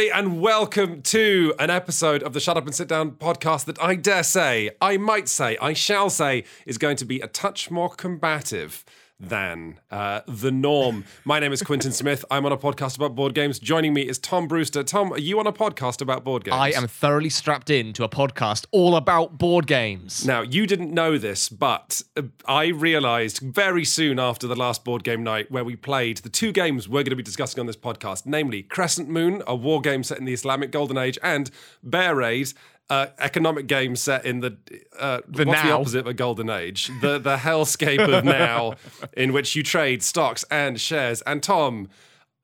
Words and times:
everybody, 0.00 0.18
and 0.18 0.40
welcome 0.40 1.02
to 1.02 1.52
an 1.58 1.68
episode 1.68 2.22
of 2.22 2.32
the 2.32 2.40
Shut 2.40 2.56
Up 2.56 2.64
and 2.64 2.74
Sit 2.74 2.88
Down 2.88 3.10
podcast 3.10 3.66
that 3.66 3.82
I 3.82 3.96
dare 3.96 4.22
say, 4.22 4.70
I 4.80 4.96
might 4.96 5.28
say, 5.28 5.58
I 5.60 5.74
shall 5.74 6.08
say, 6.08 6.44
is 6.64 6.78
going 6.78 6.96
to 6.96 7.04
be 7.04 7.20
a 7.20 7.26
touch 7.26 7.70
more 7.70 7.90
combative 7.90 8.82
than 9.20 9.78
uh, 9.90 10.22
the 10.26 10.50
norm. 10.50 11.04
My 11.24 11.38
name 11.38 11.52
is 11.52 11.62
Quintin 11.62 11.92
Smith. 11.92 12.24
I'm 12.30 12.46
on 12.46 12.52
a 12.52 12.56
podcast 12.56 12.96
about 12.96 13.14
board 13.14 13.34
games. 13.34 13.58
Joining 13.58 13.92
me 13.92 14.02
is 14.02 14.18
Tom 14.18 14.48
Brewster. 14.48 14.82
Tom, 14.82 15.12
are 15.12 15.18
you 15.18 15.38
on 15.38 15.46
a 15.46 15.52
podcast 15.52 16.00
about 16.00 16.24
board 16.24 16.44
games? 16.44 16.56
I 16.56 16.70
am 16.70 16.88
thoroughly 16.88 17.28
strapped 17.28 17.68
in 17.68 17.92
to 17.92 18.04
a 18.04 18.08
podcast 18.08 18.66
all 18.70 18.96
about 18.96 19.36
board 19.36 19.66
games. 19.66 20.24
Now, 20.24 20.40
you 20.40 20.66
didn't 20.66 20.92
know 20.92 21.18
this, 21.18 21.48
but 21.50 22.02
uh, 22.16 22.22
I 22.46 22.68
realized 22.68 23.40
very 23.40 23.84
soon 23.84 24.18
after 24.18 24.46
the 24.46 24.56
last 24.56 24.84
board 24.84 25.04
game 25.04 25.22
night 25.22 25.50
where 25.50 25.64
we 25.64 25.76
played 25.76 26.18
the 26.18 26.30
two 26.30 26.52
games 26.52 26.88
we're 26.88 27.02
going 27.02 27.10
to 27.10 27.16
be 27.16 27.22
discussing 27.22 27.60
on 27.60 27.66
this 27.66 27.76
podcast, 27.76 28.24
namely 28.24 28.62
Crescent 28.62 29.08
Moon, 29.08 29.42
a 29.46 29.54
war 29.54 29.80
game 29.80 30.02
set 30.02 30.18
in 30.18 30.24
the 30.24 30.32
Islamic 30.32 30.70
Golden 30.72 30.96
Age, 30.96 31.18
and 31.22 31.50
Bear 31.82 32.14
Raid, 32.14 32.52
uh, 32.90 33.06
economic 33.18 33.68
game 33.68 33.94
set 33.96 34.26
in 34.26 34.40
the 34.40 34.58
uh, 34.98 35.20
The 35.28 35.44
what's 35.44 35.62
the 35.62 35.70
opposite 35.70 36.00
of 36.00 36.06
a 36.08 36.14
golden 36.14 36.50
age? 36.50 36.90
The 37.00 37.18
the 37.18 37.36
hellscape 37.36 38.06
of 38.12 38.24
now, 38.24 38.74
in 39.16 39.32
which 39.32 39.54
you 39.54 39.62
trade 39.62 40.02
stocks 40.02 40.44
and 40.50 40.80
shares. 40.80 41.22
And 41.22 41.42
Tom, 41.42 41.88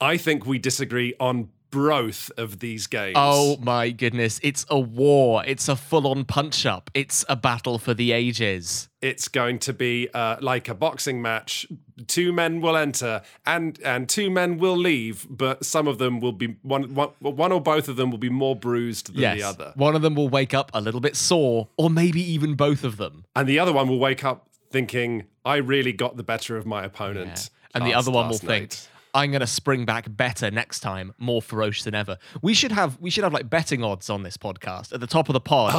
I 0.01 0.17
think 0.17 0.47
we 0.47 0.59
disagree 0.59 1.15
on 1.19 1.49
both 1.70 2.30
of 2.37 2.59
these 2.61 2.87
games. 2.87 3.15
Oh 3.16 3.56
my 3.61 3.91
goodness, 3.91 4.41
it's 4.43 4.65
a 4.70 4.79
war. 4.79 5.43
It's 5.47 5.69
a 5.69 5.77
full 5.77 6.07
on 6.07 6.24
punch 6.24 6.65
up. 6.66 6.91
It's 6.95 7.24
a 7.29 7.37
battle 7.37 7.79
for 7.79 7.95
the 7.95 8.12
ages. 8.12 8.88
it's 9.02 9.29
going 9.29 9.59
to 9.61 9.73
be 9.73 10.09
uh, 10.15 10.37
like 10.41 10.68
a 10.68 10.74
boxing 10.74 11.21
match. 11.23 11.66
Two 12.07 12.32
men 12.32 12.60
will 12.60 12.76
enter, 12.76 13.23
and 13.46 13.79
and 13.85 14.09
two 14.09 14.30
men 14.30 14.59
will 14.59 14.76
leave, 14.76 15.26
but 15.30 15.65
some 15.65 15.87
of 15.87 15.99
them 15.99 16.21
will 16.21 16.32
be 16.32 16.57
one 16.63 16.95
one, 16.95 17.10
one 17.21 17.52
or 17.52 17.60
both 17.60 17.88
of 17.88 17.96
them 17.96 18.10
will 18.10 18.19
be 18.19 18.30
more 18.30 18.57
bruised 18.57 19.13
than 19.15 19.23
Yes. 19.23 19.38
the 19.38 19.43
other, 19.45 19.73
One 19.76 19.95
of 19.95 20.02
them 20.02 20.15
will 20.15 20.29
wake 20.29 20.54
up 20.54 20.71
a 20.74 20.80
little 20.80 21.01
bit 21.01 21.15
sore, 21.16 21.69
or 21.76 21.88
maybe 21.91 22.21
even 22.21 22.54
both 22.54 22.85
of 22.85 22.96
them. 22.96 23.24
and 23.35 23.48
the 23.48 23.59
other 23.59 23.73
one 23.73 23.88
will 23.88 23.98
wake 23.98 24.24
up 24.24 24.48
thinking, 24.71 25.24
"I 25.45 25.57
really 25.57 25.93
got 25.93 26.16
the 26.16 26.23
better 26.24 26.57
of 26.57 26.66
my 26.66 26.85
opponent." 26.85 27.51
And 27.74 27.85
the 27.87 27.95
other 27.95 28.10
one 28.10 28.26
will 28.26 28.32
last 28.32 28.45
think, 28.45 28.74
night." 29.17 29.23
I'm 29.23 29.33
gonna 29.33 29.47
spring 29.47 29.85
back 29.85 30.07
better 30.09 30.51
next 30.51 30.81
time, 30.81 31.15
more 31.19 31.43
ferocious 31.43 31.85
than 31.85 31.95
ever. 31.95 32.19
We 32.43 32.55
should 32.55 32.73
have 32.73 32.99
we 33.01 33.11
should 33.11 33.25
have 33.25 33.33
like 33.33 33.49
betting 33.51 33.83
odds 33.83 34.09
on 34.11 34.23
this 34.23 34.37
podcast 34.37 34.93
at 34.93 35.01
the 35.01 35.07
top 35.07 35.29
of 35.29 35.33
the 35.33 35.41
pod. 35.41 35.73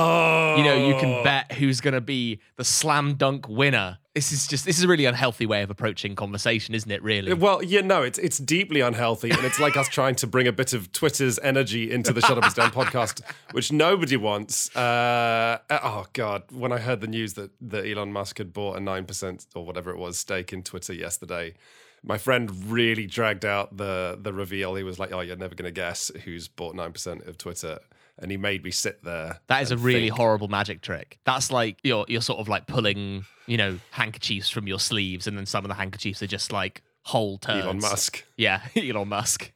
You 0.58 0.64
know, 0.64 0.76
you 0.88 0.96
Oh. 0.96 1.00
can 1.00 1.24
bet 1.24 1.52
who's 1.54 1.82
gonna 1.82 2.02
be 2.02 2.40
the 2.56 2.64
slam 2.64 3.14
dunk 3.16 3.48
winner. 3.48 4.00
This 4.16 4.32
is 4.32 4.48
just 4.48 4.66
this 4.66 4.80
is 4.80 4.84
a 4.84 4.88
really 4.88 5.06
unhealthy 5.06 5.46
way 5.46 5.62
of 5.62 5.70
approaching 5.70 6.16
conversation, 6.16 6.74
isn't 6.74 6.90
it? 6.90 7.04
Really? 7.04 7.32
Well, 7.34 7.62
yeah, 7.62 7.82
no, 7.82 8.02
it's 8.02 8.18
it's 8.18 8.40
deeply 8.40 8.82
unhealthy, 8.82 9.30
and 9.30 9.46
it's 9.46 9.60
like 9.60 9.78
us 9.78 9.88
trying 9.88 10.16
to 10.16 10.26
bring 10.26 10.48
a 10.48 10.52
bit 10.52 10.74
of 10.74 10.92
Twitter's 10.92 11.38
energy 11.40 11.92
into 11.92 12.12
the 12.14 12.22
Shut 12.22 12.36
Up 12.38 12.44
and 12.44 12.52
Stand 12.52 12.74
podcast, 12.74 13.22
which 13.52 13.72
nobody 13.72 14.18
wants. 14.18 14.76
Uh, 14.76 15.60
oh 15.70 16.06
God, 16.14 16.44
when 16.52 16.72
I 16.72 16.80
heard 16.80 17.02
the 17.02 17.08
news 17.08 17.34
that 17.36 17.52
that 17.62 17.86
Elon 17.86 18.12
Musk 18.12 18.40
had 18.40 18.54
bought 18.54 18.78
a 18.78 18.80
nine 18.80 19.06
percent 19.06 19.46
or 19.54 19.64
whatever 19.64 19.92
it 19.92 19.98
was 20.00 20.18
stake 20.18 20.52
in 20.52 20.64
Twitter 20.64 20.94
yesterday, 20.94 21.54
my 22.04 22.18
friend 22.18 22.72
really 22.72 23.06
dragged 23.06 23.46
out 23.46 23.78
the 23.78 24.18
the 24.22 24.34
reveal. 24.34 24.76
He 24.76 24.84
was 24.84 25.00
like, 25.00 25.12
"Oh, 25.12 25.22
you're 25.22 25.36
never 25.36 25.56
going 25.56 25.68
to 25.68 25.72
guess 25.72 26.12
who's 26.24 26.48
bought 26.48 26.76
nine 26.76 26.92
percent 26.94 27.24
of 27.28 27.38
Twitter," 27.38 27.80
and 28.18 28.32
he 28.32 28.38
made 28.38 28.64
me 28.64 28.72
sit 28.72 29.04
there. 29.04 29.40
That 29.48 29.62
is 29.64 29.72
a 29.72 29.78
really 29.78 30.08
think. 30.08 30.18
horrible 30.18 30.48
magic 30.48 30.82
trick. 30.82 31.20
That's 31.26 31.52
like 31.52 31.78
you're 31.84 32.06
you're 32.08 32.22
sort 32.22 32.40
of 32.40 32.48
like 32.48 32.68
pulling, 32.68 33.26
you 33.46 33.58
know, 33.58 33.80
handkerchiefs 33.92 34.50
from 34.50 34.68
your 34.68 34.80
sleeves, 34.80 35.28
and 35.28 35.38
then 35.38 35.46
some 35.46 35.66
of 35.66 35.70
the 35.70 35.76
handkerchiefs 35.76 36.22
are 36.22 36.28
just 36.28 36.52
like 36.52 36.82
whole 37.08 37.38
turds. 37.38 37.64
Elon 37.66 37.80
Musk. 37.80 38.24
Yeah, 38.36 38.62
Elon 38.76 39.08
Musk. 39.08 39.52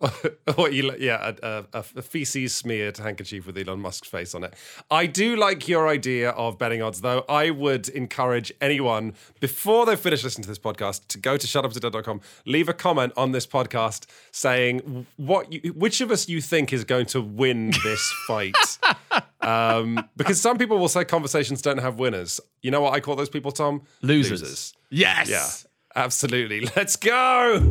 or 0.57 0.69
Elon, 0.69 0.95
yeah, 1.00 1.34
a, 1.44 1.63
a, 1.73 1.85
a 1.95 2.01
feces 2.01 2.56
smeared 2.56 2.97
handkerchief 2.97 3.45
with 3.45 3.57
Elon 3.57 3.79
Musk's 3.79 4.07
face 4.07 4.34
on 4.34 4.44
it. 4.44 4.53
I 4.89 5.06
do 5.06 5.35
like 5.35 5.67
your 5.67 5.88
idea 5.88 6.31
of 6.31 6.57
betting 6.57 6.81
odds, 6.81 7.01
though. 7.01 7.23
I 7.29 7.51
would 7.51 7.90
encourage 7.90 8.51
anyone 8.59 9.13
before 9.40 9.85
they 9.85 9.95
finish 9.95 10.23
listening 10.23 10.44
to 10.44 10.50
this 10.50 10.57
podcast 10.59 11.07
to 11.09 11.17
go 11.19 11.38
to 11.38 11.45
shutupandsitdown.com, 11.45 12.22
leave 12.45 12.69
a 12.69 12.73
comment 12.73 13.13
on 13.16 13.31
this 13.34 13.45
podcast 13.45 14.06
saying 14.31 15.06
what 15.17 15.51
you, 15.51 15.73
which 15.73 16.01
of 16.01 16.09
us 16.09 16.28
you 16.28 16.41
think 16.41 16.73
is 16.73 16.84
going 16.84 17.06
to 17.07 17.22
win 17.22 17.72
this 17.84 18.13
fight. 18.28 18.56
um, 19.41 20.07
because 20.17 20.40
some 20.40 20.57
people 20.57 20.79
will 20.79 20.88
say 20.90 21.03
conversations 21.06 21.61
don't 21.61 21.79
have 21.79 22.00
winners. 22.00 22.40
You 22.61 22.72
know 22.72 22.81
what 22.81 22.94
I 22.94 23.00
call 23.00 23.16
those 23.16 23.29
people, 23.29 23.51
Tom? 23.51 23.84
Losers. 24.01 24.73
Yes. 24.90 25.29
Yeah, 25.29 25.71
absolutely. 25.96 26.62
Let's 26.75 26.96
go. 26.96 27.68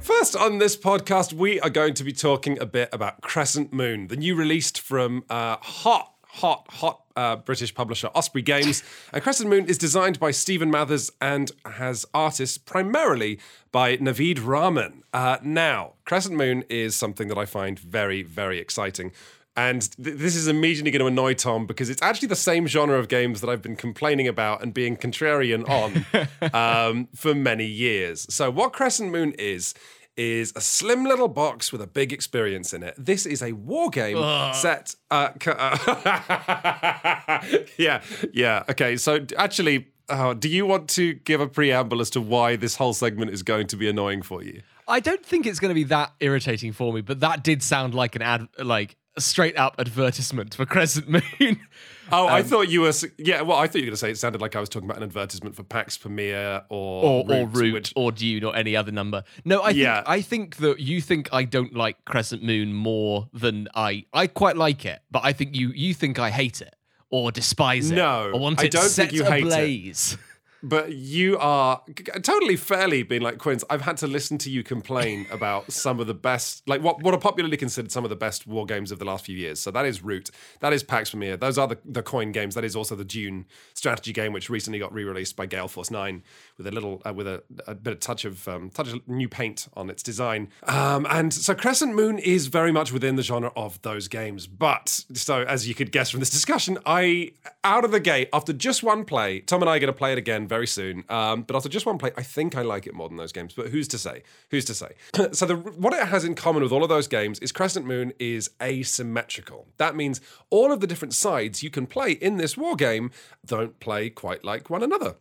First 0.00 0.36
on 0.36 0.58
this 0.58 0.76
podcast, 0.76 1.32
we 1.32 1.60
are 1.60 1.70
going 1.70 1.94
to 1.94 2.04
be 2.04 2.12
talking 2.12 2.58
a 2.60 2.66
bit 2.66 2.88
about 2.92 3.20
Crescent 3.20 3.72
Moon, 3.72 4.08
the 4.08 4.16
new 4.16 4.34
release 4.34 4.70
from 4.72 5.24
uh, 5.28 5.58
hot, 5.60 6.14
hot, 6.26 6.66
hot 6.70 7.02
uh, 7.14 7.36
British 7.36 7.74
publisher 7.74 8.08
Osprey 8.14 8.42
Games. 8.42 8.82
And 9.12 9.22
Crescent 9.22 9.50
Moon 9.50 9.66
is 9.66 9.78
designed 9.78 10.18
by 10.18 10.30
Steven 10.30 10.70
Mathers 10.70 11.10
and 11.20 11.50
has 11.64 12.06
artists 12.14 12.58
primarily 12.58 13.38
by 13.72 13.96
Naveed 13.96 14.44
Rahman. 14.44 15.02
Uh, 15.12 15.38
now, 15.42 15.94
Crescent 16.04 16.36
Moon 16.36 16.64
is 16.68 16.94
something 16.94 17.28
that 17.28 17.38
I 17.38 17.44
find 17.44 17.78
very, 17.78 18.22
very 18.22 18.58
exciting. 18.58 19.12
And 19.58 19.82
th- 20.00 20.16
this 20.16 20.36
is 20.36 20.46
immediately 20.46 20.92
going 20.92 21.00
to 21.00 21.08
annoy 21.08 21.34
Tom 21.34 21.66
because 21.66 21.90
it's 21.90 22.00
actually 22.00 22.28
the 22.28 22.36
same 22.36 22.68
genre 22.68 22.96
of 22.96 23.08
games 23.08 23.40
that 23.40 23.50
I've 23.50 23.60
been 23.60 23.74
complaining 23.74 24.28
about 24.28 24.62
and 24.62 24.72
being 24.72 24.96
contrarian 24.96 25.68
on 25.68 26.06
um, 26.54 27.08
for 27.12 27.34
many 27.34 27.64
years. 27.66 28.24
So, 28.32 28.52
what 28.52 28.72
Crescent 28.72 29.10
Moon 29.10 29.32
is, 29.32 29.74
is 30.16 30.52
a 30.54 30.60
slim 30.60 31.02
little 31.02 31.26
box 31.26 31.72
with 31.72 31.82
a 31.82 31.88
big 31.88 32.12
experience 32.12 32.72
in 32.72 32.84
it. 32.84 32.94
This 32.96 33.26
is 33.26 33.42
a 33.42 33.50
war 33.50 33.90
game 33.90 34.18
set. 34.54 34.94
Uh, 35.10 35.30
c- 35.42 35.50
uh, 35.50 37.42
yeah, 37.76 38.00
yeah. 38.32 38.62
Okay, 38.70 38.96
so 38.96 39.26
actually. 39.36 39.88
Uh, 40.10 40.32
do 40.32 40.48
you 40.48 40.64
want 40.64 40.88
to 40.88 41.12
give 41.12 41.38
a 41.38 41.46
preamble 41.46 42.00
as 42.00 42.08
to 42.08 42.18
why 42.18 42.56
this 42.56 42.76
whole 42.76 42.94
segment 42.94 43.30
is 43.30 43.42
going 43.42 43.66
to 43.66 43.76
be 43.76 43.86
annoying 43.90 44.22
for 44.22 44.42
you? 44.42 44.62
I 44.88 45.00
don't 45.00 45.22
think 45.22 45.44
it's 45.44 45.60
going 45.60 45.68
to 45.68 45.74
be 45.74 45.84
that 45.84 46.14
irritating 46.18 46.72
for 46.72 46.94
me, 46.94 47.02
but 47.02 47.20
that 47.20 47.44
did 47.44 47.62
sound 47.62 47.94
like 47.94 48.16
an 48.16 48.22
ad, 48.22 48.48
like 48.58 48.96
straight 49.20 49.56
up 49.58 49.76
advertisement 49.78 50.54
for 50.54 50.66
Crescent 50.66 51.08
Moon. 51.08 51.60
Oh, 52.10 52.26
Um, 52.26 52.32
I 52.32 52.42
thought 52.42 52.70
you 52.70 52.80
were. 52.80 52.92
Yeah, 53.18 53.42
well, 53.42 53.58
I 53.58 53.66
thought 53.66 53.74
you 53.74 53.82
were 53.82 53.88
going 53.88 53.90
to 53.90 53.96
say 53.98 54.10
it 54.10 54.16
sounded 54.16 54.40
like 54.40 54.56
I 54.56 54.60
was 54.60 54.70
talking 54.70 54.88
about 54.88 54.96
an 54.96 55.02
advertisement 55.02 55.54
for 55.54 55.62
Pax 55.62 55.98
Pamir 55.98 56.62
or 56.70 57.04
or, 57.04 57.24
or 57.30 57.46
Root, 57.46 57.54
Root 57.54 57.74
which- 57.74 57.92
or 57.96 58.12
Dune 58.12 58.44
or 58.44 58.56
any 58.56 58.74
other 58.74 58.90
number. 58.90 59.24
No, 59.44 59.60
I 59.62 59.66
think 59.74 59.76
Yeah. 59.80 60.02
I 60.06 60.22
think 60.22 60.56
that 60.56 60.80
you 60.80 61.02
think 61.02 61.28
I 61.34 61.44
don't 61.44 61.74
like 61.74 62.02
Crescent 62.06 62.42
Moon 62.42 62.72
more 62.72 63.28
than 63.34 63.68
I. 63.74 64.06
I 64.14 64.26
quite 64.26 64.56
like 64.56 64.86
it, 64.86 65.00
but 65.10 65.20
I 65.22 65.34
think 65.34 65.54
you 65.54 65.70
you 65.74 65.92
think 65.92 66.18
I 66.18 66.30
hate 66.30 66.62
it 66.62 66.74
or 67.10 67.30
despise 67.30 67.90
it. 67.90 67.96
No, 67.96 68.30
or 68.32 68.40
want 68.40 68.58
I 68.58 68.68
don't 68.68 68.88
set 68.88 69.10
think 69.10 69.12
you 69.12 69.24
hate 69.26 69.44
it. 69.44 70.16
But 70.62 70.92
you 70.92 71.38
are 71.38 71.82
totally 72.22 72.56
fairly 72.56 73.04
being 73.04 73.22
like 73.22 73.38
Quinns. 73.38 73.64
I've 73.70 73.82
had 73.82 73.96
to 73.98 74.06
listen 74.06 74.38
to 74.38 74.50
you 74.50 74.62
complain 74.62 75.26
about 75.32 75.70
some 75.70 76.00
of 76.00 76.06
the 76.06 76.14
best, 76.14 76.68
like 76.68 76.82
what 76.82 77.02
what 77.02 77.14
are 77.14 77.20
popularly 77.20 77.56
considered 77.56 77.92
some 77.92 78.04
of 78.04 78.10
the 78.10 78.16
best 78.16 78.46
war 78.46 78.66
games 78.66 78.90
of 78.90 78.98
the 78.98 79.04
last 79.04 79.24
few 79.24 79.36
years. 79.36 79.60
So 79.60 79.70
that 79.70 79.86
is 79.86 80.02
Root, 80.02 80.30
that 80.60 80.72
is 80.72 80.82
Pax 80.82 81.10
Pamir. 81.10 81.36
Those 81.36 81.58
are 81.58 81.68
the, 81.68 81.78
the 81.84 82.02
coin 82.02 82.32
games. 82.32 82.54
That 82.54 82.64
is 82.64 82.74
also 82.74 82.96
the 82.96 83.04
Dune 83.04 83.46
strategy 83.74 84.12
game, 84.12 84.32
which 84.32 84.50
recently 84.50 84.78
got 84.78 84.92
re-released 84.92 85.36
by 85.36 85.46
Gale 85.46 85.68
Force 85.68 85.90
Nine 85.90 86.22
with 86.58 86.66
a 86.66 86.72
little 86.72 87.00
uh, 87.06 87.12
with 87.12 87.26
a, 87.26 87.42
a 87.66 87.74
bit 87.74 87.92
of 87.92 88.00
touch 88.00 88.24
of 88.24 88.46
um, 88.48 88.68
touch 88.70 88.92
of 88.92 89.08
new 89.08 89.28
paint 89.28 89.68
on 89.74 89.88
its 89.88 90.02
design. 90.02 90.48
Um, 90.64 91.06
and 91.08 91.32
so 91.32 91.54
Crescent 91.54 91.94
Moon 91.94 92.18
is 92.18 92.48
very 92.48 92.72
much 92.72 92.92
within 92.92 93.16
the 93.16 93.22
genre 93.22 93.52
of 93.56 93.80
those 93.82 94.08
games. 94.08 94.46
But 94.46 95.04
so 95.14 95.42
as 95.44 95.68
you 95.68 95.74
could 95.74 95.92
guess 95.92 96.10
from 96.10 96.20
this 96.20 96.30
discussion, 96.30 96.76
I 96.84 97.32
out 97.64 97.84
of 97.84 97.92
the 97.92 98.00
gate 98.00 98.28
after 98.32 98.52
just 98.52 98.82
one 98.82 99.04
play, 99.04 99.40
Tom 99.40 99.62
and 99.62 99.70
I 99.70 99.76
are 99.76 99.78
going 99.78 99.92
to 99.92 99.96
play 99.96 100.12
it 100.12 100.18
again 100.18 100.48
very 100.48 100.66
soon. 100.66 101.04
Um, 101.08 101.42
but 101.42 101.56
after 101.56 101.68
just 101.68 101.86
one 101.86 101.96
play, 101.96 102.10
I 102.16 102.22
think 102.22 102.56
I 102.56 102.62
like 102.62 102.86
it 102.86 102.94
more 102.94 103.08
than 103.08 103.16
those 103.16 103.32
games. 103.32 103.54
But 103.54 103.68
who's 103.68 103.88
to 103.88 103.98
say? 103.98 104.22
Who's 104.50 104.64
to 104.66 104.74
say? 104.74 104.92
so 105.32 105.46
the, 105.46 105.56
what 105.56 105.94
it 105.94 106.06
has 106.08 106.24
in 106.24 106.34
common 106.34 106.62
with 106.62 106.72
all 106.72 106.82
of 106.82 106.88
those 106.88 107.06
games 107.06 107.38
is 107.38 107.52
Crescent 107.52 107.86
Moon 107.86 108.12
is 108.18 108.50
asymmetrical. 108.60 109.68
That 109.76 109.94
means 109.94 110.20
all 110.50 110.72
of 110.72 110.80
the 110.80 110.86
different 110.86 111.14
sides 111.14 111.62
you 111.62 111.70
can 111.70 111.86
play 111.86 112.12
in 112.12 112.36
this 112.36 112.56
war 112.56 112.74
game 112.74 113.12
don't 113.46 113.78
play 113.78 114.10
quite 114.10 114.44
like 114.44 114.68
one 114.68 114.82
another. 114.82 115.16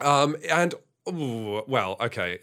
Um, 0.00 0.36
and 0.48 0.74
ooh, 1.08 1.62
well, 1.66 1.96
okay, 2.00 2.38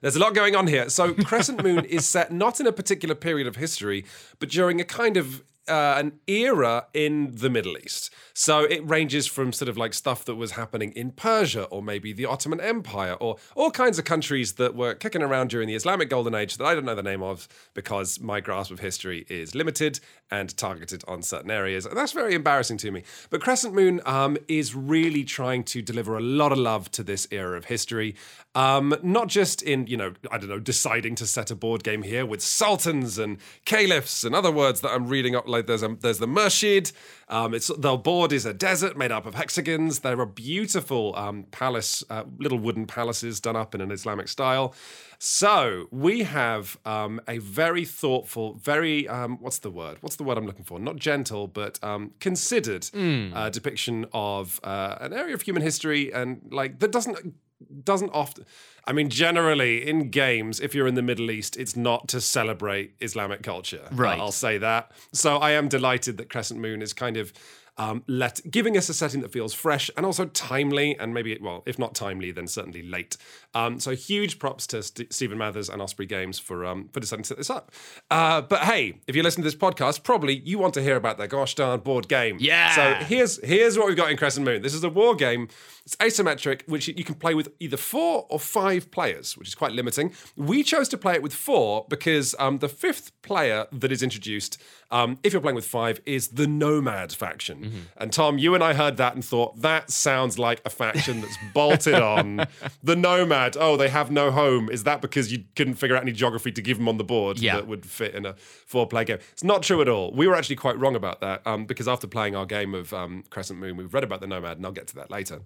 there's 0.00 0.16
a 0.16 0.18
lot 0.18 0.34
going 0.34 0.54
on 0.54 0.66
here. 0.66 0.88
So 0.88 1.14
Crescent 1.14 1.62
Moon 1.62 1.84
is 1.84 2.06
set 2.06 2.32
not 2.32 2.60
in 2.60 2.66
a 2.66 2.72
particular 2.72 3.14
period 3.14 3.46
of 3.46 3.56
history, 3.56 4.04
but 4.38 4.48
during 4.48 4.80
a 4.80 4.84
kind 4.84 5.16
of 5.16 5.42
uh, 5.68 5.94
an 5.96 6.20
era 6.26 6.86
in 6.92 7.32
the 7.34 7.50
Middle 7.50 7.76
East. 7.78 8.10
So 8.34 8.64
it 8.64 8.86
ranges 8.88 9.26
from 9.26 9.52
sort 9.52 9.68
of 9.68 9.76
like 9.76 9.94
stuff 9.94 10.24
that 10.24 10.34
was 10.34 10.52
happening 10.52 10.92
in 10.92 11.12
Persia 11.12 11.64
or 11.64 11.82
maybe 11.82 12.12
the 12.12 12.26
Ottoman 12.26 12.60
Empire 12.60 13.14
or 13.14 13.36
all 13.54 13.70
kinds 13.70 13.98
of 13.98 14.04
countries 14.04 14.54
that 14.54 14.74
were 14.74 14.94
kicking 14.94 15.22
around 15.22 15.50
during 15.50 15.68
the 15.68 15.76
Islamic 15.76 16.10
Golden 16.10 16.34
Age 16.34 16.56
that 16.56 16.64
I 16.64 16.74
don't 16.74 16.84
know 16.84 16.96
the 16.96 17.02
name 17.02 17.22
of 17.22 17.48
because 17.74 18.20
my 18.20 18.40
grasp 18.40 18.72
of 18.72 18.80
history 18.80 19.24
is 19.28 19.54
limited 19.54 20.00
and 20.30 20.56
targeted 20.56 21.04
on 21.06 21.22
certain 21.22 21.50
areas. 21.50 21.86
And 21.86 21.96
that's 21.96 22.12
very 22.12 22.34
embarrassing 22.34 22.78
to 22.78 22.90
me. 22.90 23.04
But 23.30 23.40
Crescent 23.40 23.72
Moon 23.72 24.00
um, 24.04 24.36
is 24.48 24.74
really 24.74 25.22
trying 25.22 25.62
to 25.64 25.80
deliver 25.80 26.16
a 26.16 26.20
lot 26.20 26.50
of 26.50 26.58
love 26.58 26.90
to 26.92 27.04
this 27.04 27.28
era 27.30 27.56
of 27.56 27.66
history. 27.66 28.16
Um, 28.56 28.96
not 29.02 29.28
just 29.28 29.62
in, 29.62 29.86
you 29.86 29.96
know, 29.96 30.14
I 30.30 30.38
don't 30.38 30.48
know, 30.48 30.58
deciding 30.58 31.14
to 31.16 31.26
set 31.26 31.50
a 31.50 31.56
board 31.56 31.84
game 31.84 32.02
here 32.02 32.26
with 32.26 32.42
sultans 32.42 33.18
and 33.18 33.38
caliphs 33.64 34.24
and 34.24 34.34
other 34.34 34.50
words 34.50 34.80
that 34.80 34.90
I'm 34.90 35.06
reading 35.06 35.36
up. 35.36 35.46
Like 35.54 35.66
there's 35.66 35.82
a, 35.84 35.96
there's 36.00 36.18
the 36.18 36.26
Murshid. 36.26 36.92
Um, 37.28 37.54
it's 37.54 37.70
the 37.78 37.96
board 37.96 38.32
is 38.32 38.44
a 38.44 38.52
desert 38.52 38.96
made 38.96 39.12
up 39.12 39.24
of 39.24 39.34
hexagons. 39.34 40.00
There 40.00 40.20
are 40.20 40.26
beautiful 40.26 41.14
um, 41.16 41.44
palace, 41.52 42.02
uh, 42.10 42.24
little 42.38 42.58
wooden 42.58 42.86
palaces 42.86 43.40
done 43.40 43.56
up 43.56 43.74
in 43.74 43.80
an 43.80 43.90
Islamic 43.92 44.28
style. 44.28 44.74
So 45.18 45.86
we 45.90 46.24
have 46.24 46.76
um, 46.84 47.20
a 47.28 47.38
very 47.38 47.84
thoughtful, 47.84 48.54
very 48.54 49.08
um, 49.08 49.38
what's 49.40 49.60
the 49.60 49.70
word? 49.70 49.98
What's 50.00 50.16
the 50.16 50.24
word 50.24 50.36
I'm 50.38 50.46
looking 50.46 50.64
for? 50.64 50.78
Not 50.80 50.96
gentle, 50.96 51.46
but 51.46 51.78
um, 51.82 52.12
considered 52.20 52.84
uh, 53.32 53.48
depiction 53.50 54.06
of 54.12 54.60
uh, 54.64 54.96
an 55.00 55.12
area 55.12 55.34
of 55.34 55.42
human 55.42 55.62
history, 55.62 56.12
and 56.12 56.40
like 56.50 56.80
that 56.80 56.90
doesn't 56.90 57.34
doesn't 57.82 58.10
often. 58.10 58.44
I 58.86 58.92
mean, 58.92 59.08
generally 59.08 59.88
in 59.88 60.10
games, 60.10 60.60
if 60.60 60.74
you're 60.74 60.86
in 60.86 60.94
the 60.94 61.02
Middle 61.02 61.30
East, 61.30 61.56
it's 61.56 61.76
not 61.76 62.08
to 62.08 62.20
celebrate 62.20 62.94
Islamic 63.00 63.42
culture. 63.42 63.88
Right. 63.92 64.18
I'll 64.18 64.32
say 64.32 64.58
that. 64.58 64.92
So 65.12 65.36
I 65.36 65.52
am 65.52 65.68
delighted 65.68 66.18
that 66.18 66.28
Crescent 66.28 66.60
Moon 66.60 66.82
is 66.82 66.92
kind 66.92 67.16
of 67.16 67.32
um, 67.76 68.04
let 68.06 68.40
giving 68.50 68.76
us 68.76 68.88
a 68.88 68.94
setting 68.94 69.20
that 69.22 69.32
feels 69.32 69.52
fresh 69.52 69.90
and 69.96 70.06
also 70.06 70.26
timely, 70.26 70.96
and 70.98 71.12
maybe 71.12 71.36
well, 71.40 71.62
if 71.66 71.78
not 71.78 71.94
timely, 71.94 72.30
then 72.30 72.46
certainly 72.46 72.82
late. 72.82 73.16
Um, 73.54 73.80
so 73.80 73.92
huge 73.92 74.38
props 74.38 74.66
to 74.68 74.82
St- 74.82 75.12
Steven 75.12 75.38
Mathers 75.38 75.68
and 75.68 75.82
Osprey 75.82 76.06
Games 76.06 76.38
for 76.38 76.64
um, 76.64 76.88
for 76.92 77.00
deciding 77.00 77.24
to 77.24 77.28
set 77.28 77.38
this 77.38 77.50
up. 77.50 77.72
Uh, 78.10 78.42
but 78.42 78.60
hey, 78.60 79.00
if 79.06 79.16
you 79.16 79.22
listen 79.22 79.42
to 79.42 79.46
this 79.46 79.56
podcast, 79.56 80.02
probably 80.04 80.38
you 80.44 80.58
want 80.58 80.74
to 80.74 80.82
hear 80.82 80.96
about 80.96 81.18
their 81.18 81.26
gosh 81.26 81.54
darn 81.54 81.80
board 81.80 82.08
game. 82.08 82.36
Yeah. 82.40 82.74
So 82.74 83.04
here's 83.04 83.44
here's 83.44 83.76
what 83.76 83.88
we've 83.88 83.96
got 83.96 84.10
in 84.10 84.16
Crescent 84.16 84.46
Moon. 84.46 84.62
This 84.62 84.74
is 84.74 84.84
a 84.84 84.90
war 84.90 85.14
game. 85.14 85.48
It's 85.84 85.96
asymmetric, 85.96 86.66
which 86.66 86.88
you 86.88 87.04
can 87.04 87.14
play 87.14 87.34
with 87.34 87.52
either 87.60 87.76
four 87.76 88.26
or 88.30 88.38
five 88.38 88.90
players, 88.90 89.36
which 89.36 89.48
is 89.48 89.54
quite 89.54 89.72
limiting. 89.72 90.12
We 90.36 90.62
chose 90.62 90.88
to 90.90 90.96
play 90.96 91.14
it 91.14 91.22
with 91.22 91.34
four 91.34 91.86
because 91.90 92.34
um, 92.38 92.58
the 92.58 92.68
fifth 92.68 93.10
player 93.22 93.66
that 93.70 93.92
is 93.92 94.02
introduced, 94.02 94.62
um, 94.94 95.18
if 95.24 95.32
you're 95.32 95.42
playing 95.42 95.56
with 95.56 95.66
five, 95.66 96.00
is 96.06 96.28
the 96.28 96.46
Nomad 96.46 97.12
faction. 97.12 97.88
And 97.96 98.12
Tom, 98.12 98.38
you 98.38 98.54
and 98.54 98.62
I 98.62 98.72
heard 98.74 98.96
that 98.98 99.14
and 99.14 99.24
thought 99.24 99.60
that 99.60 99.90
sounds 99.90 100.38
like 100.38 100.62
a 100.64 100.70
faction 100.70 101.20
that's 101.20 101.36
bolted 101.52 101.94
on. 102.14 102.46
The 102.82 102.94
Nomad, 102.94 103.56
oh, 103.58 103.76
they 103.76 103.88
have 103.88 104.10
no 104.10 104.30
home. 104.30 104.70
Is 104.70 104.84
that 104.84 105.02
because 105.02 105.32
you 105.32 105.44
couldn't 105.56 105.74
figure 105.74 105.96
out 105.96 106.02
any 106.02 106.12
geography 106.12 106.52
to 106.52 106.62
give 106.62 106.78
them 106.78 106.88
on 106.88 106.96
the 106.98 107.04
board 107.04 107.38
Yeah. 107.40 107.56
that 107.56 107.66
would 107.66 107.84
fit 107.84 108.14
in 108.14 108.24
a 108.24 108.34
four-player 108.66 109.04
game? 109.04 109.18
It's 109.32 109.44
not 109.44 109.62
true 109.64 109.80
at 109.82 109.88
all. 109.88 110.12
We 110.12 110.28
were 110.28 110.36
actually 110.36 110.56
quite 110.56 110.78
wrong 110.78 110.94
about 110.94 111.20
that 111.22 111.44
um, 111.46 111.66
because 111.66 111.88
after 111.88 112.06
playing 112.06 112.36
our 112.36 112.46
game 112.46 112.74
of 112.74 112.94
um, 112.94 113.24
Crescent 113.30 113.58
Moon, 113.58 113.76
we've 113.76 113.92
read 113.92 114.04
about 114.04 114.20
the 114.20 114.26
Nomad, 114.28 114.58
and 114.58 114.64
I'll 114.66 114.72
get 114.72 114.86
to 114.88 114.94
that 114.96 115.10
later. 115.10 115.40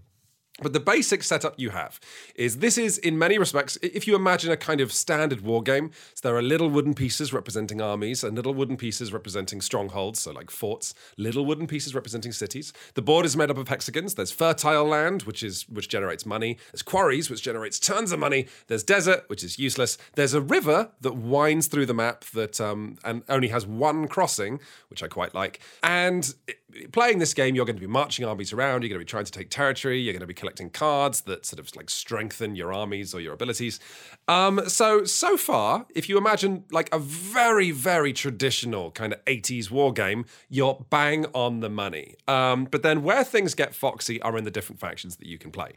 But 0.60 0.72
the 0.72 0.80
basic 0.80 1.22
setup 1.22 1.54
you 1.56 1.70
have 1.70 2.00
is 2.34 2.58
this 2.58 2.76
is, 2.78 2.98
in 2.98 3.16
many 3.16 3.38
respects, 3.38 3.78
if 3.80 4.08
you 4.08 4.16
imagine 4.16 4.50
a 4.50 4.56
kind 4.56 4.80
of 4.80 4.92
standard 4.92 5.42
war 5.42 5.62
game, 5.62 5.92
so 6.14 6.28
there 6.28 6.36
are 6.36 6.42
little 6.42 6.68
wooden 6.68 6.94
pieces 6.94 7.32
representing 7.32 7.80
armies 7.80 8.24
and 8.24 8.34
little 8.34 8.52
wooden 8.52 8.76
pieces 8.76 9.12
representing 9.12 9.60
strongholds, 9.60 10.18
so 10.20 10.32
like 10.32 10.50
forts, 10.50 10.94
little 11.16 11.46
wooden 11.46 11.68
pieces 11.68 11.94
representing 11.94 12.32
cities. 12.32 12.72
The 12.94 13.02
board 13.02 13.24
is 13.24 13.36
made 13.36 13.50
up 13.52 13.58
of 13.58 13.68
hexagons. 13.68 14.14
There's 14.14 14.32
fertile 14.32 14.84
land, 14.84 15.22
which 15.22 15.44
is 15.44 15.68
which 15.68 15.88
generates 15.88 16.26
money. 16.26 16.58
There's 16.72 16.82
quarries, 16.82 17.30
which 17.30 17.42
generates 17.42 17.78
tons 17.78 18.10
of 18.10 18.18
money. 18.18 18.48
There's 18.66 18.82
desert, 18.82 19.24
which 19.28 19.44
is 19.44 19.60
useless. 19.60 19.96
There's 20.16 20.34
a 20.34 20.40
river 20.40 20.90
that 21.02 21.14
winds 21.14 21.68
through 21.68 21.86
the 21.86 21.94
map 21.94 22.24
that 22.34 22.60
um, 22.60 22.96
and 23.04 23.22
only 23.28 23.48
has 23.48 23.64
one 23.64 24.08
crossing, 24.08 24.58
which 24.90 25.04
I 25.04 25.06
quite 25.08 25.34
like. 25.34 25.60
And 25.84 26.34
i- 26.48 26.54
playing 26.92 27.18
this 27.18 27.34
game, 27.34 27.54
you're 27.54 27.64
going 27.64 27.76
to 27.76 27.80
be 27.80 27.86
marching 27.86 28.24
armies 28.24 28.52
around. 28.52 28.82
You're 28.82 28.90
going 28.90 29.00
to 29.00 29.04
be 29.04 29.08
trying 29.08 29.24
to 29.24 29.32
take 29.32 29.50
territory. 29.50 30.00
You're 30.00 30.12
going 30.12 30.20
to 30.20 30.26
be 30.26 30.34
collecting 30.34 30.70
cards 30.70 31.22
that 31.22 31.46
sort 31.46 31.58
of 31.60 31.74
like 31.74 31.90
strengthen 31.90 32.54
your 32.54 32.72
armies 32.72 33.14
or 33.14 33.20
your 33.20 33.34
abilities. 33.34 33.80
Um, 34.26 34.60
so 34.68 35.04
so 35.04 35.36
far, 35.36 35.86
if 35.94 36.08
you 36.08 36.18
imagine 36.18 36.64
like 36.70 36.92
a 36.94 36.98
very 36.98 37.70
very 37.70 38.12
traditional 38.12 38.90
kind 38.90 39.12
of 39.12 39.24
80s 39.24 39.70
war 39.70 39.92
game, 39.92 40.26
you're 40.48 40.84
bang 40.90 41.26
on 41.34 41.60
the 41.60 41.70
money. 41.70 42.16
Um, 42.26 42.66
but 42.66 42.82
then 42.82 43.02
where 43.02 43.24
things 43.24 43.54
get 43.54 43.74
foxy 43.74 44.20
are 44.22 44.36
in 44.36 44.44
the 44.44 44.50
different 44.50 44.80
factions 44.80 45.16
that 45.16 45.26
you 45.26 45.38
can 45.38 45.50
play. 45.50 45.72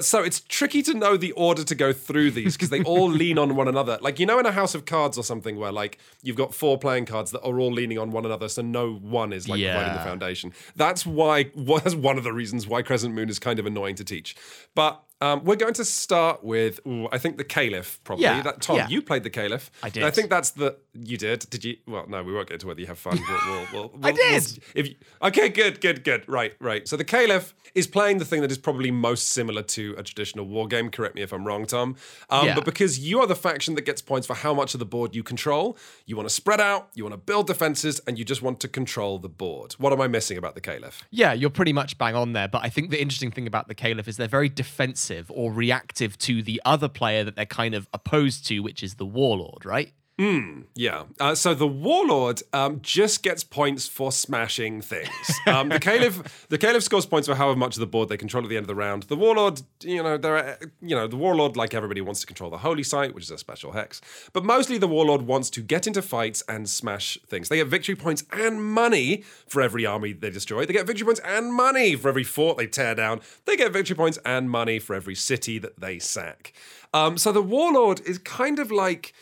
So 0.00 0.22
it's 0.22 0.40
tricky 0.40 0.82
to 0.82 0.94
know 0.94 1.16
the 1.16 1.32
order 1.32 1.64
to 1.64 1.74
go 1.74 1.92
through 1.92 2.32
these 2.32 2.56
because 2.56 2.70
they 2.70 2.82
all 2.82 3.10
lean 3.10 3.38
on 3.38 3.56
one 3.56 3.68
another. 3.68 3.98
Like 4.00 4.18
you 4.18 4.26
know, 4.26 4.38
in 4.38 4.46
a 4.46 4.52
house 4.52 4.74
of 4.74 4.84
cards 4.84 5.16
or 5.16 5.24
something, 5.24 5.56
where 5.56 5.72
like 5.72 5.98
you've 6.22 6.36
got 6.36 6.54
four 6.54 6.78
playing 6.78 7.06
cards 7.06 7.30
that 7.30 7.42
are 7.42 7.58
all 7.58 7.72
leaning 7.72 7.98
on 7.98 8.10
one 8.10 8.26
another, 8.26 8.48
so 8.48 8.60
no 8.60 8.94
one 8.94 9.32
is 9.32 9.48
like 9.48 9.60
providing 9.62 9.92
the 9.94 9.98
Yeah. 9.98 10.04
Foundation. 10.34 10.52
That's 10.76 11.06
why 11.06 11.50
was 11.54 11.94
one 11.96 12.18
of 12.18 12.24
the 12.24 12.32
reasons 12.32 12.66
why 12.66 12.82
Crescent 12.82 13.14
Moon 13.14 13.28
is 13.28 13.38
kind 13.38 13.58
of 13.58 13.66
annoying 13.66 13.94
to 13.96 14.04
teach. 14.04 14.36
But 14.74 15.02
um, 15.20 15.44
we're 15.44 15.56
going 15.56 15.74
to 15.74 15.84
start 15.84 16.44
with, 16.44 16.80
ooh, 16.86 17.08
I 17.12 17.18
think 17.18 17.38
the 17.38 17.44
Caliph 17.44 18.00
probably. 18.04 18.24
Yeah, 18.24 18.42
That 18.42 18.60
Tom, 18.60 18.76
yeah. 18.76 18.88
you 18.88 19.00
played 19.02 19.22
the 19.22 19.30
Caliph. 19.30 19.70
I 19.82 19.86
And 19.86 19.94
did. 19.94 20.02
I 20.02 20.10
think 20.10 20.30
that's 20.30 20.50
the 20.50 20.76
you 20.94 21.16
did. 21.16 21.40
Did 21.50 21.64
you? 21.64 21.76
Well, 21.86 22.06
no, 22.08 22.22
we 22.22 22.32
won't 22.32 22.48
get 22.48 22.54
into 22.54 22.66
whether 22.66 22.80
you 22.80 22.86
have 22.86 22.98
fun. 22.98 23.18
We'll, 23.28 23.40
we'll, 23.72 23.90
we'll, 23.92 23.92
I 24.02 24.12
did. 24.12 24.58
if 24.74 24.88
you, 24.88 24.94
okay, 25.22 25.48
good, 25.48 25.80
good, 25.80 26.04
good. 26.04 26.28
Right, 26.28 26.54
right. 26.60 26.86
So 26.86 26.96
the 26.96 27.04
Caliph 27.04 27.54
is 27.74 27.86
playing 27.86 28.18
the 28.18 28.24
thing 28.24 28.40
that 28.42 28.50
is 28.50 28.58
probably 28.58 28.90
most 28.90 29.28
similar 29.30 29.62
to 29.62 29.94
a 29.98 30.02
traditional 30.02 30.46
war 30.46 30.68
game. 30.68 30.90
Correct 30.90 31.14
me 31.14 31.22
if 31.22 31.32
I'm 31.32 31.44
wrong, 31.46 31.66
Tom. 31.66 31.96
Um, 32.30 32.46
Yeah. 32.46 32.54
But 32.54 32.64
because 32.64 32.98
you 32.98 33.20
are 33.20 33.26
the 33.26 33.34
faction 33.34 33.74
that 33.74 33.82
gets 33.82 34.00
points 34.00 34.26
for 34.26 34.34
how 34.34 34.54
much 34.54 34.74
of 34.74 34.78
the 34.78 34.86
board 34.86 35.14
you 35.14 35.22
control, 35.22 35.76
you 36.06 36.16
want 36.16 36.28
to 36.28 36.34
spread 36.34 36.60
out, 36.60 36.88
you 36.94 37.02
want 37.04 37.14
to 37.14 37.18
build 37.18 37.46
defenses, 37.46 38.00
and 38.06 38.18
you 38.18 38.24
just 38.24 38.42
want 38.42 38.60
to 38.60 38.68
control 38.68 39.18
the 39.18 39.28
board. 39.28 39.72
What 39.78 39.92
am 39.92 40.00
I 40.00 40.06
missing 40.08 40.38
about 40.38 40.54
the 40.54 40.60
Caliph? 40.60 41.02
Yeah, 41.10 41.32
you're 41.32 41.50
pretty 41.50 41.72
much 41.72 41.98
bang 41.98 42.14
on 42.14 42.32
there. 42.32 42.48
But 42.48 42.62
I 42.64 42.68
think 42.68 42.90
the 42.90 43.00
interesting 43.00 43.30
thing 43.30 43.46
about 43.46 43.68
the 43.68 43.74
Caliph 43.74 44.06
is 44.08 44.16
they're 44.16 44.28
very 44.28 44.48
defensive 44.48 45.30
or 45.34 45.52
reactive 45.52 46.16
to 46.18 46.42
the 46.42 46.60
other 46.64 46.88
player 46.88 47.24
that 47.24 47.34
they're 47.36 47.46
kind 47.46 47.74
of 47.74 47.88
opposed 47.92 48.46
to, 48.46 48.60
which 48.60 48.82
is 48.82 48.94
the 48.94 49.06
Warlord, 49.06 49.64
right? 49.64 49.92
Yeah. 50.16 51.04
Uh, 51.18 51.34
so 51.34 51.54
the 51.54 51.66
warlord 51.66 52.40
um, 52.52 52.80
just 52.82 53.22
gets 53.22 53.42
points 53.42 53.88
for 53.88 54.12
smashing 54.12 54.80
things. 54.80 55.10
Um, 55.46 55.68
the 55.68 55.80
caliph, 55.80 56.46
the 56.48 56.58
caliph 56.58 56.84
scores 56.84 57.04
points 57.04 57.26
for 57.26 57.34
however 57.34 57.56
much 57.56 57.74
of 57.76 57.80
the 57.80 57.86
board 57.86 58.08
they 58.08 58.16
control 58.16 58.44
at 58.44 58.48
the 58.48 58.56
end 58.56 58.64
of 58.64 58.68
the 58.68 58.74
round. 58.74 59.04
The 59.04 59.16
warlord, 59.16 59.62
you 59.82 60.02
know, 60.02 60.16
there 60.16 60.36
are, 60.36 60.58
you 60.80 60.94
know, 60.94 61.06
the 61.08 61.16
warlord, 61.16 61.56
like 61.56 61.74
everybody, 61.74 62.00
wants 62.00 62.20
to 62.20 62.26
control 62.26 62.50
the 62.50 62.58
holy 62.58 62.82
site, 62.84 63.14
which 63.14 63.24
is 63.24 63.30
a 63.30 63.38
special 63.38 63.72
hex. 63.72 64.00
But 64.32 64.44
mostly, 64.44 64.78
the 64.78 64.88
warlord 64.88 65.22
wants 65.22 65.50
to 65.50 65.60
get 65.60 65.86
into 65.86 66.02
fights 66.02 66.42
and 66.48 66.68
smash 66.68 67.18
things. 67.26 67.48
They 67.48 67.56
get 67.56 67.66
victory 67.66 67.96
points 67.96 68.24
and 68.32 68.64
money 68.64 69.24
for 69.48 69.62
every 69.62 69.84
army 69.84 70.12
they 70.12 70.30
destroy. 70.30 70.64
They 70.64 70.72
get 70.72 70.86
victory 70.86 71.06
points 71.06 71.20
and 71.24 71.52
money 71.52 71.96
for 71.96 72.08
every 72.08 72.24
fort 72.24 72.56
they 72.56 72.66
tear 72.66 72.94
down. 72.94 73.20
They 73.46 73.56
get 73.56 73.72
victory 73.72 73.96
points 73.96 74.18
and 74.24 74.48
money 74.50 74.78
for 74.78 74.94
every 74.94 75.14
city 75.16 75.58
that 75.58 75.80
they 75.80 75.98
sack. 75.98 76.52
Um, 76.92 77.18
so 77.18 77.32
the 77.32 77.42
warlord 77.42 78.00
is 78.06 78.18
kind 78.18 78.60
of 78.60 78.70
like 78.70 79.12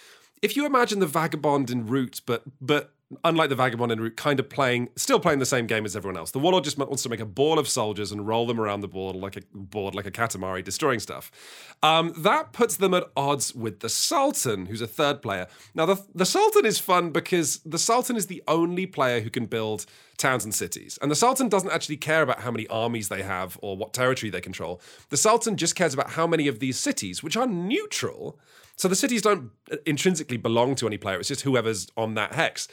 if 0.43 0.57
you 0.57 0.67
imagine 0.67 0.99
the 0.99 1.07
vagabond 1.07 1.71
in 1.71 1.87
Root, 1.87 2.21
but 2.27 2.43
but 2.61 2.93
unlike 3.25 3.49
the 3.49 3.55
vagabond 3.55 3.93
in 3.93 4.01
Root, 4.01 4.17
kind 4.17 4.41
of 4.41 4.49
playing, 4.49 4.89
still 4.97 5.21
playing 5.21 5.39
the 5.39 5.47
same 5.47 5.67
game 5.67 5.85
as 5.85 5.95
everyone 5.95 6.17
else. 6.17 6.31
The 6.31 6.39
warlord 6.39 6.65
just 6.65 6.79
wants 6.79 7.03
to 7.03 7.09
make 7.09 7.21
a 7.21 7.27
ball 7.27 7.59
of 7.59 7.69
soldiers 7.69 8.11
and 8.11 8.27
roll 8.27 8.47
them 8.47 8.61
around 8.61 8.81
the 8.81 8.89
board 8.89 9.17
like 9.17 9.37
a 9.37 9.43
board 9.55 9.95
like 9.95 10.07
a 10.07 10.11
katamari, 10.11 10.65
destroying 10.65 10.99
stuff. 11.01 11.31
Um, 11.83 12.13
that 12.19 12.53
puts 12.53 12.77
them 12.77 12.95
at 12.95 13.05
odds 13.17 13.55
with 13.55 13.81
the 13.81 13.89
Sultan, 13.89 14.67
who's 14.67 14.81
a 14.81 14.87
third 14.87 15.23
player. 15.23 15.47
Now 15.75 15.87
the 15.87 16.03
the 16.15 16.27
Sultan 16.27 16.67
is 16.67 16.79
fun 16.79 17.11
because 17.11 17.61
the 17.65 17.79
Sultan 17.79 18.17
is 18.17 18.27
the 18.27 18.43
only 18.49 18.87
player 18.87 19.21
who 19.21 19.31
can 19.31 19.47
build 19.47 19.87
towns 20.17 20.45
and 20.45 20.55
cities. 20.55 20.99
And 21.03 21.11
the 21.11 21.17
Sultan 21.17 21.49
doesn't 21.49 21.71
actually 21.71 21.97
care 21.97 22.23
about 22.23 22.41
how 22.41 22.51
many 22.51 22.67
armies 22.69 23.09
they 23.09 23.23
have 23.23 23.59
or 23.63 23.77
what 23.77 23.93
territory 23.93 24.31
they 24.31 24.41
control. 24.41 24.81
The 25.11 25.17
Sultan 25.17 25.57
just 25.57 25.75
cares 25.75 25.95
about 25.95 26.11
how 26.11 26.27
many 26.27 26.49
of 26.49 26.59
these 26.59 26.79
cities, 26.79 27.23
which 27.23 27.37
are 27.37 27.47
neutral, 27.47 28.39
so 28.77 28.89
the 28.89 28.97
cities 28.97 29.23
don't 29.23 29.51
intrinsically 29.87 30.37
belong 30.37 30.75
to 30.77 30.87
any 30.87 30.99
player. 30.99 31.19
It's 31.19 31.29
just 31.29 31.43
whoever's 31.43 31.89
on 31.97 32.15
that 32.15 32.35
hex. 32.35 32.69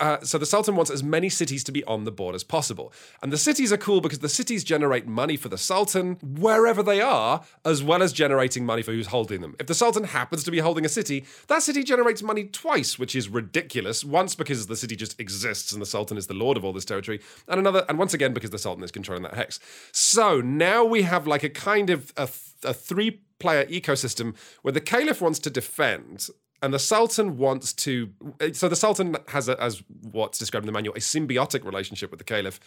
Uh, 0.00 0.18
so 0.22 0.38
the 0.38 0.46
Sultan 0.46 0.74
wants 0.74 0.90
as 0.90 1.02
many 1.02 1.28
cities 1.28 1.62
to 1.64 1.72
be 1.72 1.84
on 1.84 2.04
the 2.04 2.10
board 2.10 2.34
as 2.34 2.42
possible. 2.42 2.92
And 3.22 3.32
the 3.32 3.38
cities 3.38 3.72
are 3.72 3.76
cool 3.76 4.00
because 4.00 4.18
the 4.18 4.28
cities 4.28 4.64
generate 4.64 5.06
money 5.06 5.36
for 5.36 5.48
the 5.48 5.58
Sultan 5.58 6.14
wherever 6.22 6.82
they 6.82 7.00
are, 7.00 7.42
as 7.64 7.82
well 7.82 8.02
as 8.02 8.12
generating 8.12 8.66
money 8.66 8.82
for 8.82 8.92
who's 8.92 9.08
holding 9.08 9.40
them. 9.40 9.54
If 9.60 9.66
the 9.66 9.74
Sultan 9.74 10.04
happens 10.04 10.42
to 10.44 10.50
be 10.50 10.58
holding 10.58 10.84
a 10.84 10.88
city, 10.88 11.24
that 11.46 11.62
city 11.62 11.84
generates 11.84 12.22
money 12.22 12.44
twice, 12.44 12.98
which 12.98 13.14
is 13.14 13.28
ridiculous. 13.28 14.04
Once 14.04 14.34
because 14.34 14.66
the 14.66 14.76
city 14.76 14.96
just 14.96 15.18
exists 15.20 15.72
and 15.72 15.80
the 15.80 15.86
Sultan 15.86 16.16
is 16.16 16.26
the 16.26 16.34
lord 16.34 16.56
of 16.56 16.64
all 16.64 16.72
this 16.72 16.84
territory, 16.84 17.20
and 17.46 17.60
another, 17.60 17.84
and 17.88 17.98
once 17.98 18.14
again 18.14 18.32
because 18.32 18.50
the 18.50 18.58
Sultan 18.58 18.84
is 18.84 18.90
controlling 18.90 19.22
that 19.22 19.34
hex. 19.34 19.60
So 19.92 20.40
now 20.40 20.84
we 20.84 21.02
have 21.02 21.26
like 21.26 21.44
a 21.44 21.50
kind 21.50 21.90
of 21.90 22.12
a, 22.16 22.28
a 22.64 22.74
three 22.74 23.20
player 23.38 23.64
ecosystem 23.66 24.34
where 24.62 24.72
the 24.72 24.80
Caliph 24.80 25.20
wants 25.20 25.38
to 25.40 25.50
defend 25.50 26.28
and 26.62 26.74
the 26.74 26.78
Sultan 26.78 27.36
wants 27.36 27.72
to. 27.74 28.10
So 28.52 28.68
the 28.68 28.76
Sultan 28.76 29.16
has, 29.28 29.48
a, 29.48 29.60
as 29.62 29.82
what's 30.10 30.38
described 30.38 30.64
in 30.64 30.66
the 30.66 30.72
manual, 30.72 30.94
a 30.94 31.00
symbiotic 31.00 31.64
relationship 31.64 32.10
with 32.10 32.18
the 32.18 32.24
Caliph, 32.24 32.58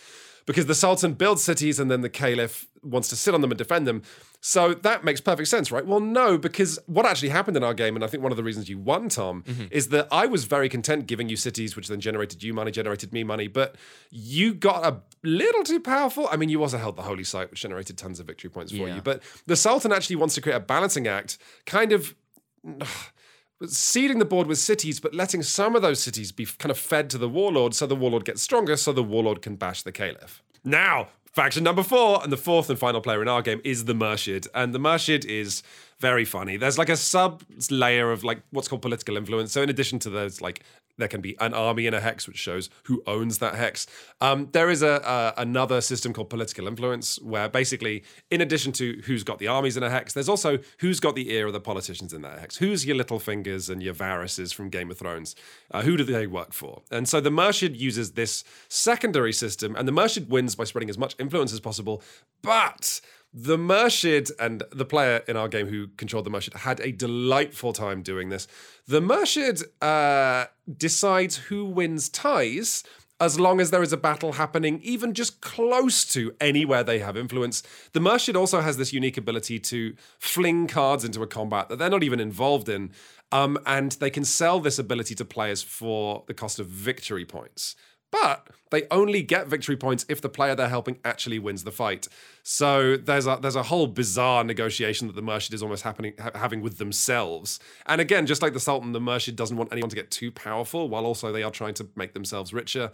because 0.46 0.66
the 0.66 0.76
Sultan 0.76 1.14
builds 1.14 1.44
cities 1.44 1.80
and 1.80 1.92
then 1.92 2.02
the 2.02 2.10
Caliph 2.10 2.68
wants 2.84 3.10
to 3.10 3.16
sit 3.16 3.34
on 3.34 3.42
them 3.42 3.52
and 3.52 3.58
defend 3.58 3.88
them. 3.88 4.02
So 4.40 4.74
that 4.74 5.04
makes 5.04 5.22
perfect 5.22 5.50
sense, 5.50 5.72
right? 5.72 5.86
Well, 5.86 6.00
no, 6.00 6.38
because 6.38 6.80
what 6.88 7.06
actually 7.06 7.30
happened 7.30 7.58
in 7.58 7.64
our 7.64 7.74
game, 7.74 7.96
and 7.96 8.04
I 8.04 8.08
think 8.08 8.24
one 8.24 8.32
of 8.32 8.38
the 8.38 8.44
reasons 8.44 8.70
you 8.70 8.80
won, 8.80 9.10
Tom, 9.10 9.44
mm-hmm. 9.44 9.66
is 9.70 9.90
that 9.90 10.08
I 10.12 10.26
was 10.26 10.46
very 10.46 10.70
content 10.70 11.06
giving 11.06 11.30
you 11.30 11.36
cities, 11.36 11.76
which 11.76 11.90
then 11.90 12.00
generated 12.00 12.42
you 12.42 12.54
money, 12.54 12.72
generated 12.72 13.14
me 13.14 13.24
money, 13.24 13.48
but 13.48 13.76
you 14.10 14.54
got 14.54 14.86
a 14.86 15.02
little 15.24 15.64
too 15.64 15.80
powerful. 15.80 16.28
I 16.32 16.38
mean, 16.38 16.50
you 16.50 16.62
also 16.62 16.78
held 16.78 16.96
the 16.96 17.04
Holy 17.04 17.24
Site, 17.24 17.52
which 17.52 17.62
generated 17.62 17.98
tons 17.98 18.20
of 18.20 18.26
victory 18.26 18.50
points 18.50 18.72
for 18.72 18.88
yeah. 18.88 18.96
you. 18.96 19.02
But 19.02 19.22
the 19.46 19.56
Sultan 19.56 19.92
actually 19.92 20.16
wants 20.16 20.34
to 20.36 20.42
create 20.42 20.56
a 20.56 20.62
balancing 20.62 21.08
act, 21.08 21.38
kind 21.66 21.92
of 21.92 22.16
seeding 23.68 24.20
the 24.20 24.26
board 24.26 24.48
with 24.48 24.58
cities, 24.58 25.00
but 25.00 25.14
letting 25.14 25.44
some 25.44 25.76
of 25.76 25.82
those 25.82 26.02
cities 26.02 26.32
be 26.32 26.46
kind 26.46 26.72
of 26.72 26.78
fed 26.78 27.10
to 27.12 27.18
the 27.18 27.30
warlord 27.30 27.74
so 27.74 27.86
the 27.86 27.96
warlord 27.96 28.26
gets 28.26 28.42
stronger 28.42 28.76
so 28.76 28.92
the 28.92 29.04
warlord 29.04 29.42
can 29.42 29.56
bash 29.56 29.84
the 29.84 29.92
caliph. 29.92 30.42
Now, 30.64 31.10
faction 31.32 31.64
number 31.64 31.84
four, 31.84 32.24
and 32.24 32.32
the 32.32 32.38
fourth 32.38 32.70
and 32.70 32.78
final 32.78 33.02
player 33.02 33.22
in 33.22 33.28
our 33.28 33.42
game 33.42 33.62
is 33.64 33.86
the 33.86 33.94
Murshid. 33.94 34.48
And 34.54 34.74
the 34.74 34.80
Murshid 34.80 35.26
is 35.26 35.64
very 36.02 36.26
funny. 36.26 36.58
There's 36.58 36.78
like 36.78 36.90
a 36.90 36.98
sub 36.98 37.44
layer 37.70 38.12
of 38.12 38.24
like 38.24 38.42
what's 38.50 38.68
called 38.68 38.82
political 38.82 39.16
influence. 39.16 39.52
So 39.52 39.62
in 39.62 39.70
addition 39.70 40.00
to 40.00 40.10
those 40.10 40.42
like 40.42 40.64
there 40.98 41.08
can 41.08 41.22
be 41.22 41.36
an 41.40 41.54
army 41.54 41.88
in 41.88 41.94
a 41.94 42.00
hex, 42.00 42.28
which 42.28 42.38
shows 42.38 42.70
who 42.84 43.02
owns 43.08 43.40
that 43.40 43.56
hex. 43.56 43.88
Um, 44.20 44.50
there 44.52 44.70
is 44.70 44.82
a, 44.82 45.34
a, 45.38 45.42
another 45.42 45.82
system 45.82 46.14
called 46.14 46.30
political 46.30 46.68
influence, 46.68 47.20
where 47.22 47.50
basically, 47.50 48.04
in 48.30 48.42
addition 48.42 48.72
to 48.74 49.02
who's 49.06 49.24
got 49.24 49.40
the 49.40 49.48
armies 49.48 49.78
in 49.78 49.84
a 49.84 49.90
hex, 49.90 50.14
there's 50.14 50.30
also 50.30 50.60
who's 50.80 51.00
got 51.00 51.16
the 51.16 51.32
ear 51.32 51.48
of 51.48 51.54
the 51.54 51.60
politicians 51.60 52.14
in 52.14 52.22
that 52.22 52.40
hex. 52.40 52.58
Who's 52.58 52.86
your 52.86 52.96
Littlefingers 52.96 53.70
and 53.70 53.82
your 53.82 53.94
Varyses 53.94 54.54
from 54.54 54.70
Game 54.70 54.92
of 54.92 54.98
Thrones? 54.98 55.36
Uh, 55.72 55.82
who 55.82 55.98
do 55.98 56.04
they 56.04 56.28
work 56.28 56.54
for? 56.54 56.82
And 56.92 57.08
so 57.08 57.20
the 57.20 57.30
Murshid 57.30 57.78
uses 57.78 58.12
this 58.12 58.44
secondary 58.68 59.34
system, 59.34 59.76
and 59.76 59.88
the 59.88 59.94
Murshid 59.94 60.28
wins 60.28 60.56
by 60.56 60.66
spreading 60.66 60.90
as 60.90 60.98
much 60.98 61.16
influence 61.20 61.54
as 61.54 61.60
possible, 61.60 62.04
but 62.42 63.02
the 63.34 63.58
Murshid 63.58 64.32
and 64.40 64.64
the 64.72 64.86
player 64.86 65.24
in 65.28 65.38
our 65.38 65.48
game 65.48 65.68
who 65.68 65.88
controlled 65.98 66.26
the 66.26 66.30
Murshid 66.30 66.56
had 66.56 66.80
a 66.82 66.92
delightful 66.92 67.72
time 67.72 68.02
doing 68.02 68.30
this. 68.30 68.48
The 68.88 69.00
Murshid 69.00 69.64
uh, 69.82 70.48
decides 70.78 71.38
who 71.38 71.66
wins 71.66 72.10
ties 72.10 72.84
as 73.22 73.40
long 73.40 73.62
as 73.62 73.70
there 73.70 73.84
is 73.84 73.94
a 73.94 73.98
battle 73.98 74.34
happening, 74.34 74.80
even 74.82 75.14
just 75.14 75.42
close 75.42 76.04
to 76.06 76.36
anywhere 76.42 76.84
they 76.84 77.00
have 77.00 77.16
influence. 77.16 77.62
The 77.94 78.00
Murshid 78.00 78.36
also 78.36 78.62
has 78.62 78.78
this 78.78 78.92
unique 78.92 79.16
ability 79.16 79.60
to 79.60 79.94
fling 80.18 80.68
cards 80.68 81.06
into 81.06 81.22
a 81.22 81.28
combat 81.28 81.70
that 81.70 81.78
they're 81.78 81.90
not 81.90 82.04
even 82.04 82.20
involved 82.20 82.68
in. 82.68 82.92
Um, 83.32 83.58
and 83.66 83.94
they 83.94 84.10
can 84.10 84.26
sell 84.26 84.60
this 84.60 84.78
ability 84.78 85.16
to 85.16 85.24
players 85.24 85.64
for 85.64 86.24
the 86.28 86.34
cost 86.34 86.60
of 86.60 86.68
victory 86.68 87.24
points 87.24 87.76
but 88.12 88.48
they 88.70 88.84
only 88.92 89.24
get 89.24 89.48
victory 89.48 89.78
points 89.78 90.06
if 90.10 90.22
the 90.22 90.30
player 90.30 90.54
they're 90.54 90.70
helping 90.70 91.00
actually 91.04 91.40
wins 91.40 91.64
the 91.64 91.72
fight. 91.72 92.08
So 92.44 92.98
there's 92.98 93.28
a 93.28 93.38
there's 93.42 93.56
a 93.56 93.64
whole 93.64 93.88
bizarre 93.88 94.44
negotiation 94.44 95.08
that 95.08 95.16
the 95.16 95.22
Murshid 95.22 95.54
is 95.54 95.62
almost 95.62 95.84
happening 95.84 96.14
ha- 96.20 96.32
having 96.36 96.62
with 96.62 96.78
themselves. 96.78 97.60
And 97.86 98.02
again, 98.02 98.26
just 98.26 98.42
like 98.42 98.54
the 98.54 98.60
Sultan, 98.60 98.92
the 98.92 99.00
Murshid 99.00 99.36
doesn't 99.36 99.58
want 99.58 99.72
anyone 99.72 99.90
to 99.90 99.96
get 99.96 100.12
too 100.12 100.32
powerful, 100.32 100.90
while 100.90 101.06
also 101.06 101.32
they 101.32 101.44
are 101.44 101.52
trying 101.52 101.74
to 101.76 101.88
make 101.96 102.14
themselves 102.14 102.54
richer. 102.54 102.92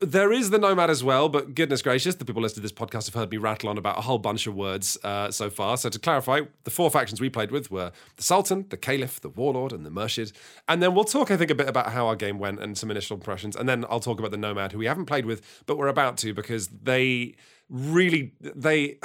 There 0.00 0.30
is 0.30 0.50
the 0.50 0.58
Nomad 0.58 0.90
as 0.90 1.02
well, 1.02 1.30
but 1.30 1.54
goodness 1.54 1.80
gracious, 1.80 2.16
the 2.16 2.26
people 2.26 2.42
listening 2.42 2.56
to 2.56 2.60
this 2.60 2.72
podcast 2.72 3.06
have 3.06 3.14
heard 3.14 3.30
me 3.30 3.38
rattle 3.38 3.70
on 3.70 3.78
about 3.78 3.96
a 3.96 4.02
whole 4.02 4.18
bunch 4.18 4.46
of 4.46 4.54
words 4.54 4.98
uh, 5.02 5.30
so 5.30 5.48
far. 5.48 5.78
So 5.78 5.88
to 5.88 5.98
clarify, 5.98 6.42
the 6.64 6.70
four 6.70 6.90
factions 6.90 7.18
we 7.18 7.30
played 7.30 7.50
with 7.50 7.70
were 7.70 7.92
the 8.16 8.22
Sultan, 8.22 8.66
the 8.68 8.76
Caliph, 8.76 9.22
the 9.22 9.30
Warlord, 9.30 9.72
and 9.72 9.86
the 9.86 9.90
Murshid. 9.90 10.32
And 10.68 10.82
then 10.82 10.94
we'll 10.94 11.04
talk, 11.04 11.30
I 11.30 11.38
think, 11.38 11.50
a 11.50 11.54
bit 11.54 11.66
about 11.66 11.92
how 11.92 12.08
our 12.08 12.16
game 12.16 12.38
went 12.38 12.60
and 12.60 12.76
some 12.76 12.90
initial 12.90 13.16
impressions. 13.16 13.56
And 13.56 13.66
then 13.66 13.86
I'll 13.88 14.00
talk 14.00 14.18
about 14.18 14.32
the 14.32 14.36
Nomad, 14.36 14.72
who 14.72 14.78
we 14.78 14.86
haven't 14.86 15.06
played 15.06 15.24
with, 15.24 15.40
but 15.64 15.78
we're 15.78 15.88
about 15.88 16.18
to 16.18 16.34
because 16.34 16.68
they 16.68 17.34
really 17.68 18.34
they 18.40 18.98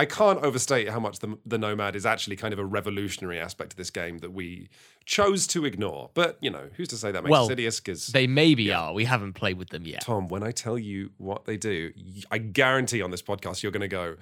I 0.00 0.04
can't 0.04 0.38
overstate 0.44 0.88
how 0.88 1.00
much 1.00 1.18
the, 1.18 1.36
the 1.44 1.58
Nomad 1.58 1.96
is 1.96 2.06
actually 2.06 2.36
kind 2.36 2.52
of 2.52 2.60
a 2.60 2.64
revolutionary 2.64 3.40
aspect 3.40 3.72
of 3.72 3.76
this 3.76 3.90
game 3.90 4.18
that 4.18 4.30
we 4.30 4.68
chose 5.06 5.44
to 5.48 5.64
ignore. 5.64 6.10
But, 6.14 6.38
you 6.40 6.50
know, 6.50 6.68
who's 6.76 6.86
to 6.88 6.96
say 6.96 7.10
that 7.10 7.24
makes 7.24 7.32
well, 7.32 7.48
Sidious? 7.48 7.82
Because 7.82 8.06
they 8.06 8.28
maybe 8.28 8.64
yeah. 8.64 8.80
are. 8.80 8.94
We 8.94 9.06
haven't 9.06 9.32
played 9.32 9.58
with 9.58 9.70
them 9.70 9.84
yet. 9.84 10.02
Tom, 10.02 10.28
when 10.28 10.44
I 10.44 10.52
tell 10.52 10.78
you 10.78 11.10
what 11.16 11.46
they 11.46 11.56
do, 11.56 11.92
I 12.30 12.38
guarantee 12.38 13.02
on 13.02 13.10
this 13.10 13.22
podcast 13.22 13.64
you're 13.64 13.72
going 13.72 13.80
to 13.80 13.88
go, 13.88 14.16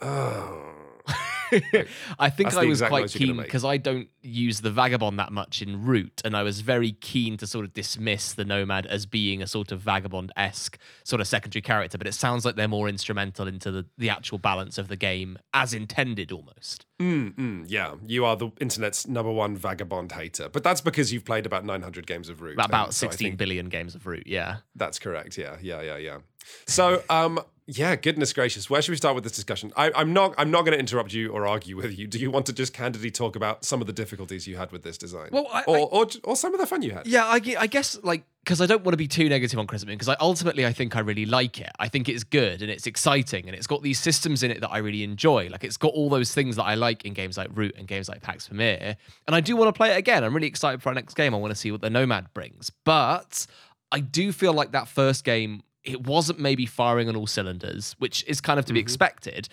oh. 0.00 0.74
I 2.18 2.30
think 2.30 2.54
I 2.54 2.64
was 2.64 2.82
quite 2.82 3.10
keen 3.10 3.36
because 3.36 3.64
I 3.64 3.76
don't 3.76 4.08
use 4.22 4.60
the 4.60 4.70
vagabond 4.70 5.18
that 5.18 5.32
much 5.32 5.62
in 5.62 5.84
Root, 5.84 6.22
and 6.24 6.36
I 6.36 6.42
was 6.42 6.60
very 6.60 6.92
keen 6.92 7.36
to 7.38 7.46
sort 7.46 7.64
of 7.64 7.72
dismiss 7.72 8.32
the 8.32 8.44
nomad 8.44 8.86
as 8.86 9.06
being 9.06 9.42
a 9.42 9.46
sort 9.46 9.72
of 9.72 9.80
vagabond 9.80 10.32
esque 10.36 10.78
sort 11.04 11.20
of 11.20 11.28
secondary 11.28 11.62
character. 11.62 11.98
But 11.98 12.06
it 12.06 12.14
sounds 12.14 12.44
like 12.44 12.56
they're 12.56 12.68
more 12.68 12.88
instrumental 12.88 13.46
into 13.46 13.70
the, 13.70 13.86
the 13.96 14.10
actual 14.10 14.38
balance 14.38 14.78
of 14.78 14.88
the 14.88 14.96
game 14.96 15.38
as 15.54 15.72
intended 15.72 16.32
almost. 16.32 16.86
Mm, 17.00 17.34
mm, 17.34 17.64
yeah, 17.68 17.94
you 18.06 18.24
are 18.24 18.36
the 18.36 18.50
internet's 18.60 19.06
number 19.06 19.30
one 19.30 19.56
vagabond 19.56 20.12
hater, 20.12 20.48
but 20.48 20.64
that's 20.64 20.80
because 20.80 21.12
you've 21.12 21.24
played 21.24 21.44
about 21.44 21.64
900 21.64 22.06
games 22.06 22.28
of 22.28 22.40
Root. 22.40 22.56
About 22.58 22.94
so 22.94 23.06
sixteen 23.06 23.36
billion 23.36 23.68
games 23.68 23.94
of 23.94 24.06
Root, 24.06 24.26
yeah. 24.26 24.56
That's 24.74 24.98
correct. 24.98 25.36
Yeah, 25.36 25.56
yeah, 25.60 25.82
yeah, 25.82 25.98
yeah. 25.98 26.18
So, 26.66 27.02
um, 27.10 27.40
yeah, 27.68 27.96
goodness 27.96 28.32
gracious. 28.32 28.70
Where 28.70 28.80
should 28.80 28.92
we 28.92 28.96
start 28.96 29.16
with 29.16 29.24
this 29.24 29.32
discussion? 29.32 29.72
I, 29.76 29.90
am 30.00 30.12
not. 30.12 30.34
I'm 30.38 30.52
not 30.52 30.64
going 30.64 30.72
to 30.72 30.78
interrupt 30.78 31.12
you 31.12 31.30
or 31.32 31.48
argue 31.48 31.76
with 31.76 31.98
you. 31.98 32.06
Do 32.06 32.18
you 32.18 32.30
want 32.30 32.46
to 32.46 32.52
just 32.52 32.72
candidly 32.72 33.10
talk 33.10 33.34
about 33.34 33.64
some 33.64 33.80
of 33.80 33.88
the 33.88 33.92
difficulties 33.92 34.46
you 34.46 34.56
had 34.56 34.70
with 34.70 34.84
this 34.84 34.96
design? 34.96 35.30
Well, 35.32 35.48
I, 35.52 35.64
or, 35.64 35.76
I, 35.76 35.80
or, 35.80 36.06
or 36.22 36.36
some 36.36 36.54
of 36.54 36.60
the 36.60 36.66
fun 36.66 36.82
you 36.82 36.92
had. 36.92 37.08
Yeah, 37.08 37.24
I, 37.24 37.40
I 37.58 37.66
guess 37.66 37.98
like 38.04 38.24
because 38.44 38.60
I 38.60 38.66
don't 38.66 38.84
want 38.84 38.92
to 38.92 38.96
be 38.96 39.08
too 39.08 39.28
negative 39.28 39.58
on 39.58 39.66
Moon 39.68 39.80
because 39.86 40.08
I 40.08 40.14
ultimately 40.20 40.64
I 40.64 40.72
think 40.72 40.94
I 40.94 41.00
really 41.00 41.26
like 41.26 41.60
it. 41.60 41.72
I 41.80 41.88
think 41.88 42.08
it's 42.08 42.22
good 42.22 42.62
and 42.62 42.70
it's 42.70 42.86
exciting 42.86 43.48
and 43.48 43.56
it's 43.56 43.66
got 43.66 43.82
these 43.82 43.98
systems 43.98 44.44
in 44.44 44.52
it 44.52 44.60
that 44.60 44.70
I 44.70 44.78
really 44.78 45.02
enjoy. 45.02 45.48
Like 45.50 45.64
it's 45.64 45.76
got 45.76 45.92
all 45.92 46.08
those 46.08 46.32
things 46.32 46.54
that 46.54 46.62
I 46.62 46.76
like 46.76 47.04
in 47.04 47.14
games 47.14 47.36
like 47.36 47.48
Root 47.52 47.74
and 47.76 47.88
games 47.88 48.08
like 48.08 48.22
Pax 48.22 48.46
Pamir. 48.46 48.96
And 49.26 49.34
I 49.34 49.40
do 49.40 49.56
want 49.56 49.74
to 49.74 49.76
play 49.76 49.92
it 49.92 49.98
again. 49.98 50.22
I'm 50.22 50.32
really 50.32 50.46
excited 50.46 50.80
for 50.80 50.90
our 50.90 50.94
next 50.94 51.14
game. 51.14 51.34
I 51.34 51.38
want 51.38 51.50
to 51.50 51.56
see 51.56 51.72
what 51.72 51.80
the 51.80 51.90
Nomad 51.90 52.32
brings. 52.32 52.70
But 52.84 53.48
I 53.90 53.98
do 53.98 54.30
feel 54.30 54.52
like 54.52 54.70
that 54.70 54.86
first 54.86 55.24
game 55.24 55.62
it 55.86 56.06
wasn't 56.06 56.38
maybe 56.38 56.66
firing 56.66 57.08
on 57.08 57.16
all 57.16 57.26
cylinders, 57.26 57.94
which 57.98 58.24
is 58.26 58.40
kind 58.40 58.58
of 58.58 58.66
to 58.66 58.72
be 58.72 58.80
mm-hmm. 58.80 58.84
expected 58.84 59.48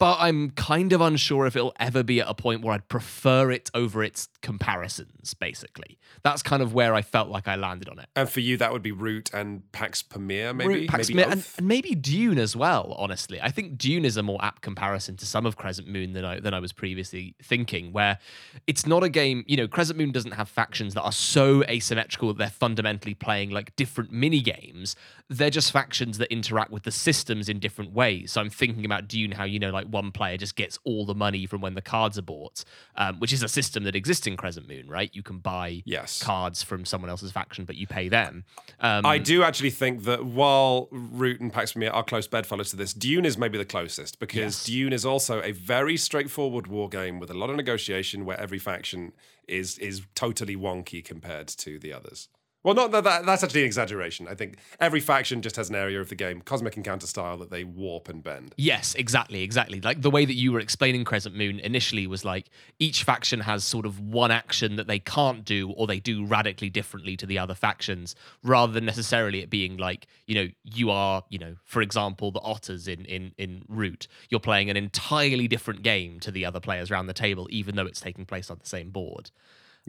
but 0.00 0.16
I'm 0.18 0.52
kind 0.52 0.94
of 0.94 1.02
unsure 1.02 1.46
if 1.46 1.54
it'll 1.54 1.74
ever 1.78 2.02
be 2.02 2.22
at 2.22 2.26
a 2.26 2.32
point 2.32 2.62
where 2.62 2.72
I'd 2.72 2.88
prefer 2.88 3.50
it 3.50 3.70
over 3.74 4.02
its 4.02 4.30
comparisons, 4.40 5.34
basically. 5.34 5.98
That's 6.22 6.42
kind 6.42 6.62
of 6.62 6.72
where 6.72 6.94
I 6.94 7.02
felt 7.02 7.28
like 7.28 7.46
I 7.46 7.56
landed 7.56 7.86
on 7.90 7.98
it. 7.98 8.06
And 8.16 8.26
for 8.26 8.40
you, 8.40 8.56
that 8.56 8.72
would 8.72 8.80
be 8.80 8.92
Root 8.92 9.30
and 9.34 9.70
Pax 9.72 10.02
Pamir, 10.02 10.54
maybe? 10.56 10.68
Root, 10.68 10.88
Pax 10.88 11.10
maybe 11.10 11.22
Pamir, 11.22 11.32
and, 11.32 11.46
and, 11.58 11.68
maybe 11.68 11.94
Dune 11.94 12.38
as 12.38 12.56
well, 12.56 12.96
honestly. 12.98 13.42
I 13.42 13.50
think 13.50 13.76
Dune 13.76 14.06
is 14.06 14.16
a 14.16 14.22
more 14.22 14.42
apt 14.42 14.62
comparison 14.62 15.18
to 15.18 15.26
some 15.26 15.44
of 15.44 15.58
Crescent 15.58 15.86
Moon 15.86 16.14
than 16.14 16.24
I, 16.24 16.40
than 16.40 16.54
I 16.54 16.60
was 16.60 16.72
previously 16.72 17.34
thinking, 17.42 17.92
where 17.92 18.18
it's 18.66 18.86
not 18.86 19.04
a 19.04 19.10
game, 19.10 19.44
you 19.48 19.58
know, 19.58 19.68
Crescent 19.68 19.98
Moon 19.98 20.12
doesn't 20.12 20.32
have 20.32 20.48
factions 20.48 20.94
that 20.94 21.02
are 21.02 21.12
so 21.12 21.62
asymmetrical 21.64 22.28
that 22.28 22.38
they're 22.38 22.48
fundamentally 22.48 23.14
playing 23.14 23.50
like 23.50 23.76
different 23.76 24.10
mini 24.10 24.40
games. 24.40 24.96
They're 25.28 25.50
just 25.50 25.72
factions 25.72 26.16
that 26.18 26.32
interact 26.32 26.70
with 26.70 26.84
the 26.84 26.90
systems 26.90 27.50
in 27.50 27.58
different 27.58 27.92
ways. 27.92 28.32
So 28.32 28.40
I'm 28.40 28.48
thinking 28.48 28.86
about 28.86 29.06
Dune, 29.06 29.32
how, 29.32 29.44
you 29.44 29.58
know, 29.58 29.70
like 29.70 29.89
one 29.90 30.12
player 30.12 30.36
just 30.36 30.56
gets 30.56 30.78
all 30.84 31.04
the 31.04 31.14
money 31.14 31.46
from 31.46 31.60
when 31.60 31.74
the 31.74 31.82
cards 31.82 32.18
are 32.18 32.22
bought, 32.22 32.64
um, 32.96 33.18
which 33.18 33.32
is 33.32 33.42
a 33.42 33.48
system 33.48 33.84
that 33.84 33.94
exists 33.94 34.26
in 34.26 34.36
Crescent 34.36 34.68
Moon, 34.68 34.88
right? 34.88 35.10
You 35.12 35.22
can 35.22 35.38
buy 35.38 35.82
yes. 35.84 36.22
cards 36.22 36.62
from 36.62 36.84
someone 36.84 37.10
else's 37.10 37.32
faction, 37.32 37.64
but 37.64 37.76
you 37.76 37.86
pay 37.86 38.08
them. 38.08 38.44
Um, 38.80 39.04
I 39.06 39.18
do 39.18 39.42
actually 39.42 39.70
think 39.70 40.04
that 40.04 40.24
while 40.24 40.88
Root 40.90 41.40
and 41.40 41.52
Pax 41.52 41.72
Pamir 41.72 41.90
are 41.90 42.04
close 42.04 42.26
bedfellows 42.26 42.70
to 42.70 42.76
this, 42.76 42.92
Dune 42.92 43.24
is 43.24 43.36
maybe 43.36 43.58
the 43.58 43.64
closest 43.64 44.18
because 44.18 44.36
yes. 44.36 44.64
Dune 44.64 44.92
is 44.92 45.04
also 45.04 45.40
a 45.42 45.52
very 45.52 45.96
straightforward 45.96 46.66
war 46.66 46.88
game 46.88 47.18
with 47.18 47.30
a 47.30 47.34
lot 47.34 47.50
of 47.50 47.56
negotiation 47.56 48.24
where 48.24 48.40
every 48.40 48.58
faction 48.58 49.12
is 49.48 49.78
is 49.78 50.02
totally 50.14 50.56
wonky 50.56 51.04
compared 51.04 51.48
to 51.48 51.78
the 51.78 51.92
others. 51.92 52.28
Well, 52.62 52.74
not 52.74 52.90
that, 52.90 53.04
that, 53.04 53.24
that's 53.24 53.42
actually 53.42 53.62
an 53.62 53.66
exaggeration. 53.66 54.28
I 54.28 54.34
think 54.34 54.58
every 54.78 55.00
faction 55.00 55.40
just 55.40 55.56
has 55.56 55.70
an 55.70 55.76
area 55.76 55.98
of 55.98 56.10
the 56.10 56.14
game, 56.14 56.42
cosmic 56.42 56.76
encounter 56.76 57.06
style, 57.06 57.38
that 57.38 57.50
they 57.50 57.64
warp 57.64 58.10
and 58.10 58.22
bend. 58.22 58.54
Yes, 58.58 58.94
exactly, 58.96 59.42
exactly. 59.42 59.80
Like 59.80 60.02
the 60.02 60.10
way 60.10 60.26
that 60.26 60.34
you 60.34 60.52
were 60.52 60.60
explaining 60.60 61.04
Crescent 61.04 61.34
Moon 61.34 61.58
initially 61.60 62.06
was 62.06 62.22
like 62.22 62.50
each 62.78 63.04
faction 63.04 63.40
has 63.40 63.64
sort 63.64 63.86
of 63.86 63.98
one 63.98 64.30
action 64.30 64.76
that 64.76 64.88
they 64.88 64.98
can't 64.98 65.42
do 65.42 65.70
or 65.70 65.86
they 65.86 66.00
do 66.00 66.26
radically 66.26 66.68
differently 66.68 67.16
to 67.16 67.24
the 67.24 67.38
other 67.38 67.54
factions, 67.54 68.14
rather 68.42 68.74
than 68.74 68.84
necessarily 68.84 69.40
it 69.40 69.48
being 69.48 69.78
like, 69.78 70.06
you 70.26 70.34
know, 70.34 70.48
you 70.62 70.90
are, 70.90 71.24
you 71.30 71.38
know, 71.38 71.56
for 71.64 71.80
example, 71.80 72.30
the 72.30 72.40
otters 72.40 72.86
in 72.88 73.06
in 73.06 73.32
in 73.38 73.62
Root. 73.68 74.06
You're 74.28 74.38
playing 74.38 74.68
an 74.68 74.76
entirely 74.76 75.48
different 75.48 75.82
game 75.82 76.20
to 76.20 76.30
the 76.30 76.44
other 76.44 76.60
players 76.60 76.90
around 76.90 77.06
the 77.06 77.14
table, 77.14 77.46
even 77.50 77.76
though 77.76 77.86
it's 77.86 78.00
taking 78.00 78.26
place 78.26 78.50
on 78.50 78.58
the 78.58 78.68
same 78.68 78.90
board. 78.90 79.30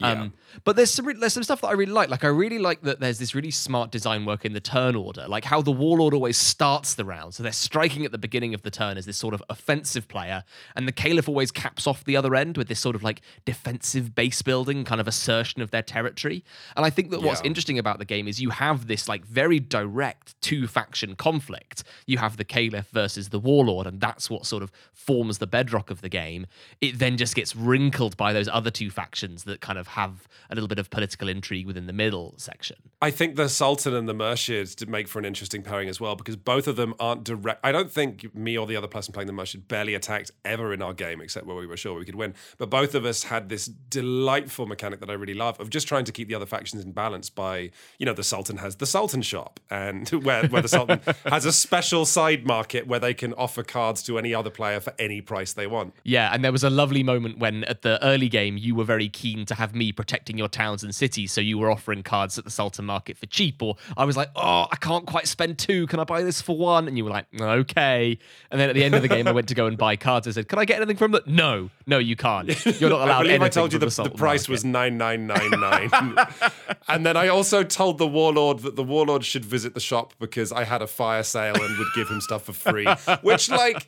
Um, 0.01 0.33
but 0.63 0.75
there's 0.75 0.89
some 0.89 1.05
re- 1.05 1.13
there's 1.19 1.33
some 1.33 1.43
stuff 1.43 1.61
that 1.61 1.67
I 1.67 1.73
really 1.73 1.91
like. 1.91 2.09
Like 2.09 2.23
I 2.23 2.27
really 2.29 2.57
like 2.57 2.81
that 2.81 2.99
there's 2.99 3.19
this 3.19 3.35
really 3.35 3.51
smart 3.51 3.91
design 3.91 4.25
work 4.25 4.45
in 4.45 4.53
the 4.53 4.59
turn 4.59 4.95
order. 4.95 5.27
Like 5.27 5.43
how 5.43 5.61
the 5.61 5.71
warlord 5.71 6.13
always 6.13 6.37
starts 6.37 6.95
the 6.95 7.05
round, 7.05 7.33
so 7.35 7.43
they're 7.43 7.51
striking 7.51 8.03
at 8.05 8.11
the 8.11 8.17
beginning 8.17 8.53
of 8.53 8.63
the 8.63 8.71
turn 8.71 8.97
as 8.97 9.05
this 9.05 9.17
sort 9.17 9.33
of 9.33 9.43
offensive 9.49 10.07
player, 10.07 10.43
and 10.75 10.87
the 10.87 10.91
caliph 10.91 11.27
always 11.29 11.51
caps 11.51 11.85
off 11.85 12.03
the 12.03 12.15
other 12.17 12.35
end 12.35 12.57
with 12.57 12.67
this 12.67 12.79
sort 12.79 12.95
of 12.95 13.03
like 13.03 13.21
defensive 13.45 14.15
base 14.15 14.41
building 14.41 14.83
kind 14.85 14.99
of 15.01 15.07
assertion 15.07 15.61
of 15.61 15.71
their 15.71 15.83
territory. 15.83 16.43
And 16.75 16.85
I 16.85 16.89
think 16.89 17.11
that 17.11 17.21
what's 17.21 17.41
Yeah. 17.41 17.47
interesting 17.47 17.77
about 17.77 17.99
the 17.99 18.05
game 18.05 18.27
is 18.27 18.41
you 18.41 18.49
have 18.51 18.87
this 18.87 19.07
like 19.07 19.23
very 19.25 19.59
direct 19.59 20.39
two 20.41 20.67
faction 20.67 21.15
conflict. 21.15 21.83
You 22.07 22.17
have 22.17 22.37
the 22.37 22.45
caliph 22.45 22.87
versus 22.91 23.29
the 23.29 23.39
warlord, 23.39 23.85
and 23.87 23.99
that's 24.01 24.29
what 24.29 24.45
sort 24.47 24.63
of 24.63 24.71
forms 24.93 25.37
the 25.37 25.47
bedrock 25.47 25.91
of 25.91 26.01
the 26.01 26.09
game. 26.09 26.47
It 26.79 26.97
then 26.97 27.17
just 27.17 27.35
gets 27.35 27.55
wrinkled 27.55 28.17
by 28.17 28.33
those 28.33 28.47
other 28.47 28.71
two 28.71 28.89
factions 28.89 29.43
that 29.43 29.61
kind 29.61 29.77
of 29.77 29.80
have 29.87 30.27
a 30.49 30.55
little 30.55 30.67
bit 30.67 30.79
of 30.79 30.89
political 30.89 31.29
intrigue 31.29 31.65
within 31.65 31.87
the 31.87 31.93
middle 31.93 32.33
section. 32.37 32.77
I 33.01 33.09
think 33.09 33.35
the 33.35 33.49
Sultan 33.49 33.95
and 33.95 34.07
the 34.07 34.13
Murshid 34.13 34.75
did 34.75 34.89
make 34.89 35.07
for 35.07 35.19
an 35.19 35.25
interesting 35.25 35.63
pairing 35.63 35.89
as 35.89 35.99
well 35.99 36.15
because 36.15 36.35
both 36.35 36.67
of 36.67 36.75
them 36.75 36.93
aren't 36.99 37.23
direct. 37.23 37.59
I 37.63 37.71
don't 37.71 37.91
think 37.91 38.33
me 38.35 38.57
or 38.57 38.67
the 38.67 38.75
other 38.75 38.87
person 38.87 39.13
playing 39.13 39.27
the 39.27 39.33
Murshid 39.33 39.67
barely 39.67 39.95
attacked 39.95 40.31
ever 40.45 40.73
in 40.73 40.81
our 40.81 40.93
game 40.93 41.21
except 41.21 41.45
where 41.45 41.55
we 41.55 41.65
were 41.65 41.77
sure 41.77 41.97
we 41.97 42.05
could 42.05 42.15
win. 42.15 42.33
But 42.57 42.69
both 42.69 42.93
of 42.93 43.05
us 43.05 43.23
had 43.23 43.49
this 43.49 43.65
delightful 43.65 44.65
mechanic 44.65 44.99
that 44.99 45.09
I 45.09 45.13
really 45.13 45.33
love 45.33 45.59
of 45.59 45.69
just 45.69 45.87
trying 45.87 46.05
to 46.05 46.11
keep 46.11 46.27
the 46.27 46.35
other 46.35 46.45
factions 46.45 46.83
in 46.83 46.91
balance 46.91 47.29
by, 47.29 47.71
you 47.97 48.05
know, 48.05 48.13
the 48.13 48.23
Sultan 48.23 48.57
has 48.57 48.75
the 48.75 48.85
Sultan 48.85 49.21
shop 49.21 49.59
and 49.69 50.07
where, 50.23 50.47
where 50.47 50.61
the 50.61 50.67
Sultan 50.67 50.99
has 51.25 51.45
a 51.45 51.53
special 51.53 52.05
side 52.05 52.45
market 52.45 52.87
where 52.87 52.99
they 52.99 53.13
can 53.13 53.33
offer 53.33 53.63
cards 53.63 54.03
to 54.03 54.17
any 54.17 54.33
other 54.33 54.49
player 54.49 54.79
for 54.79 54.93
any 54.99 55.21
price 55.21 55.53
they 55.53 55.67
want. 55.67 55.93
Yeah, 56.03 56.31
and 56.33 56.43
there 56.43 56.51
was 56.51 56.63
a 56.63 56.69
lovely 56.69 57.03
moment 57.03 57.39
when 57.39 57.63
at 57.65 57.81
the 57.81 58.03
early 58.03 58.29
game 58.29 58.57
you 58.57 58.75
were 58.75 58.83
very 58.83 59.09
keen 59.09 59.45
to 59.45 59.55
have 59.55 59.70
me 59.73 59.91
protecting 59.91 60.37
your 60.37 60.47
towns 60.47 60.83
and 60.83 60.93
cities, 60.93 61.31
so 61.31 61.41
you 61.41 61.57
were 61.57 61.71
offering 61.71 62.03
cards 62.03 62.37
at 62.37 62.43
the 62.43 62.51
Sultan 62.51 62.85
market 62.85 63.17
for 63.17 63.25
cheap, 63.25 63.61
or 63.61 63.75
I 63.97 64.05
was 64.05 64.17
like, 64.17 64.29
oh, 64.35 64.67
I 64.71 64.75
can't 64.75 65.05
quite 65.05 65.27
spend 65.27 65.57
two, 65.57 65.87
can 65.87 65.99
I 65.99 66.03
buy 66.03 66.23
this 66.23 66.41
for 66.41 66.57
one? 66.57 66.87
And 66.87 66.97
you 66.97 67.03
were 67.03 67.11
like, 67.11 67.25
okay. 67.39 68.17
And 68.49 68.59
then 68.59 68.69
at 68.69 68.75
the 68.75 68.83
end 68.83 68.95
of 68.95 69.01
the 69.01 69.07
game, 69.07 69.27
I 69.27 69.31
went 69.31 69.47
to 69.49 69.55
go 69.55 69.67
and 69.67 69.77
buy 69.77 69.95
cards. 69.95 70.27
I 70.27 70.31
said, 70.31 70.47
can 70.47 70.59
I 70.59 70.65
get 70.65 70.77
anything 70.77 70.97
from 70.97 71.11
that? 71.11 71.27
No, 71.27 71.69
no, 71.85 71.97
you 71.97 72.15
can't. 72.15 72.47
You're 72.81 72.89
not 72.89 73.01
allowed 73.01 73.21
I 73.21 73.23
believe 73.23 73.41
I 73.41 73.49
told 73.49 73.73
you 73.73 73.79
the, 73.79 73.85
the 73.85 73.91
Sultan 73.91 74.17
price 74.17 74.41
market. 74.41 74.51
was 74.51 74.65
nine 74.65 74.97
nine 74.97 75.27
nine 75.27 75.51
nine, 75.51 75.89
and 76.87 77.05
then 77.05 77.17
I 77.17 77.27
also 77.27 77.63
told 77.63 77.97
the 77.97 78.07
warlord 78.07 78.59
that 78.59 78.75
the 78.75 78.83
warlord 78.83 79.23
should 79.23 79.45
visit 79.45 79.73
the 79.73 79.79
shop 79.79 80.13
because 80.19 80.51
I 80.51 80.63
had 80.63 80.81
a 80.81 80.87
fire 80.87 81.23
sale 81.23 81.55
and 81.55 81.77
would 81.77 81.87
give 81.95 82.07
him 82.09 82.21
stuff 82.21 82.43
for 82.43 82.53
free, 82.53 82.87
which 83.21 83.49
like, 83.49 83.87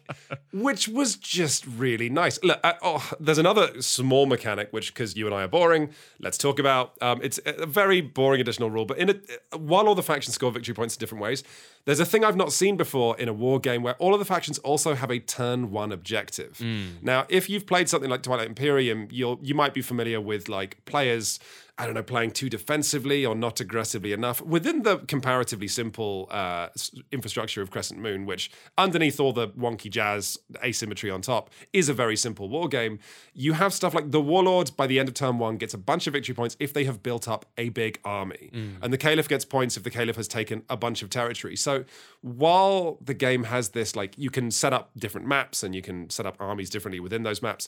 which 0.51 0.87
was 0.87 1.15
just 1.15 1.65
really 1.65 2.09
nice. 2.09 2.41
Look, 2.43 2.59
uh, 2.63 2.73
oh, 2.81 3.11
there's 3.19 3.37
another 3.37 3.81
small 3.81 4.25
mechanic 4.25 4.69
which, 4.71 4.93
because 4.93 5.15
you 5.15 5.25
and 5.25 5.35
I 5.35 5.43
are 5.43 5.47
boring, 5.47 5.72
let's 6.19 6.37
talk 6.37 6.59
about. 6.59 6.93
Um, 7.01 7.19
it's 7.23 7.39
a 7.45 7.65
very 7.65 8.01
boring 8.01 8.41
additional 8.41 8.69
rule, 8.69 8.85
but 8.85 8.97
in 8.97 9.09
it, 9.09 9.29
while 9.55 9.87
all 9.87 9.95
the 9.95 10.03
factions 10.03 10.35
score 10.35 10.51
victory 10.51 10.73
points 10.73 10.95
in 10.95 10.99
different 10.99 11.21
ways, 11.21 11.43
there's 11.85 11.99
a 11.99 12.05
thing 12.05 12.23
I've 12.23 12.35
not 12.35 12.51
seen 12.53 12.77
before 12.77 13.17
in 13.19 13.27
a 13.27 13.33
war 13.33 13.59
game 13.59 13.83
where 13.83 13.95
all 13.95 14.13
of 14.13 14.19
the 14.19 14.25
factions 14.25 14.57
also 14.59 14.95
have 14.95 15.11
a 15.11 15.19
turn 15.19 15.71
one 15.71 15.91
objective. 15.91 16.61
Now, 17.01 17.25
if 17.29 17.49
you've 17.49 17.65
played 17.67 17.89
something 17.89 18.09
like 18.09 18.23
Twilight 18.23 18.47
Imperium, 18.47 19.07
you'll 19.11 19.39
you 19.41 19.55
might 19.55 19.73
be 19.73 19.81
familiar 19.81 20.19
with 20.21 20.47
like 20.49 20.83
players. 20.85 21.39
I 21.75 21.85
don't 21.85 21.95
know, 21.95 22.03
playing 22.03 22.31
too 22.31 22.49
defensively 22.49 23.25
or 23.25 23.33
not 23.33 23.59
aggressively 23.59 24.13
enough 24.13 24.39
within 24.41 24.83
the 24.83 24.99
comparatively 24.99 25.67
simple 25.67 26.27
uh, 26.29 26.69
infrastructure 27.11 27.63
of 27.63 27.71
Crescent 27.71 27.99
Moon, 27.99 28.27
which 28.27 28.51
underneath 28.77 29.19
all 29.19 29.33
the 29.33 29.47
wonky 29.49 29.89
jazz 29.89 30.37
asymmetry 30.63 31.09
on 31.09 31.21
top 31.21 31.49
is 31.73 31.89
a 31.89 31.93
very 31.93 32.15
simple 32.15 32.47
war 32.47 32.67
game. 32.67 32.99
You 33.33 33.53
have 33.53 33.73
stuff 33.73 33.95
like 33.95 34.11
the 34.11 34.21
Warlord 34.21 34.71
by 34.77 34.85
the 34.85 34.99
end 34.99 35.09
of 35.09 35.15
turn 35.15 35.39
one 35.39 35.57
gets 35.57 35.73
a 35.73 35.79
bunch 35.79 36.05
of 36.05 36.13
victory 36.13 36.35
points 36.35 36.55
if 36.59 36.73
they 36.73 36.83
have 36.83 37.01
built 37.01 37.27
up 37.27 37.47
a 37.57 37.69
big 37.69 37.99
army, 38.05 38.51
and 38.83 38.93
the 38.93 38.97
Caliph 38.97 39.27
gets 39.27 39.43
points 39.43 39.75
if 39.75 39.81
the 39.81 39.89
Caliph 39.89 40.15
has 40.15 40.27
taken 40.27 40.61
a 40.69 40.77
bunch 40.77 41.01
of 41.01 41.09
territory. 41.09 41.55
So 41.55 41.85
while 42.21 42.99
the 43.01 43.15
game 43.15 43.45
has 43.45 43.69
this, 43.69 43.95
like 43.95 44.15
you 44.15 44.29
can 44.29 44.51
set 44.51 44.73
up 44.73 44.91
different 44.95 45.25
maps 45.25 45.63
and 45.63 45.73
you 45.73 45.81
can 45.81 46.11
set 46.11 46.27
up 46.27 46.37
armies 46.39 46.69
differently 46.69 46.99
within 46.99 47.23
those 47.23 47.41
maps 47.41 47.67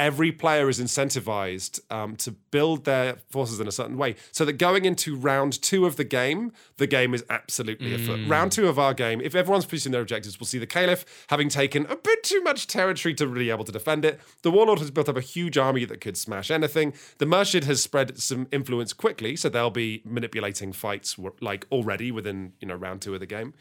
every 0.00 0.32
player 0.32 0.70
is 0.70 0.80
incentivized 0.80 1.78
um, 1.92 2.16
to 2.16 2.32
build 2.32 2.86
their 2.86 3.18
forces 3.28 3.60
in 3.60 3.68
a 3.68 3.72
certain 3.72 3.98
way. 3.98 4.16
So 4.32 4.46
that 4.46 4.54
going 4.54 4.86
into 4.86 5.14
round 5.14 5.60
two 5.60 5.84
of 5.84 5.96
the 5.96 6.04
game 6.04 6.52
the 6.78 6.86
game 6.86 7.12
is 7.12 7.22
absolutely 7.28 7.94
afoot. 7.94 8.26
Round 8.26 8.50
two 8.50 8.66
of 8.66 8.78
our 8.78 8.94
game 8.94 9.20
if 9.20 9.34
everyone's 9.34 9.66
pursuing 9.66 9.92
their 9.92 10.00
objectives 10.00 10.40
we'll 10.40 10.46
see 10.46 10.58
the 10.58 10.66
caliph 10.66 11.04
having 11.28 11.50
taken 11.50 11.84
a 11.86 11.96
bit 11.96 12.22
too 12.22 12.42
much 12.42 12.66
territory 12.66 13.14
to 13.14 13.28
really 13.28 13.46
be 13.46 13.50
able 13.50 13.64
to 13.64 13.72
defend 13.72 14.04
it. 14.04 14.18
The 14.42 14.50
warlord 14.50 14.78
has 14.78 14.90
built 14.90 15.08
up 15.08 15.18
a 15.18 15.20
huge 15.20 15.58
army 15.58 15.84
that 15.84 16.00
could 16.00 16.16
smash 16.16 16.50
anything. 16.50 16.94
The 17.18 17.26
murshid 17.26 17.64
has 17.64 17.82
spread 17.82 18.18
some 18.18 18.48
influence 18.50 18.94
quickly 18.94 19.36
so 19.36 19.50
they'll 19.50 19.70
be 19.70 20.02
manipulating 20.04 20.72
fights 20.72 21.16
like 21.40 21.66
already 21.70 22.10
within 22.10 22.54
you 22.60 22.68
know 22.68 22.74
round 22.74 23.02
two 23.02 23.12
of 23.12 23.20
the 23.20 23.26
game 23.26 23.52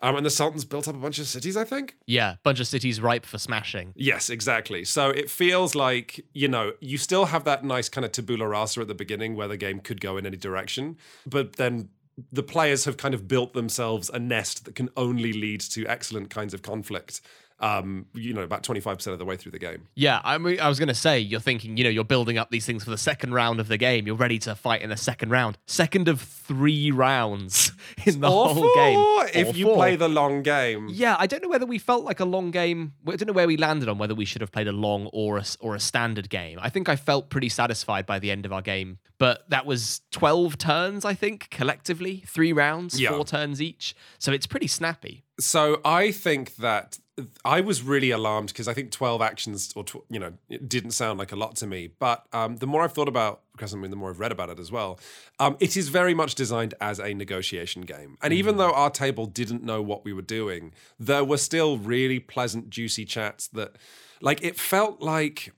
um, 0.00 0.16
and 0.16 0.26
the 0.26 0.30
sultan's 0.30 0.64
built 0.64 0.88
up 0.88 0.94
a 0.94 0.98
bunch 0.98 1.18
of 1.18 1.26
cities 1.26 1.56
i 1.56 1.64
think 1.64 1.96
Yeah, 2.06 2.36
bunch 2.42 2.60
of 2.60 2.66
cities 2.66 3.00
ripe 3.00 3.26
for 3.26 3.38
smashing. 3.38 3.92
Yes, 3.96 4.30
exactly. 4.30 4.84
So 4.84 5.10
it 5.10 5.28
feels 5.30 5.74
like, 5.74 6.24
you 6.32 6.48
know, 6.48 6.72
you 6.80 6.98
still 6.98 7.26
have 7.26 7.44
that 7.44 7.64
nice 7.64 7.88
kind 7.88 8.04
of 8.04 8.12
tabula 8.12 8.46
rasa 8.48 8.80
at 8.80 8.88
the 8.88 8.94
beginning 8.94 9.34
where 9.36 9.48
the 9.48 9.56
game 9.56 9.80
could 9.80 10.00
go 10.00 10.16
in 10.16 10.26
any 10.26 10.36
direction, 10.36 10.96
but 11.26 11.56
then 11.56 11.88
the 12.32 12.42
players 12.42 12.84
have 12.84 12.96
kind 12.96 13.14
of 13.14 13.28
built 13.28 13.52
themselves 13.52 14.10
a 14.10 14.18
nest 14.18 14.64
that 14.64 14.74
can 14.74 14.88
only 14.96 15.32
lead 15.32 15.60
to 15.60 15.86
excellent 15.86 16.30
kinds 16.30 16.54
of 16.54 16.62
conflict. 16.62 17.20
Um, 17.58 18.04
you 18.12 18.34
know, 18.34 18.42
about 18.42 18.62
25% 18.64 19.06
of 19.12 19.18
the 19.18 19.24
way 19.24 19.36
through 19.38 19.52
the 19.52 19.58
game. 19.58 19.88
Yeah, 19.94 20.20
I 20.22 20.36
mean, 20.36 20.60
I 20.60 20.68
was 20.68 20.78
going 20.78 20.88
to 20.88 20.94
say, 20.94 21.18
you're 21.18 21.40
thinking, 21.40 21.78
you 21.78 21.84
know, 21.84 21.90
you're 21.90 22.04
building 22.04 22.36
up 22.36 22.50
these 22.50 22.66
things 22.66 22.84
for 22.84 22.90
the 22.90 22.98
second 22.98 23.32
round 23.32 23.60
of 23.60 23.68
the 23.68 23.78
game. 23.78 24.06
You're 24.06 24.14
ready 24.16 24.38
to 24.40 24.54
fight 24.54 24.82
in 24.82 24.90
the 24.90 24.96
second 24.98 25.30
round. 25.30 25.56
Second 25.64 26.06
of 26.06 26.20
three 26.20 26.90
rounds 26.90 27.72
in 28.04 28.20
the 28.20 28.28
Or 28.30 28.48
whole 28.50 28.74
game. 28.74 28.98
if 29.34 29.54
Or 29.54 29.56
you 29.58 29.64
four. 29.66 29.76
play 29.76 29.96
the 29.96 30.06
long 30.08 30.42
game. 30.42 30.88
Yeah, 30.90 31.16
I 31.18 31.26
don't 31.26 31.42
know 31.42 31.48
whether 31.48 31.64
we 31.64 31.78
felt 31.78 32.04
like 32.04 32.20
a 32.20 32.26
long 32.26 32.50
game. 32.50 32.92
I 33.08 33.16
don't 33.16 33.26
know 33.26 33.32
where 33.32 33.46
we 33.46 33.56
landed 33.56 33.88
on 33.88 33.96
whether 33.96 34.14
we 34.14 34.26
should 34.26 34.42
have 34.42 34.52
played 34.52 34.68
a 34.68 34.72
long 34.72 35.06
or 35.14 35.38
a, 35.38 35.44
or 35.60 35.74
a 35.74 35.80
standard 35.80 36.28
game. 36.28 36.58
I 36.60 36.68
think 36.68 36.90
I 36.90 36.96
felt 36.96 37.30
pretty 37.30 37.48
satisfied 37.48 38.04
by 38.04 38.18
the 38.18 38.30
end 38.30 38.44
of 38.44 38.52
our 38.52 38.60
game, 38.60 38.98
but 39.16 39.48
that 39.48 39.64
was 39.64 40.02
12 40.12 40.58
turns, 40.58 41.06
I 41.06 41.14
think, 41.14 41.48
collectively, 41.50 42.22
three 42.26 42.52
rounds, 42.52 43.00
Yeah. 43.00 43.12
four 43.12 43.24
turns 43.24 43.62
each. 43.62 43.94
So 44.18 44.30
it's 44.30 44.46
pretty 44.46 44.66
snappy. 44.66 45.24
So 45.40 45.80
I 45.86 46.10
think 46.12 46.56
that 46.56 46.98
I 47.44 47.62
was 47.62 47.82
really 47.82 48.10
alarmed 48.10 48.48
because 48.48 48.68
I 48.68 48.74
think 48.74 48.90
12 48.90 49.22
actions 49.22 49.72
or 49.74 49.84
tw- 49.84 50.04
you 50.10 50.18
know 50.18 50.34
it 50.48 50.68
didn't 50.68 50.90
sound 50.90 51.18
like 51.18 51.32
a 51.32 51.36
lot 51.36 51.56
to 51.56 51.66
me. 51.66 51.88
But 51.98 52.26
um, 52.32 52.56
the 52.56 52.66
more 52.66 52.82
I've 52.82 52.92
thought 52.92 53.08
about 53.08 53.40
Crescent 53.56 53.80
Moon, 53.80 53.90
the 53.90 53.96
more 53.96 54.10
I've 54.10 54.20
read 54.20 54.32
about 54.32 54.50
it 54.50 54.58
as 54.58 54.70
well. 54.70 54.98
Um, 55.38 55.56
it 55.58 55.76
is 55.76 55.88
very 55.88 56.12
much 56.12 56.34
designed 56.34 56.74
as 56.80 56.98
a 56.98 57.14
negotiation 57.14 57.82
game, 57.82 58.18
and 58.22 58.32
even 58.32 58.58
though 58.58 58.72
our 58.72 58.90
table 58.90 59.26
didn't 59.26 59.62
know 59.62 59.80
what 59.80 60.04
we 60.04 60.12
were 60.12 60.22
doing, 60.22 60.72
there 60.98 61.24
were 61.24 61.38
still 61.38 61.78
really 61.78 62.18
pleasant, 62.20 62.68
juicy 62.70 63.04
chats 63.04 63.48
that, 63.48 63.76
like, 64.20 64.42
it 64.42 64.58
felt 64.58 65.00
like. 65.00 65.52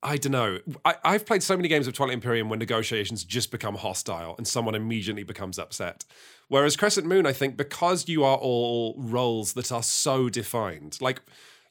I 0.00 0.16
don't 0.16 0.30
know. 0.30 0.60
I, 0.84 0.94
I've 1.04 1.26
played 1.26 1.42
so 1.42 1.56
many 1.56 1.66
games 1.66 1.88
of 1.88 1.92
Twilight 1.92 2.14
Imperium 2.14 2.48
when 2.48 2.60
negotiations 2.60 3.24
just 3.24 3.50
become 3.50 3.74
hostile 3.74 4.36
and 4.38 4.46
someone 4.46 4.76
immediately 4.76 5.24
becomes 5.24 5.58
upset. 5.58 6.04
Whereas 6.48 6.76
Crescent 6.76 7.06
Moon, 7.06 7.26
I 7.26 7.32
think, 7.32 7.56
because 7.56 8.08
you 8.08 8.24
are 8.24 8.36
all 8.36 8.94
roles 8.98 9.52
that 9.52 9.70
are 9.70 9.82
so 9.82 10.28
defined, 10.28 10.98
like, 11.00 11.20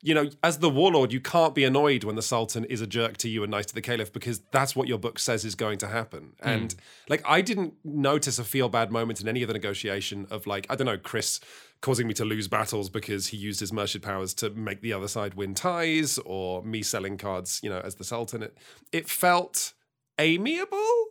you 0.04 0.14
know, 0.14 0.30
as 0.44 0.60
the 0.60 0.70
warlord, 0.70 1.12
you 1.12 1.20
can't 1.20 1.56
be 1.56 1.64
annoyed 1.64 2.04
when 2.04 2.16
the 2.16 2.22
Sultan 2.22 2.66
is 2.66 2.82
a 2.82 2.88
jerk 2.88 3.18
to 3.18 3.30
you 3.30 3.44
and 3.44 3.50
nice 3.50 3.66
to 3.66 3.74
the 3.74 3.82
Caliph 3.82 4.14
because 4.14 4.40
that's 4.52 4.76
what 4.76 4.88
your 4.88 5.00
book 5.00 5.18
says 5.18 5.44
is 5.44 5.56
going 5.56 5.80
to 5.80 5.88
happen. 5.88 6.34
Hmm. 6.42 6.50
And 6.50 6.76
like, 7.10 7.24
I 7.26 7.42
didn't 7.42 7.74
notice 7.84 8.38
a 8.38 8.44
feel 8.44 8.70
bad 8.70 8.92
moment 8.92 9.22
in 9.22 9.28
any 9.28 9.42
of 9.42 9.48
the 9.48 9.54
negotiation 9.54 10.28
of 10.30 10.46
like, 10.46 10.68
I 10.70 10.76
don't 10.76 10.86
know, 10.86 11.00
Chris 11.00 11.40
causing 11.82 12.08
me 12.08 12.14
to 12.14 12.26
lose 12.26 12.48
battles 12.48 12.90
because 12.90 13.28
he 13.28 13.38
used 13.38 13.60
his 13.60 13.72
Murshid 13.72 14.02
powers 14.04 14.34
to 14.36 14.50
make 14.52 14.82
the 14.82 14.94
other 14.94 15.08
side 15.08 15.34
win 15.34 15.54
ties, 15.54 16.18
or 16.20 16.64
me 16.64 16.82
selling 16.82 17.18
cards, 17.18 17.60
you 17.64 17.70
know, 17.70 17.80
as 17.80 17.96
the 17.96 18.04
Sultan. 18.04 18.44
It, 18.44 18.58
it 18.92 19.10
felt 19.10 19.74
amiable. 20.20 21.06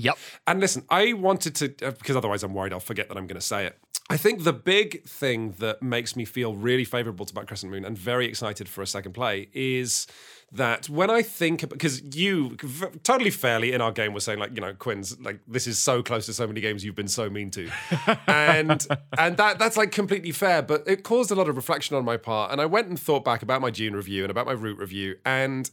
Yep. 0.00 0.18
And 0.46 0.60
listen, 0.60 0.84
I 0.88 1.12
wanted 1.12 1.54
to, 1.56 1.66
uh, 1.86 1.90
because 1.92 2.16
otherwise 2.16 2.42
I'm 2.42 2.54
worried 2.54 2.72
I'll 2.72 2.80
forget 2.80 3.08
that 3.08 3.16
I'm 3.16 3.26
going 3.26 3.40
to 3.40 3.46
say 3.46 3.66
it. 3.66 3.78
I 4.08 4.16
think 4.16 4.42
the 4.42 4.52
big 4.52 5.04
thing 5.04 5.52
that 5.58 5.82
makes 5.82 6.16
me 6.16 6.24
feel 6.24 6.56
really 6.56 6.84
favorable 6.84 7.24
to 7.26 7.32
Back 7.32 7.46
Crescent 7.46 7.70
Moon 7.70 7.84
and 7.84 7.96
very 7.96 8.26
excited 8.26 8.68
for 8.68 8.82
a 8.82 8.86
second 8.86 9.12
play 9.12 9.48
is 9.52 10.08
that 10.50 10.88
when 10.88 11.10
I 11.10 11.22
think, 11.22 11.68
because 11.68 12.02
you 12.16 12.56
totally 13.04 13.30
fairly 13.30 13.72
in 13.72 13.80
our 13.80 13.92
game 13.92 14.12
were 14.12 14.18
saying 14.18 14.40
like, 14.40 14.50
you 14.52 14.60
know, 14.60 14.74
Quinns 14.74 15.20
like 15.20 15.38
this 15.46 15.68
is 15.68 15.78
so 15.78 16.02
close 16.02 16.26
to 16.26 16.32
so 16.32 16.44
many 16.48 16.60
games 16.60 16.84
you've 16.84 16.96
been 16.96 17.06
so 17.06 17.30
mean 17.30 17.52
to, 17.52 17.70
and 18.26 18.84
and 19.16 19.36
that 19.36 19.60
that's 19.60 19.76
like 19.76 19.92
completely 19.92 20.32
fair. 20.32 20.60
But 20.60 20.82
it 20.88 21.04
caused 21.04 21.30
a 21.30 21.36
lot 21.36 21.48
of 21.48 21.54
reflection 21.54 21.94
on 21.94 22.04
my 22.04 22.16
part, 22.16 22.50
and 22.50 22.60
I 22.60 22.66
went 22.66 22.88
and 22.88 22.98
thought 22.98 23.24
back 23.24 23.42
about 23.42 23.60
my 23.60 23.70
Dune 23.70 23.94
review 23.94 24.24
and 24.24 24.30
about 24.30 24.46
my 24.46 24.52
Root 24.52 24.78
review, 24.78 25.18
and 25.24 25.70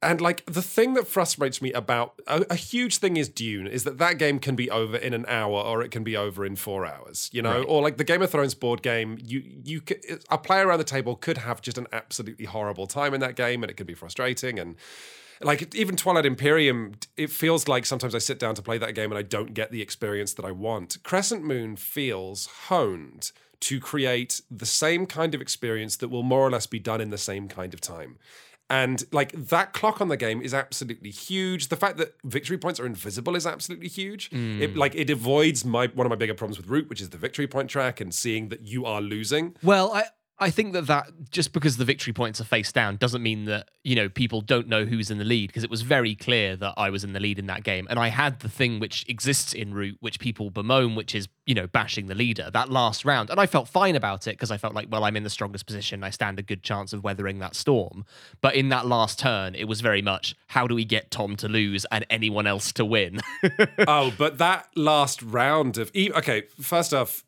and 0.00 0.20
like 0.20 0.44
the 0.46 0.62
thing 0.62 0.94
that 0.94 1.08
frustrates 1.08 1.60
me 1.60 1.72
about 1.72 2.20
a, 2.26 2.44
a 2.50 2.54
huge 2.54 2.98
thing 2.98 3.16
is 3.16 3.28
Dune 3.28 3.66
is 3.66 3.84
that 3.84 3.98
that 3.98 4.18
game 4.18 4.38
can 4.38 4.54
be 4.54 4.70
over 4.70 4.96
in 4.96 5.12
an 5.12 5.24
hour 5.26 5.60
or 5.60 5.82
it 5.82 5.90
can 5.90 6.04
be 6.04 6.16
over 6.16 6.46
in 6.46 6.54
four 6.54 6.86
hours, 6.86 7.28
you 7.32 7.42
know, 7.42 7.64
or 7.64 7.82
like 7.82 7.96
the 7.96 8.04
Game 8.04 8.22
of 8.22 8.30
Thrones 8.30 8.54
board 8.54 8.82
game. 8.82 9.18
You 9.20 9.42
you 9.64 9.82
a 10.30 10.38
player 10.38 10.68
around 10.68 10.78
the 10.78 10.84
table 10.84 11.16
could 11.16 11.38
have 11.38 11.60
just 11.60 11.78
an 11.78 11.88
absolutely 11.92 12.46
horrible 12.46 12.86
time 12.86 13.12
in 13.12 13.20
that 13.20 13.34
game, 13.34 13.62
and 13.62 13.70
it 13.70 13.74
could 13.74 13.86
be 13.86 13.94
frustrating 13.94 14.58
and. 14.58 14.76
like 15.40 15.72
even 15.74 15.94
Twilight 15.94 16.26
Imperium, 16.26 16.94
it 17.16 17.30
feels 17.30 17.68
like 17.68 17.86
sometimes 17.86 18.12
I 18.12 18.18
sit 18.18 18.40
down 18.40 18.56
to 18.56 18.62
play 18.62 18.76
that 18.78 18.96
game 18.96 19.12
and 19.12 19.18
I 19.18 19.22
don't 19.22 19.54
get 19.54 19.70
the 19.70 19.80
experience 19.80 20.34
that 20.34 20.44
I 20.44 20.50
want. 20.50 20.98
Crescent 21.04 21.44
Moon 21.44 21.76
feels 21.76 22.46
honed 22.66 23.30
to 23.60 23.80
create 23.80 24.40
the 24.50 24.66
same 24.66 25.06
kind 25.06 25.34
of 25.34 25.40
experience 25.40 25.96
that 25.96 26.08
will 26.08 26.22
more 26.22 26.40
or 26.40 26.50
less 26.50 26.66
be 26.66 26.78
done 26.78 27.00
in 27.00 27.10
the 27.10 27.18
same 27.18 27.48
kind 27.48 27.74
of 27.74 27.80
time. 27.80 28.18
And 28.70 29.04
like 29.12 29.32
that 29.32 29.72
clock 29.72 30.00
on 30.00 30.08
the 30.08 30.16
game 30.16 30.42
is 30.42 30.52
absolutely 30.52 31.10
huge. 31.10 31.68
The 31.68 31.76
fact 31.76 31.96
that 31.98 32.14
victory 32.24 32.58
points 32.58 32.78
are 32.78 32.86
invisible 32.86 33.34
is 33.34 33.46
absolutely 33.46 33.88
huge. 33.88 34.28
Hmm. 34.30 34.60
It 34.60 34.76
like 34.76 34.94
it 34.94 35.08
avoids 35.08 35.64
my 35.64 35.86
one 35.86 36.06
of 36.06 36.10
my 36.10 36.16
bigger 36.16 36.34
problems 36.34 36.58
with 36.58 36.66
Root, 36.66 36.90
which 36.90 37.00
is 37.00 37.10
the 37.10 37.18
victory 37.18 37.46
point 37.46 37.70
track 37.70 38.00
and 38.00 38.14
seeing 38.14 38.50
that 38.50 38.66
you 38.66 38.84
are 38.84 39.00
losing. 39.00 39.56
Well, 39.62 39.92
I 39.92 40.04
I 40.40 40.50
think 40.50 40.72
that 40.74 40.86
that 40.86 41.08
just 41.30 41.52
because 41.52 41.76
the 41.78 41.84
victory 41.84 42.12
points 42.12 42.40
are 42.40 42.44
face 42.44 42.70
down 42.70 42.96
doesn't 42.96 43.22
mean 43.22 43.46
that 43.46 43.68
you 43.82 43.96
know 43.96 44.08
people 44.08 44.40
don't 44.40 44.68
know 44.68 44.84
who's 44.84 45.10
in 45.10 45.18
the 45.18 45.24
lead 45.24 45.48
because 45.48 45.64
it 45.64 45.70
was 45.70 45.82
very 45.82 46.14
clear 46.14 46.56
that 46.56 46.74
I 46.76 46.90
was 46.90 47.02
in 47.02 47.12
the 47.12 47.20
lead 47.20 47.38
in 47.38 47.46
that 47.46 47.64
game. 47.64 47.86
And 47.90 47.98
I 47.98 48.08
had 48.08 48.40
the 48.40 48.48
thing 48.48 48.78
which 48.78 49.04
exists 49.08 49.52
in 49.52 49.74
Root 49.74 49.96
which 50.00 50.20
people 50.20 50.50
bemoan 50.50 50.94
which 50.94 51.14
is 51.14 51.28
you 51.46 51.54
know 51.54 51.66
bashing 51.66 52.06
the 52.06 52.14
leader 52.14 52.50
that 52.52 52.70
last 52.70 53.04
round. 53.04 53.30
And 53.30 53.40
I 53.40 53.46
felt 53.46 53.68
fine 53.68 53.96
about 53.96 54.26
it 54.26 54.32
because 54.32 54.50
I 54.50 54.58
felt 54.58 54.74
like 54.74 54.86
well 54.90 55.04
I'm 55.04 55.16
in 55.16 55.24
the 55.24 55.30
strongest 55.30 55.66
position. 55.66 56.04
I 56.04 56.10
stand 56.10 56.38
a 56.38 56.42
good 56.42 56.62
chance 56.62 56.92
of 56.92 57.02
weathering 57.02 57.40
that 57.40 57.56
storm. 57.56 58.04
But 58.40 58.54
in 58.54 58.68
that 58.68 58.86
last 58.86 59.18
turn 59.18 59.54
it 59.54 59.64
was 59.64 59.80
very 59.80 60.02
much 60.02 60.36
how 60.48 60.66
do 60.66 60.74
we 60.74 60.84
get 60.84 61.10
Tom 61.10 61.34
to 61.36 61.48
lose 61.48 61.84
and 61.90 62.06
anyone 62.10 62.46
else 62.46 62.72
to 62.74 62.84
win? 62.84 63.20
Oh, 63.86 64.12
but 64.16 64.38
that 64.38 64.68
last 64.76 65.22
round 65.22 65.78
of 65.78 65.90
okay, 65.96 66.42
first 66.60 66.92
off, 66.92 67.24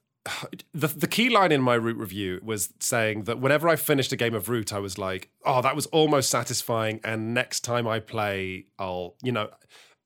the 0.74 0.88
the 0.88 1.06
key 1.06 1.30
line 1.30 1.52
in 1.52 1.62
my 1.62 1.74
root 1.74 1.96
review 1.96 2.40
was 2.42 2.72
saying 2.78 3.24
that 3.24 3.40
whenever 3.40 3.68
I 3.68 3.76
finished 3.76 4.12
a 4.12 4.16
game 4.16 4.35
of 4.35 4.48
root, 4.48 4.72
I 4.72 4.78
was 4.78 4.98
like, 4.98 5.30
oh, 5.44 5.62
that 5.62 5.74
was 5.74 5.87
almost 5.87 6.30
satisfying, 6.30 7.00
and 7.04 7.33
next 7.33 7.61
time 7.61 7.88
I 7.88 8.00
play, 8.00 8.66
I'll 8.78 9.16
you 9.22 9.33
know. 9.33 9.50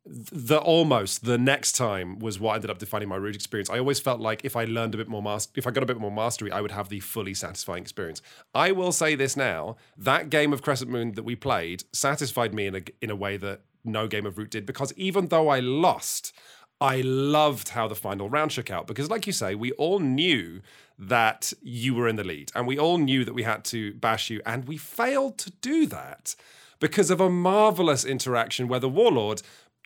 The 0.07 0.59
almost 0.59 1.25
the 1.25 1.39
next 1.39 1.73
time 1.77 2.19
was 2.19 2.39
what 2.39 2.57
ended 2.57 2.71
up 2.71 2.77
defining 2.77 3.09
my 3.09 3.17
root 3.17 3.35
experience. 3.35 3.71
I 3.71 3.79
always 3.79 4.01
felt 4.01 4.21
like 4.21 4.45
if 4.45 4.55
I 4.55 4.65
learned 4.65 4.95
a 4.95 4.99
bit 4.99 5.09
more 5.09 5.23
master, 5.23 5.51
if 5.57 5.67
I 5.67 5.71
got 5.71 5.83
a 5.83 5.87
bit 5.87 5.99
more 5.99 6.13
mastery, 6.13 6.53
I 6.53 6.61
would 6.61 6.73
have 6.73 6.91
the 6.91 7.01
fully 7.01 7.33
satisfying 7.33 7.81
experience. 7.81 8.21
I 8.55 8.71
will 8.73 8.93
say 8.93 9.15
this 9.15 9.35
now: 9.35 9.77
that 9.97 10.29
game 10.29 10.53
of 10.53 10.61
Crescent 10.61 10.91
Moon 10.91 11.13
that 11.13 11.23
we 11.23 11.37
played 11.37 11.85
satisfied 11.95 12.53
me 12.53 12.67
in 12.67 12.75
a 12.75 12.83
in 13.01 13.09
a 13.09 13.17
way 13.17 13.39
that 13.39 13.63
no 13.83 14.07
game 14.07 14.27
of 14.27 14.37
root 14.37 14.51
did. 14.51 14.67
Because 14.67 14.93
even 14.99 15.29
though 15.29 15.49
I 15.49 15.61
lost, 15.61 16.35
I 16.85 17.01
loved 17.01 17.71
how 17.71 17.89
the 17.89 17.95
final 17.95 18.29
round 18.29 18.53
shook 18.53 18.71
out 18.71 18.87
because, 18.87 19.09
like 19.09 19.27
you 19.27 19.33
say, 19.33 19.55
we 19.55 19.73
all 19.73 20.01
knew 20.01 20.61
that 20.99 21.55
you 21.63 21.95
were 21.95 22.07
in 22.07 22.17
the 22.17 22.25
lead 22.25 22.53
and 22.55 22.67
we 22.67 22.79
all 22.79 22.99
knew 22.99 23.25
that 23.25 23.33
we 23.33 23.43
had 23.43 23.65
to 23.67 23.95
bash 23.95 24.29
you, 24.29 24.43
and 24.45 24.69
we 24.69 24.77
failed 24.77 25.39
to 25.39 25.51
do 25.51 25.87
that 25.87 26.37
because 26.81 27.11
of 27.11 27.23
a 27.23 27.31
marvelous 27.31 28.05
interaction 28.05 28.69
where 28.69 28.81
the 28.81 28.89
warlord 28.91 29.41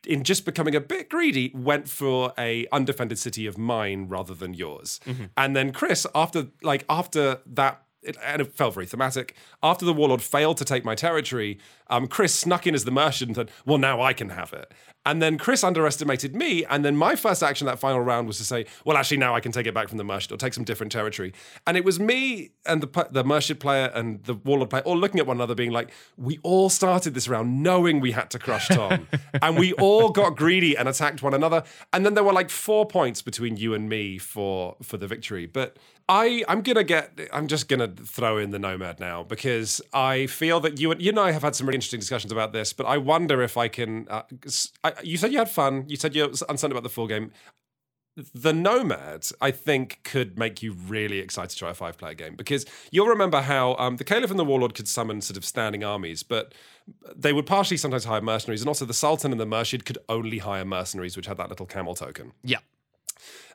in 0.07 0.25
just 0.25 0.45
becoming 0.45 0.75
a 0.75 0.81
bit 0.81 1.09
greedy 1.09 1.53
went 1.55 1.89
for 1.89 2.33
a 2.37 2.67
undefended 2.73 3.19
city 3.19 3.47
of 3.47 3.57
mine 3.57 4.09
rather 4.09 4.35
than 4.35 4.55
yours 4.55 5.01
and 5.37 5.55
then 5.57 5.73
chris 5.73 6.07
after 6.15 6.49
like 6.63 6.85
after 6.89 7.39
that 7.47 7.83
it, 8.03 8.17
and 8.25 8.41
it 8.41 8.53
felt 8.55 8.75
very 8.75 8.87
thematic. 8.87 9.35
After 9.61 9.85
the 9.85 9.93
warlord 9.93 10.23
failed 10.23 10.57
to 10.59 10.65
take 10.65 10.85
my 10.85 10.95
territory, 10.95 11.59
um, 11.89 12.07
Chris 12.07 12.33
snuck 12.33 12.65
in 12.67 12.75
as 12.75 12.85
the 12.85 12.93
Murshid 12.93 13.27
and 13.27 13.35
said, 13.35 13.51
"Well, 13.67 13.79
now 13.79 14.01
I 14.01 14.13
can 14.13 14.31
have 14.31 14.53
it." 14.53 14.73
And 15.09 15.23
then 15.23 15.38
Chris 15.38 15.64
underestimated 15.64 16.37
me, 16.37 16.66
and 16.66 16.85
then 16.85 16.94
my 16.94 17.16
first 17.16 17.42
action 17.42 17.66
that 17.66 17.79
final 17.79 17.99
round 17.99 18.27
was 18.27 18.37
to 18.37 18.44
say, 18.44 18.66
"Well, 18.85 18.99
actually, 18.99 19.16
now 19.16 19.35
I 19.35 19.40
can 19.40 19.53
take 19.53 19.66
it 19.66 19.73
back 19.73 19.88
from 19.88 19.97
the 19.97 20.05
Murshid 20.05 20.33
or 20.33 20.37
take 20.37 20.53
some 20.53 20.64
different 20.64 20.92
territory." 20.92 21.33
And 21.66 21.79
it 21.79 21.85
was 21.85 21.99
me 21.99 22.51
and 22.66 22.83
the 22.83 23.09
the 23.11 23.25
Murshid 23.25 23.59
player 23.59 23.90
and 23.94 24.23
the 24.25 24.35
warlord 24.35 24.68
player 24.68 24.83
all 24.83 24.99
looking 24.99 25.18
at 25.18 25.27
one 25.27 25.38
another, 25.38 25.55
being 25.55 25.71
like, 25.71 25.92
"We 26.18 26.38
all 26.42 26.68
started 26.68 27.14
this 27.14 27.27
round 27.27 27.62
knowing 27.62 28.01
we 28.01 28.12
had 28.12 28.29
to 28.33 28.38
crush 28.38 28.68
Tom, 28.68 29.09
and 29.42 29.59
we 29.59 29.73
all 29.73 30.11
got 30.11 30.37
greedy 30.37 30.77
and 30.77 30.87
attacked 30.87 31.23
one 31.23 31.33
another." 31.33 31.64
And 31.94 32.05
then 32.05 32.12
there 32.12 32.23
were 32.23 32.35
like 32.35 32.51
four 32.51 32.85
points 32.85 33.23
between 33.23 33.57
you 33.57 33.73
and 33.73 33.88
me 33.88 34.18
for 34.18 34.77
for 34.83 34.99
the 34.99 35.07
victory, 35.07 35.47
but. 35.47 35.79
I 36.11 36.42
I'm 36.49 36.62
gonna 36.62 36.85
get 36.85 37.21
I'm 37.35 37.49
just 37.49 37.68
gonna 37.68 37.88
throw 37.88 38.38
in 38.38 38.51
the 38.51 38.59
nomad 38.59 38.99
now 38.99 39.25
because 39.25 39.83
I 39.92 40.27
feel 40.27 40.59
that 40.61 40.81
you 40.81 40.90
and 40.90 41.03
you 41.03 41.11
and 41.11 41.21
I 41.21 41.33
have 41.33 41.42
had 41.42 41.55
some 41.55 41.66
really 41.66 41.77
interesting 41.77 42.01
discussions 42.01 42.33
about 42.33 42.55
this, 42.55 42.73
but 42.73 42.87
I 42.87 42.97
wonder 42.97 43.42
if 43.42 43.59
I 43.59 43.68
can. 43.68 44.07
Uh, 44.09 44.23
I, 44.83 44.92
you 45.03 45.17
said 45.17 45.33
you 45.33 45.39
had 45.39 45.51
fun. 45.51 45.85
You 45.89 45.97
said 45.97 46.15
you're 46.15 46.29
uncertain 46.49 46.73
about 46.73 46.83
the 46.83 46.89
full 46.89 47.07
game. 47.07 47.33
The 48.35 48.53
nomad, 48.53 49.29
I 49.41 49.53
think, 49.53 50.01
could 50.03 50.37
make 50.37 50.61
you 50.61 50.73
really 50.73 51.21
excited 51.21 51.51
to 51.51 51.57
try 51.57 51.71
a 51.71 51.75
five 51.75 51.97
player 51.97 52.15
game 52.15 52.35
because 52.35 52.67
you'll 52.91 53.07
remember 53.07 53.43
how 53.43 53.77
um, 53.77 53.97
the 53.97 54.03
Caliph 54.03 54.31
and 54.31 54.39
the 54.39 54.45
Warlord 54.45 54.75
could 54.75 54.89
summon 54.89 55.21
sort 55.21 55.37
of 55.37 55.45
standing 55.45 55.85
armies, 55.85 56.25
but 56.25 56.53
they 57.15 57.33
would 57.33 57.47
partially 57.47 57.77
sometimes 57.77 58.07
hire 58.07 58.21
mercenaries, 58.21 58.61
and 58.61 58.69
also 58.69 58.85
the 58.85 58.95
Sultan 58.95 59.31
and 59.31 59.41
the 59.41 59.47
Murshid 59.47 59.85
could 59.85 59.99
only 60.09 60.39
hire 60.39 60.65
mercenaries, 60.65 61.17
which 61.17 61.27
had 61.27 61.37
that 61.37 61.49
little 61.49 61.67
camel 61.67 61.95
token. 61.95 62.33
yeah 62.43 62.59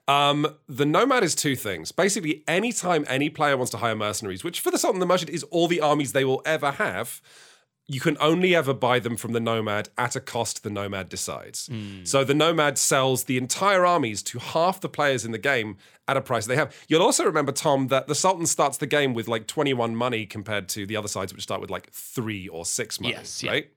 Um, 0.07 0.47
the 0.67 0.85
Nomad 0.85 1.23
is 1.23 1.35
two 1.35 1.55
things. 1.55 1.91
Basically, 1.91 2.43
anytime 2.47 3.05
any 3.07 3.29
player 3.29 3.57
wants 3.57 3.71
to 3.71 3.77
hire 3.77 3.95
mercenaries, 3.95 4.43
which 4.43 4.59
for 4.59 4.71
the 4.71 4.77
Sultan 4.77 5.01
and 5.01 5.09
the 5.09 5.13
Murshid 5.13 5.29
is 5.29 5.43
all 5.43 5.67
the 5.67 5.81
armies 5.81 6.13
they 6.13 6.25
will 6.25 6.41
ever 6.45 6.71
have, 6.71 7.21
you 7.87 7.99
can 7.99 8.17
only 8.21 8.55
ever 8.55 8.73
buy 8.73 8.97
them 8.99 9.17
from 9.17 9.33
the 9.33 9.39
Nomad 9.39 9.89
at 9.97 10.15
a 10.15 10.21
cost 10.21 10.63
the 10.63 10.69
Nomad 10.69 11.09
decides. 11.09 11.69
So 12.05 12.23
the 12.23 12.33
Nomad 12.33 12.77
sells 12.77 13.25
the 13.25 13.37
entire 13.37 13.85
armies 13.85 14.23
to 14.23 14.39
half 14.39 14.79
the 14.79 14.87
players 14.87 15.25
in 15.25 15.31
the 15.31 15.37
game 15.37 15.77
at 16.07 16.15
a 16.15 16.21
price 16.21 16.45
they 16.45 16.55
have. 16.55 16.73
You'll 16.87 17.01
also 17.03 17.25
remember, 17.25 17.51
Tom, 17.51 17.87
that 17.87 18.07
the 18.07 18.15
Sultan 18.15 18.45
starts 18.45 18.77
the 18.77 18.87
game 18.87 19.13
with 19.13 19.27
like 19.27 19.47
21 19.47 19.95
money 19.95 20.25
compared 20.25 20.69
to 20.69 20.85
the 20.85 20.95
other 20.95 21.07
sides, 21.09 21.33
which 21.33 21.43
start 21.43 21.59
with 21.61 21.69
like 21.69 21.91
three 21.91 22.47
or 22.47 22.65
six 22.65 23.01
money, 23.01 23.13
Yes, 23.15 23.43
yeah. 23.43 23.51
right? 23.51 23.69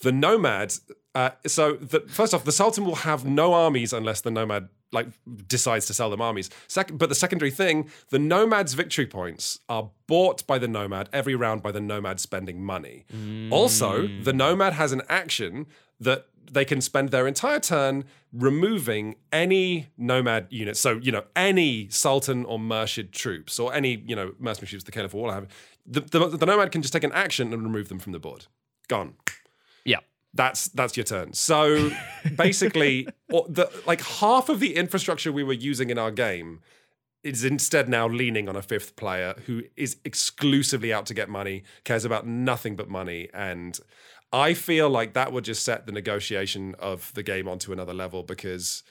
The 0.00 0.12
Nomad, 0.12 0.74
uh, 1.14 1.30
so 1.46 1.72
the, 1.74 2.00
first 2.00 2.32
off, 2.34 2.44
the 2.44 2.52
Sultan 2.52 2.84
will 2.84 2.96
have 2.96 3.24
no 3.24 3.54
armies 3.54 3.92
unless 3.92 4.20
the 4.20 4.30
Nomad 4.30 4.68
like 4.92 5.08
decides 5.46 5.86
to 5.86 5.94
sell 5.94 6.10
them 6.10 6.20
armies. 6.20 6.50
Second, 6.66 6.98
but 6.98 7.08
the 7.08 7.14
secondary 7.14 7.50
thing, 7.50 7.90
the 8.10 8.18
Nomad's 8.18 8.74
victory 8.74 9.06
points 9.06 9.60
are 9.68 9.90
bought 10.06 10.46
by 10.46 10.58
the 10.58 10.68
Nomad 10.68 11.08
every 11.12 11.34
round 11.34 11.62
by 11.62 11.72
the 11.72 11.80
Nomad 11.80 12.20
spending 12.20 12.62
money. 12.62 13.04
Also, 13.50 14.08
mm. 14.08 14.24
the 14.24 14.32
Nomad 14.32 14.72
has 14.74 14.92
an 14.92 15.02
action 15.08 15.66
that 16.00 16.26
they 16.50 16.64
can 16.64 16.80
spend 16.80 17.10
their 17.10 17.26
entire 17.26 17.60
turn 17.60 18.04
removing 18.32 19.16
any 19.30 19.88
nomad 19.98 20.46
unit. 20.48 20.78
So, 20.78 20.92
you 20.92 21.12
know, 21.12 21.24
any 21.36 21.88
Sultan 21.90 22.46
or 22.46 22.58
Murshid 22.58 23.10
troops 23.10 23.58
or 23.58 23.74
any, 23.74 24.02
you 24.06 24.16
know, 24.16 24.32
mercenary 24.38 24.68
troops 24.68 24.84
the 24.84 24.92
Caliph 24.92 25.12
will 25.12 25.30
have. 25.30 25.46
The, 25.86 26.00
the, 26.00 26.28
the 26.28 26.46
nomad 26.46 26.72
can 26.72 26.80
just 26.80 26.92
take 26.92 27.04
an 27.04 27.12
action 27.12 27.52
and 27.52 27.62
remove 27.62 27.88
them 27.88 27.98
from 27.98 28.12
the 28.12 28.18
board. 28.18 28.46
Gone 28.88 29.14
yeah 29.88 29.98
that's 30.38 30.68
that's 30.68 30.96
your 30.96 31.04
turn. 31.04 31.32
So 31.32 31.90
basically, 32.36 33.08
the 33.28 33.68
like 33.86 34.00
half 34.00 34.48
of 34.48 34.60
the 34.60 34.76
infrastructure 34.76 35.32
we 35.32 35.42
were 35.42 35.52
using 35.52 35.90
in 35.90 35.98
our 35.98 36.12
game 36.12 36.60
is 37.24 37.44
instead 37.44 37.88
now 37.88 38.06
leaning 38.06 38.48
on 38.48 38.54
a 38.54 38.62
fifth 38.62 38.94
player 38.94 39.34
who 39.46 39.64
is 39.76 39.96
exclusively 40.04 40.92
out 40.92 41.06
to 41.06 41.12
get 41.12 41.28
money, 41.28 41.64
cares 41.82 42.04
about 42.04 42.24
nothing 42.24 42.76
but 42.76 42.88
money, 42.88 43.28
and 43.34 43.80
I 44.32 44.54
feel 44.54 44.88
like 44.88 45.12
that 45.14 45.32
would 45.32 45.44
just 45.44 45.64
set 45.64 45.86
the 45.86 45.92
negotiation 45.92 46.76
of 46.78 47.12
the 47.14 47.24
game 47.24 47.48
onto 47.48 47.72
another 47.72 47.92
level 47.92 48.22
because 48.22 48.84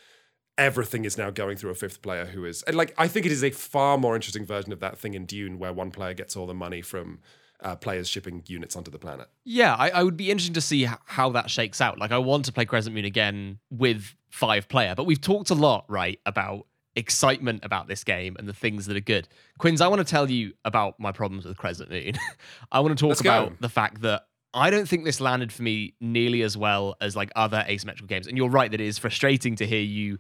everything 0.57 1.05
is 1.05 1.17
now 1.17 1.29
going 1.29 1.55
through 1.55 1.69
a 1.69 1.75
fifth 1.75 2.01
player 2.01 2.25
who 2.25 2.43
is 2.43 2.63
and 2.63 2.75
like 2.75 2.93
I 2.97 3.07
think 3.07 3.25
it 3.25 3.31
is 3.31 3.43
a 3.43 3.51
far 3.51 3.97
more 3.97 4.15
interesting 4.15 4.45
version 4.45 4.73
of 4.73 4.81
that 4.81 4.97
thing 4.97 5.13
in 5.13 5.25
Dune 5.25 5.59
where 5.59 5.71
one 5.71 5.91
player 5.91 6.13
gets 6.13 6.35
all 6.35 6.47
the 6.47 6.53
money 6.53 6.81
from 6.81 7.19
uh, 7.61 7.75
players 7.75 8.07
shipping 8.07 8.43
units 8.47 8.75
onto 8.75 8.91
the 8.91 8.99
planet. 8.99 9.27
Yeah, 9.43 9.75
I, 9.75 9.89
I 9.89 10.03
would 10.03 10.17
be 10.17 10.29
interested 10.29 10.53
to 10.55 10.61
see 10.61 10.87
how 11.05 11.29
that 11.31 11.49
shakes 11.49 11.81
out. 11.81 11.97
Like, 11.97 12.11
I 12.11 12.17
want 12.17 12.45
to 12.45 12.51
play 12.51 12.65
Crescent 12.65 12.93
Moon 12.95 13.05
again 13.05 13.59
with 13.69 14.15
five 14.29 14.67
player, 14.67 14.93
but 14.95 15.05
we've 15.05 15.21
talked 15.21 15.49
a 15.49 15.55
lot, 15.55 15.85
right, 15.87 16.19
about 16.25 16.67
excitement 16.95 17.63
about 17.63 17.87
this 17.87 18.03
game 18.03 18.35
and 18.39 18.47
the 18.47 18.53
things 18.53 18.87
that 18.87 18.97
are 18.97 19.01
good. 19.01 19.27
Quinns, 19.59 19.81
I 19.81 19.87
want 19.87 19.99
to 19.99 20.11
tell 20.11 20.29
you 20.29 20.53
about 20.65 20.99
my 20.99 21.11
problems 21.11 21.45
with 21.45 21.55
Crescent 21.55 21.89
Moon. 21.91 22.13
I 22.71 22.79
want 22.79 22.97
to 22.97 23.01
talk 23.01 23.09
Let's 23.09 23.21
go. 23.21 23.43
about 23.43 23.61
the 23.61 23.69
fact 23.69 24.01
that 24.01 24.25
I 24.53 24.71
don't 24.71 24.87
think 24.87 25.03
this 25.03 25.21
landed 25.21 25.53
for 25.53 25.61
me 25.61 25.93
nearly 26.01 26.41
as 26.41 26.57
well 26.57 26.95
as 26.99 27.15
like 27.15 27.31
other 27.35 27.63
asymmetrical 27.67 28.07
games. 28.07 28.25
And 28.27 28.35
you're 28.35 28.49
right 28.49 28.71
that 28.71 28.81
it 28.81 28.87
is 28.87 28.97
frustrating 28.97 29.55
to 29.57 29.67
hear 29.67 29.81
you 29.81 30.17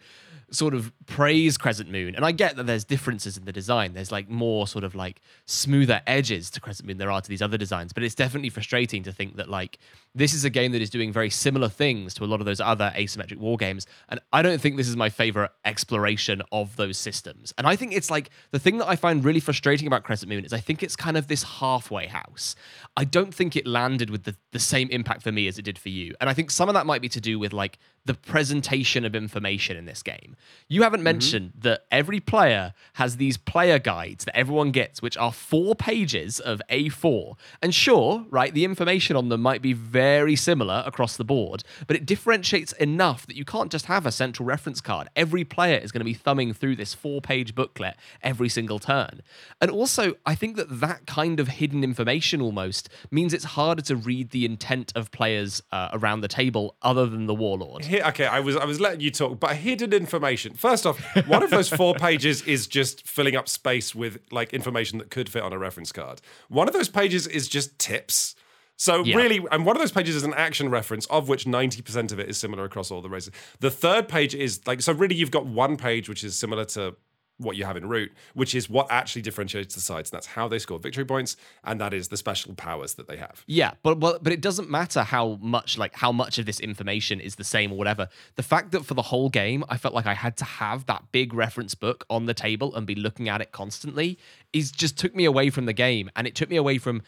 sort 0.51 0.73
of 0.73 0.91
praise 1.05 1.57
Crescent 1.57 1.89
Moon. 1.91 2.15
And 2.15 2.25
I 2.25 2.31
get 2.31 2.55
that 2.55 2.65
there's 2.65 2.85
differences 2.85 3.37
in 3.37 3.45
the 3.45 3.51
design. 3.51 3.93
There's 3.93 4.11
like 4.11 4.29
more 4.29 4.67
sort 4.67 4.83
of 4.83 4.95
like 4.95 5.21
smoother 5.45 6.01
edges 6.07 6.49
to 6.51 6.61
Crescent 6.61 6.87
Moon 6.87 6.97
there 6.97 7.11
are 7.11 7.21
to 7.21 7.29
these 7.29 7.41
other 7.41 7.57
designs. 7.57 7.93
But 7.93 8.03
it's 8.03 8.15
definitely 8.15 8.49
frustrating 8.49 9.03
to 9.03 9.11
think 9.11 9.35
that 9.35 9.49
like 9.49 9.77
this 10.17 10.33
is 10.33 10.43
a 10.43 10.49
game 10.49 10.71
that 10.71 10.81
is 10.81 10.89
doing 10.89 11.13
very 11.13 11.29
similar 11.29 11.69
things 11.69 12.15
to 12.15 12.23
a 12.23 12.25
lot 12.25 12.39
of 12.39 12.47
those 12.47 12.59
other 12.59 12.91
asymmetric 12.97 13.37
war 13.37 13.55
games. 13.55 13.85
And 14.09 14.19
I 14.33 14.41
don't 14.41 14.59
think 14.59 14.75
this 14.75 14.87
is 14.87 14.95
my 14.95 15.09
favorite 15.09 15.51
exploration 15.63 16.41
of 16.51 16.75
those 16.75 16.97
systems. 16.97 17.53
And 17.55 17.67
I 17.67 17.75
think 17.75 17.93
it's 17.93 18.09
like 18.09 18.31
the 18.49 18.57
thing 18.57 18.79
that 18.79 18.87
I 18.87 18.95
find 18.95 19.23
really 19.23 19.39
frustrating 19.39 19.85
about 19.85 20.03
Crescent 20.03 20.29
Moon 20.29 20.43
is 20.43 20.53
I 20.53 20.59
think 20.59 20.81
it's 20.81 20.95
kind 20.95 21.17
of 21.17 21.27
this 21.27 21.43
halfway 21.43 22.07
house. 22.07 22.55
I 22.95 23.03
don't 23.03 23.31
think 23.33 23.55
it 23.55 23.67
landed 23.67 24.09
with 24.09 24.23
the, 24.23 24.35
the 24.51 24.59
same 24.59 24.89
impact 24.89 25.21
for 25.21 25.31
me 25.31 25.47
as 25.47 25.59
it 25.59 25.61
did 25.61 25.77
for 25.77 25.89
you. 25.89 26.15
And 26.19 26.31
I 26.31 26.33
think 26.33 26.49
some 26.49 26.67
of 26.67 26.73
that 26.73 26.87
might 26.87 27.01
be 27.01 27.09
to 27.09 27.21
do 27.21 27.37
with 27.37 27.53
like 27.53 27.77
the 28.05 28.15
presentation 28.15 29.05
of 29.05 29.13
information 29.13 29.77
in 29.77 29.85
this 29.85 30.01
game. 30.01 30.35
You 30.67 30.81
haven't 30.81 30.99
mm-hmm. 30.99 31.03
mentioned 31.03 31.51
that 31.59 31.85
every 31.91 32.19
player 32.19 32.73
has 32.93 33.17
these 33.17 33.37
player 33.37 33.77
guides 33.77 34.25
that 34.25 34.35
everyone 34.35 34.71
gets, 34.71 34.99
which 34.99 35.15
are 35.17 35.31
four 35.31 35.75
pages 35.75 36.39
of 36.39 36.59
A4. 36.71 37.37
And 37.61 37.75
sure, 37.75 38.25
right, 38.31 38.51
the 38.51 38.65
information 38.65 39.15
on 39.15 39.29
them 39.29 39.41
might 39.41 39.61
be 39.61 39.73
very 39.73 40.06
similar 40.35 40.83
across 40.85 41.17
the 41.17 41.23
board, 41.23 41.63
but 41.87 41.95
it 41.95 42.05
differentiates 42.05 42.71
enough 42.73 43.25
that 43.27 43.35
you 43.35 43.45
can't 43.45 43.71
just 43.71 43.85
have 43.85 44.05
a 44.05 44.11
central 44.11 44.45
reference 44.45 44.81
card. 44.81 45.09
Every 45.15 45.43
player 45.43 45.77
is 45.77 45.91
going 45.91 46.01
to 46.01 46.05
be 46.05 46.13
thumbing 46.13 46.53
through 46.53 46.75
this 46.75 46.93
four 46.93 47.21
page 47.21 47.55
booklet 47.55 47.95
every 48.21 48.49
single 48.49 48.79
turn. 48.79 49.21
And 49.61 49.71
also, 49.71 50.15
I 50.25 50.35
think 50.35 50.55
that 50.57 50.79
that 50.79 51.05
kind 51.05 51.39
of 51.39 51.47
hidden 51.47 51.83
information 51.83 52.41
almost 52.41 52.89
means 53.11 53.33
it's 53.33 53.45
harder 53.45 53.81
to 53.83 53.95
read 53.95 54.31
the 54.31 54.45
intent 54.45 54.91
of 54.95 55.11
players 55.11 55.61
uh, 55.71 55.89
around 55.93 56.21
the 56.21 56.27
table 56.27 56.75
other 56.81 57.05
than 57.05 57.25
the 57.25 57.35
warlord. 57.35 57.85
Here, 57.85 58.03
okay, 58.07 58.25
I 58.25 58.39
was 58.39 58.55
I 58.55 58.65
was 58.65 58.79
letting 58.79 59.01
you 59.01 59.11
talk, 59.11 59.39
but 59.39 59.55
hidden 59.55 59.93
information. 59.93 60.53
First 60.53 60.85
off, 60.85 60.99
one 61.27 61.43
of 61.43 61.49
those 61.49 61.69
four 61.69 61.93
pages 61.95 62.41
is 62.43 62.67
just 62.67 63.07
filling 63.07 63.35
up 63.35 63.47
space 63.47 63.93
with 63.93 64.19
like 64.31 64.53
information 64.53 64.97
that 64.99 65.09
could 65.09 65.29
fit 65.29 65.43
on 65.43 65.53
a 65.53 65.59
reference 65.59 65.91
card. 65.91 66.21
One 66.49 66.67
of 66.67 66.73
those 66.73 66.89
pages 66.89 67.27
is 67.27 67.47
just 67.47 67.77
tips. 67.79 68.35
So 68.77 69.03
Yeah. 69.03 69.15
really, 69.17 69.41
and 69.51 69.65
one 69.65 69.75
of 69.75 69.81
those 69.81 69.91
pages 69.91 70.15
is 70.15 70.23
an 70.23 70.33
action 70.35 70.69
reference, 70.69 71.05
of 71.07 71.27
which 71.27 71.45
ninety 71.47 71.81
percent 71.81 72.11
of 72.11 72.19
it 72.19 72.29
is 72.29 72.37
similar 72.37 72.63
across 72.63 72.91
all 72.91 73.01
the 73.01 73.09
races. 73.09 73.33
The 73.59 73.71
third 73.71 74.07
page 74.07 74.33
is 74.35 74.65
like 74.67 74.81
so. 74.81 74.93
Really, 74.93 75.15
you've 75.15 75.31
got 75.31 75.45
one 75.45 75.77
page 75.77 76.07
which 76.07 76.23
is 76.23 76.37
similar 76.37 76.63
to 76.65 76.95
what 77.39 77.55
you 77.55 77.65
have 77.65 77.77
in 77.77 77.87
Root, 77.87 78.11
which 78.33 78.55
is 78.55 78.67
what 78.67 78.87
actually 78.89 79.21
differentiates 79.21 79.75
the 79.75 79.79
sides. 79.81 80.09
And 80.09 80.17
that's 80.17 80.25
how 80.25 80.47
they 80.47 80.57
score 80.57 80.79
victory 80.79 81.05
points, 81.05 81.37
and 81.63 81.79
that 81.79 81.93
is 81.93 82.07
the 82.07 82.17
special 82.17 82.55
powers 82.55 82.95
that 82.95 83.07
they 83.07 83.17
have. 83.17 83.43
Yeah, 83.45 83.73
but 83.83 83.99
but 83.99 84.23
but 84.23 84.33
it 84.33 84.41
doesn't 84.41 84.69
matter 84.69 85.03
how 85.03 85.37
much 85.41 85.77
like 85.77 85.95
how 85.95 86.11
much 86.11 86.37
of 86.39 86.45
this 86.45 86.59
information 86.59 87.19
is 87.19 87.35
the 87.35 87.43
same 87.43 87.71
or 87.71 87.77
whatever. 87.77 88.09
The 88.35 88.43
fact 88.43 88.71
that 88.71 88.85
for 88.85 88.93
the 88.95 89.03
whole 89.03 89.29
game 89.29 89.63
I 89.69 89.77
felt 89.77 89.93
like 89.93 90.07
I 90.07 90.15
had 90.15 90.35
to 90.37 90.45
have 90.45 90.85
that 90.87 91.11
big 91.11 91.33
reference 91.33 91.75
book 91.75 92.05
on 92.09 92.25
the 92.25 92.33
table 92.33 92.75
and 92.75 92.87
be 92.87 92.95
looking 92.95 93.27
at 93.29 93.39
it 93.41 93.51
constantly 93.51 94.17
is 94.53 94.71
just 94.71 94.97
took 94.97 95.15
me 95.15 95.25
away 95.25 95.49
from 95.51 95.65
the 95.65 95.73
game 95.73 96.09
and 96.15 96.25
it 96.25 96.33
took 96.35 96.49
me 96.49 96.55
away 96.55 96.77
from 96.79 97.01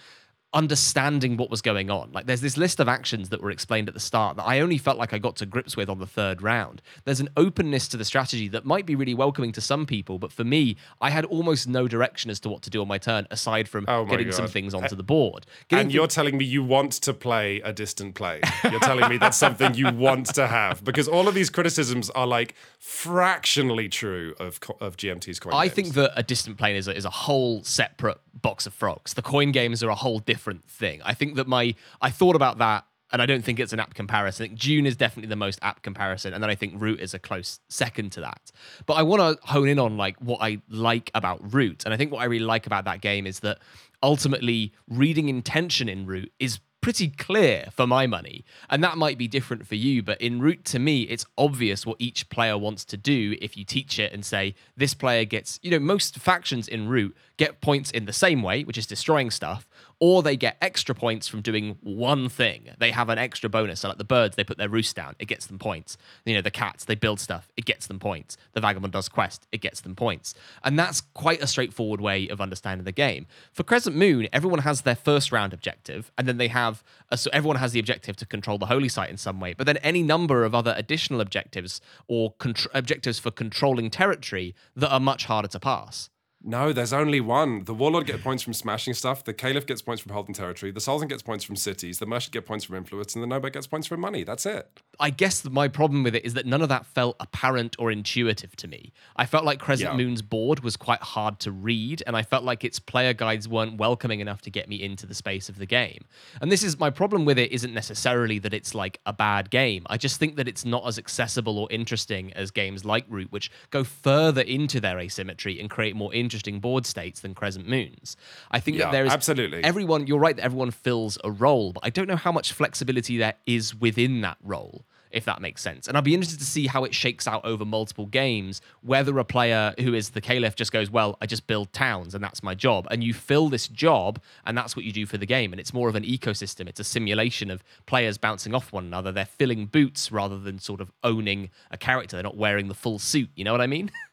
understanding 0.53 1.37
what 1.37 1.51
was 1.51 1.61
going 1.61 1.91
on. 1.91 2.11
Like 2.11 2.25
there's 2.25 2.41
this 2.41 2.57
list 2.57 2.79
of 2.79 2.87
actions 2.87 3.29
that 3.29 3.41
were 3.41 3.51
explained 3.51 3.87
at 3.87 3.93
the 3.93 3.99
start 3.99 4.35
that 4.37 4.47
I 4.47 4.59
only 4.59 4.79
felt 4.79 4.97
like 4.97 5.13
I 5.13 5.19
got 5.19 5.35
to 5.37 5.45
grips 5.45 5.77
with 5.77 5.89
on 5.89 5.99
the 5.99 6.07
third 6.07 6.41
round. 6.41 6.81
There's 7.05 7.19
an 7.19 7.29
openness 7.37 7.87
to 7.89 7.97
the 7.97 8.05
strategy 8.05 8.47
that 8.49 8.65
might 8.65 8.85
be 8.85 8.95
really 8.95 9.13
welcoming 9.13 9.51
to 9.53 9.61
some 9.61 9.85
people, 9.85 10.17
but 10.17 10.31
for 10.31 10.43
me, 10.43 10.75
I 10.99 11.11
had 11.11 11.25
almost 11.25 11.67
no 11.67 11.87
direction 11.87 12.31
as 12.31 12.39
to 12.41 12.49
what 12.49 12.63
to 12.63 12.71
do 12.71 12.81
on 12.81 12.87
my 12.87 12.97
turn 12.97 13.27
aside 13.29 13.69
from 13.69 13.85
Oh 13.87 14.05
getting 14.05 14.31
some 14.31 14.47
things 14.47 14.73
onto 14.73 14.95
the 14.95 15.03
board. 15.03 15.45
Getting 15.67 15.85
And 15.85 15.93
you're 15.93 16.07
telling 16.07 16.37
me 16.37 16.45
you 16.45 16.63
want 16.63 16.93
to 16.93 17.13
play 17.13 17.61
a 17.61 17.71
Distant 17.71 18.15
Plain. 18.15 18.41
You're 18.71 18.79
telling 18.79 19.07
me 19.07 19.17
that's 19.17 19.37
something 19.37 19.75
you 19.75 19.91
want 19.91 20.33
to 20.33 20.47
have 20.47 20.83
because 20.83 21.07
all 21.07 21.27
of 21.27 21.35
these 21.35 21.51
criticisms 21.51 22.09
are 22.11 22.25
like 22.25 22.55
fractionally 22.79 23.87
true 23.87 24.33
of 24.39 24.59
of 24.79 24.97
GMT's 24.97 25.39
coin. 25.39 25.53
I 25.53 25.65
games. 25.65 25.75
think 25.75 25.93
that 25.93 26.13
a 26.15 26.23
Distant 26.23 26.57
Plain 26.57 26.75
is 26.75 26.87
a, 26.87 26.95
is 26.95 27.05
a 27.05 27.09
whole 27.09 27.63
separate 27.63 28.19
box 28.33 28.65
of 28.65 28.73
frogs. 28.73 29.13
The 29.13 29.21
coin 29.21 29.51
games 29.51 29.83
are 29.83 29.89
a 29.89 29.95
whole 29.95 30.19
different 30.19 30.38
thing. 30.67 31.01
I 31.03 31.13
think 31.13 31.35
that 31.35 31.47
my 31.47 31.75
I 32.01 32.09
thought 32.09 32.35
about 32.35 32.57
that, 32.59 32.85
and 33.11 33.21
I 33.21 33.25
don't 33.25 33.43
think 33.43 33.59
it's 33.59 33.73
an 33.73 33.79
apt 33.79 33.95
comparison. 33.95 34.43
I 34.43 34.47
think 34.47 34.59
Dune 34.59 34.85
is 34.85 34.95
definitely 34.95 35.29
the 35.29 35.35
most 35.35 35.59
apt 35.61 35.83
comparison, 35.83 36.33
and 36.33 36.41
then 36.41 36.49
I 36.49 36.55
think 36.55 36.81
Root 36.81 36.99
is 36.99 37.13
a 37.13 37.19
close 37.19 37.59
second 37.69 38.11
to 38.13 38.21
that. 38.21 38.51
But 38.85 38.95
I 38.95 39.03
want 39.03 39.21
to 39.21 39.47
hone 39.47 39.67
in 39.67 39.79
on 39.79 39.97
like 39.97 40.17
what 40.19 40.41
I 40.41 40.61
like 40.69 41.11
about 41.13 41.53
Root, 41.53 41.83
and 41.85 41.93
I 41.93 41.97
think 41.97 42.11
what 42.11 42.21
I 42.21 42.25
really 42.25 42.45
like 42.45 42.65
about 42.65 42.85
that 42.85 43.01
game 43.01 43.27
is 43.27 43.41
that 43.41 43.59
ultimately 44.01 44.73
reading 44.87 45.29
intention 45.29 45.89
in 45.89 46.05
Root 46.05 46.31
is 46.39 46.59
pretty 46.81 47.09
clear 47.09 47.67
for 47.71 47.85
my 47.85 48.07
money. 48.07 48.45
And 48.69 48.83
that 48.83 48.97
might 48.97 49.17
be 49.17 49.27
different 49.27 49.67
for 49.67 49.75
you, 49.75 50.01
but 50.01 50.19
in 50.21 50.41
Root 50.41 50.63
to 50.65 50.79
me, 50.79 51.03
it's 51.03 51.25
obvious 51.37 51.85
what 51.85 51.97
each 51.99 52.29
player 52.29 52.57
wants 52.57 52.85
to 52.85 52.97
do 52.97 53.35
if 53.41 53.57
you 53.57 53.65
teach 53.65 53.99
it 53.99 54.13
and 54.13 54.25
say, 54.25 54.55
this 54.77 54.93
player 54.93 55.25
gets, 55.25 55.59
you 55.61 55.71
know, 55.71 55.79
most 55.79 56.17
factions 56.17 56.67
in 56.67 56.87
Root 56.87 57.15
get 57.37 57.61
points 57.61 57.91
in 57.91 58.05
the 58.05 58.13
same 58.13 58.41
way, 58.41 58.63
which 58.63 58.77
is 58.77 58.87
destroying 58.87 59.29
stuff, 59.29 59.67
or 59.99 60.23
they 60.23 60.37
get 60.37 60.57
extra 60.61 60.95
points 60.95 61.27
from 61.27 61.41
doing 61.41 61.77
one 61.81 62.29
thing. 62.29 62.69
They 62.77 62.91
have 62.91 63.09
an 63.09 63.17
extra 63.17 63.49
bonus. 63.49 63.81
So 63.81 63.89
like 63.89 63.97
the 63.97 64.03
birds, 64.03 64.35
they 64.35 64.43
put 64.43 64.57
their 64.57 64.69
roost 64.69 64.95
down, 64.95 65.15
it 65.19 65.25
gets 65.25 65.45
them 65.47 65.59
points. 65.59 65.97
You 66.25 66.35
know, 66.35 66.41
the 66.41 66.51
cats, 66.51 66.85
they 66.85 66.95
build 66.95 67.19
stuff, 67.19 67.51
it 67.57 67.65
gets 67.65 67.87
them 67.87 67.99
points. 67.99 68.37
The 68.53 68.61
vagabond 68.61 68.93
does 68.93 69.09
quest, 69.09 69.47
it 69.51 69.61
gets 69.61 69.81
them 69.81 69.95
points. 69.95 70.33
And 70.63 70.79
that's 70.79 71.01
quite 71.01 71.41
a 71.41 71.47
straightforward 71.47 72.01
way 72.01 72.27
of 72.29 72.39
understanding 72.39 72.85
the 72.85 72.91
game. 72.91 73.27
For 73.51 73.63
Crescent 73.63 73.95
Moon, 73.95 74.27
everyone 74.31 74.59
has 74.59 74.81
their 74.81 74.95
first 74.95 75.31
round 75.31 75.53
objective, 75.53 76.11
and 76.17 76.27
then 76.27 76.37
they 76.37 76.47
have 76.47 76.83
a, 77.09 77.17
so 77.17 77.29
everyone 77.33 77.57
has 77.57 77.73
the 77.73 77.79
objective 77.79 78.15
to 78.17 78.25
control 78.25 78.57
the 78.57 78.67
holy 78.67 78.89
site 78.89 79.09
in 79.09 79.17
some 79.17 79.39
way. 79.39 79.53
But 79.53 79.65
then 79.65 79.77
any 79.77 80.03
number 80.03 80.43
of 80.45 80.55
other 80.55 80.73
additional 80.77 81.21
objectives 81.21 81.81
or 82.07 82.33
contr- 82.35 82.67
objectives 82.73 83.19
for 83.19 83.31
controlling 83.31 83.89
territory 83.89 84.55
that 84.75 84.91
are 84.91 84.99
much 84.99 85.25
harder 85.25 85.47
to 85.49 85.59
pass. 85.59 86.09
No. 86.41 86.71
There's 86.73 86.93
only 86.93 87.19
one. 87.19 87.65
The 87.65 87.73
warlord 87.73 88.05
gets 88.07 88.23
points 88.23 88.43
from 88.43 88.53
smashing 88.53 88.93
stuff. 88.93 89.23
The 89.23 89.33
caliph 89.33 89.65
gets 89.65 89.81
points 89.81 90.01
from 90.01 90.13
holding 90.13 90.33
territory. 90.33 90.71
The 90.71 90.79
sultan 90.79 91.07
gets 91.07 91.21
points 91.21 91.43
from 91.43 91.55
cities. 91.57 91.99
The 91.99 92.05
Murshid 92.05 92.31
gets 92.31 92.47
points 92.47 92.63
from 92.65 92.75
influence, 92.77 93.13
and 93.13 93.21
the 93.21 93.27
nomad 93.27 93.51
gets 93.53 93.67
points 93.67 93.87
from 93.87 93.99
money. 93.99 94.23
That's 94.23 94.45
it. 94.45 94.81
I 95.01 95.09
guess 95.09 95.43
my 95.45 95.67
problem 95.67 96.03
with 96.03 96.15
it 96.15 96.25
is 96.25 96.33
that 96.35 96.45
none 96.45 96.61
of 96.61 96.69
that 96.69 96.85
felt 96.85 97.17
apparent 97.19 97.75
or 97.79 97.91
intuitive 97.91 98.55
to 98.57 98.67
me. 98.67 98.93
I 99.17 99.25
felt 99.25 99.43
like 99.43 99.59
Crescent 99.59 99.91
Yeah. 99.91 99.97
Moon's 99.97 100.21
board 100.21 100.61
was 100.61 100.77
quite 100.77 101.01
hard 101.01 101.39
to 101.41 101.51
read, 101.51 102.03
and 102.07 102.15
I 102.15 102.23
felt 102.23 102.43
like 102.45 102.63
its 102.63 102.79
player 102.79 103.13
guides 103.13 103.47
weren't 103.47 103.77
welcoming 103.77 104.21
enough 104.21 104.41
to 104.43 104.49
get 104.49 104.69
me 104.69 104.81
into 104.81 105.05
the 105.05 105.13
space 105.15 105.49
of 105.49 105.57
the 105.57 105.65
game. 105.65 106.05
And 106.41 106.49
this 106.51 106.63
is 106.63 106.79
my 106.79 106.89
problem 106.89 107.25
with 107.25 107.37
it 107.37 107.51
isn't 107.51 107.73
necessarily 107.73 108.39
that 108.39 108.53
it's 108.53 108.73
like 108.73 108.99
a 109.05 109.11
bad 109.13 109.49
game. 109.49 109.85
I 109.89 109.97
just 109.97 110.19
think 110.19 110.37
that 110.37 110.47
it's 110.47 110.63
not 110.63 110.87
as 110.87 110.97
accessible 110.97 111.59
or 111.59 111.67
interesting 111.69 112.31
as 112.33 112.49
games 112.51 112.85
like 112.85 113.05
Root, 113.09 113.31
which 113.31 113.51
go 113.71 113.83
further 113.83 114.41
into 114.41 114.79
their 114.79 114.99
asymmetry 114.99 115.59
and 115.59 115.69
create 115.69 115.95
more 115.97 116.13
interesting 116.13 116.28
board 116.59 116.85
states 116.85 117.21
than 117.21 117.33
Crescent 117.33 117.67
Moons. 117.67 118.15
I 118.51 118.59
think 118.59 118.77
Yeah, 118.77 118.85
that 118.85 118.91
there 118.91 119.05
is 119.05 119.11
absolutely. 119.11 119.63
everyone 119.63 120.07
you're 120.07 120.19
right 120.19 120.35
that 120.35 120.43
everyone 120.43 120.71
fills 120.71 121.17
a 121.23 121.31
role 121.31 121.73
but 121.73 121.83
i 121.85 121.89
don't 121.89 122.07
know 122.07 122.15
how 122.15 122.31
much 122.31 122.53
flexibility 122.53 123.17
there 123.17 123.35
is 123.45 123.75
within 123.75 124.21
that 124.21 124.37
role 124.43 124.85
if 125.11 125.25
that 125.25 125.41
makes 125.41 125.59
sense. 125.63 125.87
And 125.87 125.97
I'd 125.97 126.03
be 126.03 126.13
interested 126.13 126.37
to 126.37 126.45
see 126.45 126.67
how 126.67 126.83
it 126.83 126.93
shakes 126.93 127.27
out 127.27 127.43
over 127.43 127.65
multiple 127.65 128.05
games 128.05 128.61
whether 128.81 129.17
a 129.17 129.25
player 129.25 129.73
who 129.79 129.95
is 129.95 130.11
the 130.11 130.21
caliph 130.21 130.55
just 130.55 130.71
goes 130.71 130.91
well 130.91 131.17
i 131.19 131.25
just 131.25 131.47
build 131.47 131.73
towns 131.73 132.13
and 132.13 132.23
that's 132.23 132.43
my 132.43 132.53
job. 132.53 132.87
And 132.91 133.03
you 133.03 133.15
fill 133.15 133.49
this 133.49 133.67
job 133.67 134.21
and 134.45 134.55
that's 134.55 134.75
what 134.75 134.85
you 134.85 134.91
do 134.91 135.07
for 135.07 135.17
the 135.17 135.25
game. 135.25 135.51
And 135.51 135.59
it's 135.59 135.73
more 135.73 135.89
of 135.89 135.95
an 135.95 136.03
ecosystem. 136.03 136.67
It's 136.69 136.79
a 136.79 136.83
simulation 136.83 137.49
of 137.49 137.63
players 137.87 138.19
bouncing 138.19 138.53
off 138.53 138.71
one 138.71 138.85
another. 138.85 139.11
They're 139.11 139.25
filling 139.25 139.65
boots 139.65 140.11
rather 140.11 140.37
than 140.39 140.59
sort 140.59 140.79
of 140.79 140.91
owning 141.03 141.49
a 141.71 141.77
character. 141.77 142.15
They're 142.15 142.23
not 142.23 142.37
wearing 142.37 142.67
the 142.67 142.75
full 142.75 142.99
suit. 142.99 143.29
You 143.35 143.45
know 143.45 143.51
what 143.51 143.61
i 143.61 143.67
mean 143.67 143.89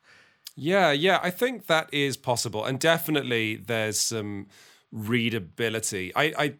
Yeah, 0.56 0.90
yeah, 0.90 1.20
I 1.22 1.30
think 1.30 1.66
that 1.66 1.92
is 1.92 2.16
possible, 2.16 2.64
and 2.64 2.80
definitely 2.80 3.56
there's 3.56 4.00
some 4.00 4.46
readability. 4.90 6.14
I, 6.16 6.24
I, 6.38 6.54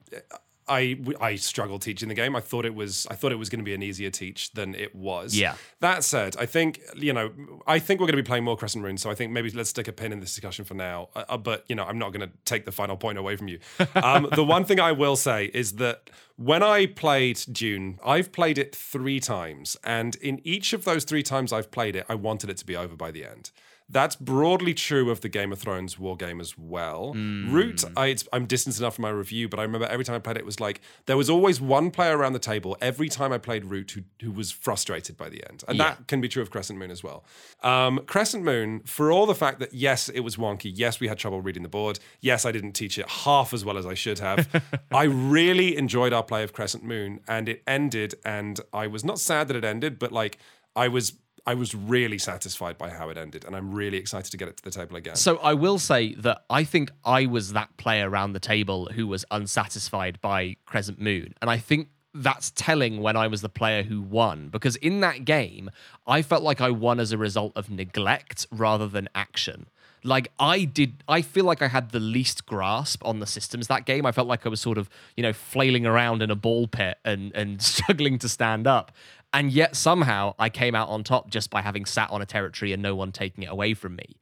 I, 0.68 0.98
I 1.18 1.36
struggled 1.36 1.80
teaching 1.80 2.08
the 2.08 2.14
game. 2.14 2.36
I 2.36 2.40
thought 2.40 2.66
it 2.66 2.74
was, 2.74 3.06
I 3.10 3.14
thought 3.14 3.32
it 3.32 3.36
was 3.36 3.48
going 3.48 3.60
to 3.60 3.64
be 3.64 3.72
an 3.72 3.82
easier 3.82 4.10
teach 4.10 4.52
than 4.52 4.74
it 4.74 4.94
was. 4.94 5.34
Yeah. 5.34 5.54
That 5.80 6.04
said, 6.04 6.36
I 6.38 6.44
think 6.44 6.80
you 6.94 7.14
know, 7.14 7.30
I 7.66 7.78
think 7.78 8.00
we're 8.00 8.06
going 8.06 8.18
to 8.18 8.22
be 8.22 8.26
playing 8.26 8.44
more 8.44 8.56
Crescent 8.56 8.84
Moon, 8.84 8.98
so 8.98 9.10
I 9.10 9.14
think 9.14 9.32
maybe 9.32 9.50
let's 9.50 9.70
stick 9.70 9.88
a 9.88 9.92
pin 9.92 10.12
in 10.12 10.20
this 10.20 10.34
discussion 10.34 10.66
for 10.66 10.74
now. 10.74 11.08
Uh, 11.14 11.24
uh, 11.30 11.38
but 11.38 11.64
you 11.68 11.74
know, 11.74 11.84
I'm 11.84 11.98
not 11.98 12.12
going 12.12 12.28
to 12.28 12.34
take 12.44 12.66
the 12.66 12.72
final 12.72 12.98
point 12.98 13.16
away 13.16 13.36
from 13.36 13.48
you. 13.48 13.60
Um, 13.94 14.28
the 14.34 14.44
one 14.44 14.64
thing 14.64 14.78
I 14.78 14.92
will 14.92 15.16
say 15.16 15.46
is 15.54 15.74
that 15.74 16.10
when 16.36 16.62
I 16.62 16.84
played 16.84 17.40
Dune, 17.50 17.98
I've 18.04 18.30
played 18.30 18.58
it 18.58 18.76
three 18.76 19.20
times, 19.20 19.76
and 19.84 20.16
in 20.16 20.40
each 20.44 20.74
of 20.74 20.84
those 20.84 21.04
three 21.04 21.22
times 21.22 21.50
I've 21.50 21.70
played 21.70 21.96
it, 21.96 22.04
I 22.10 22.14
wanted 22.14 22.50
it 22.50 22.58
to 22.58 22.66
be 22.66 22.76
over 22.76 22.94
by 22.94 23.10
the 23.10 23.24
end. 23.24 23.52
That's 23.88 24.16
broadly 24.16 24.74
true 24.74 25.10
of 25.10 25.20
the 25.20 25.28
Game 25.28 25.52
of 25.52 25.60
Thrones 25.60 25.96
war 25.96 26.16
game 26.16 26.40
as 26.40 26.58
well. 26.58 27.12
Root, 27.14 27.84
I, 27.96 28.16
I'm 28.32 28.46
distant 28.46 28.76
enough 28.80 28.96
from 28.96 29.02
my 29.02 29.10
review, 29.10 29.48
but 29.48 29.60
I 29.60 29.62
remember 29.62 29.86
every 29.86 30.04
time 30.04 30.16
I 30.16 30.18
played 30.18 30.36
it, 30.36 30.40
it 30.40 30.46
was 30.46 30.58
like 30.58 30.80
there 31.06 31.16
was 31.16 31.30
always 31.30 31.60
one 31.60 31.92
player 31.92 32.18
around 32.18 32.32
the 32.32 32.40
table 32.40 32.76
every 32.80 33.08
time 33.08 33.32
I 33.32 33.38
played 33.38 33.64
Root 33.66 33.92
who, 33.92 34.02
who 34.20 34.32
was 34.32 34.50
frustrated 34.50 35.16
by 35.16 35.28
the 35.28 35.44
end. 35.48 35.62
And 35.68 35.78
Yeah. 35.78 35.90
that 35.94 36.08
can 36.08 36.20
be 36.20 36.28
true 36.28 36.42
of 36.42 36.50
Crescent 36.50 36.78
Moon 36.80 36.90
as 36.90 37.04
well. 37.04 37.24
Um, 37.62 38.00
Crescent 38.06 38.42
Moon, 38.42 38.80
for 38.84 39.12
all 39.12 39.24
the 39.24 39.36
fact 39.36 39.60
that 39.60 39.72
yes, 39.72 40.08
it 40.08 40.20
was 40.20 40.34
wonky, 40.36 40.72
yes, 40.74 40.98
we 40.98 41.06
had 41.06 41.16
trouble 41.16 41.40
reading 41.40 41.62
the 41.62 41.68
board, 41.68 42.00
yes, 42.20 42.44
I 42.44 42.50
didn't 42.50 42.72
teach 42.72 42.98
it 42.98 43.08
half 43.08 43.54
as 43.54 43.64
well 43.64 43.78
as 43.78 43.86
I 43.86 43.94
should 43.94 44.18
have. 44.18 44.48
I 44.92 45.04
really 45.04 45.76
enjoyed 45.76 46.12
our 46.12 46.24
play 46.24 46.42
of 46.42 46.52
Crescent 46.52 46.82
Moon, 46.82 47.20
and 47.28 47.48
it 47.48 47.62
ended, 47.68 48.16
and 48.24 48.60
I 48.72 48.88
was 48.88 49.04
not 49.04 49.20
sad 49.20 49.46
that 49.46 49.56
it 49.56 49.64
ended, 49.64 49.98
but 50.00 50.10
like 50.10 50.38
I 50.74 50.88
was. 50.88 51.12
I 51.46 51.54
was 51.54 51.74
really 51.74 52.18
satisfied 52.18 52.76
by 52.76 52.90
how 52.90 53.08
it 53.08 53.16
ended, 53.16 53.44
and 53.44 53.54
I'm 53.54 53.72
really 53.72 53.98
excited 53.98 54.30
to 54.32 54.36
get 54.36 54.48
it 54.48 54.56
to 54.58 54.64
the 54.64 54.70
table 54.70 54.96
again. 54.96 55.14
So 55.14 55.36
I 55.38 55.54
will 55.54 55.78
say 55.78 56.14
that 56.14 56.44
I 56.50 56.64
think 56.64 56.90
I 57.04 57.26
was 57.26 57.52
that 57.52 57.76
player 57.76 58.10
around 58.10 58.32
the 58.32 58.40
table 58.40 58.86
who 58.94 59.06
was 59.06 59.24
unsatisfied 59.30 60.20
by 60.20 60.56
Crescent 60.66 61.00
Moon. 61.00 61.34
And 61.40 61.48
I 61.48 61.58
think 61.58 61.88
that's 62.22 62.50
telling 62.50 63.00
when 63.02 63.16
I 63.16 63.26
was 63.26 63.42
the 63.42 63.48
player 63.48 63.82
who 63.82 64.00
won 64.00 64.48
because 64.48 64.76
in 64.76 65.00
that 65.00 65.24
game, 65.24 65.70
I 66.06 66.22
felt 66.22 66.42
like 66.42 66.60
I 66.60 66.70
won 66.70 66.98
as 66.98 67.12
a 67.12 67.18
result 67.18 67.52
of 67.56 67.70
neglect 67.70 68.46
rather 68.50 68.88
than 68.88 69.08
action. 69.14 69.66
Like 70.02 70.30
I 70.38 70.64
did, 70.64 71.02
I 71.08 71.20
feel 71.20 71.44
like 71.44 71.62
I 71.62 71.68
had 71.68 71.90
the 71.90 72.00
least 72.00 72.46
grasp 72.46 73.04
on 73.04 73.18
the 73.18 73.26
systems 73.26 73.66
that 73.66 73.86
game. 73.86 74.06
I 74.06 74.12
felt 74.12 74.28
like 74.28 74.46
I 74.46 74.48
was 74.48 74.60
sort 74.60 74.78
of, 74.78 74.88
you 75.16 75.22
know, 75.22 75.32
flailing 75.32 75.84
around 75.84 76.22
in 76.22 76.30
a 76.30 76.36
ball 76.36 76.68
pit 76.68 76.98
and 77.04 77.34
and 77.34 77.60
struggling 77.74 78.18
to 78.20 78.28
stand 78.28 78.66
up. 78.66 78.92
And 79.36 79.52
yet 79.52 79.76
somehow 79.76 80.34
I 80.38 80.48
came 80.48 80.74
out 80.74 80.88
on 80.88 81.04
top 81.04 81.28
just 81.28 81.50
by 81.50 81.60
having 81.60 81.84
sat 81.84 82.10
on 82.10 82.22
a 82.22 82.24
territory 82.24 82.72
and 82.72 82.82
no 82.82 82.94
one 82.94 83.12
taking 83.12 83.44
it 83.44 83.50
away 83.50 83.74
from 83.74 83.94
me. 83.94 84.16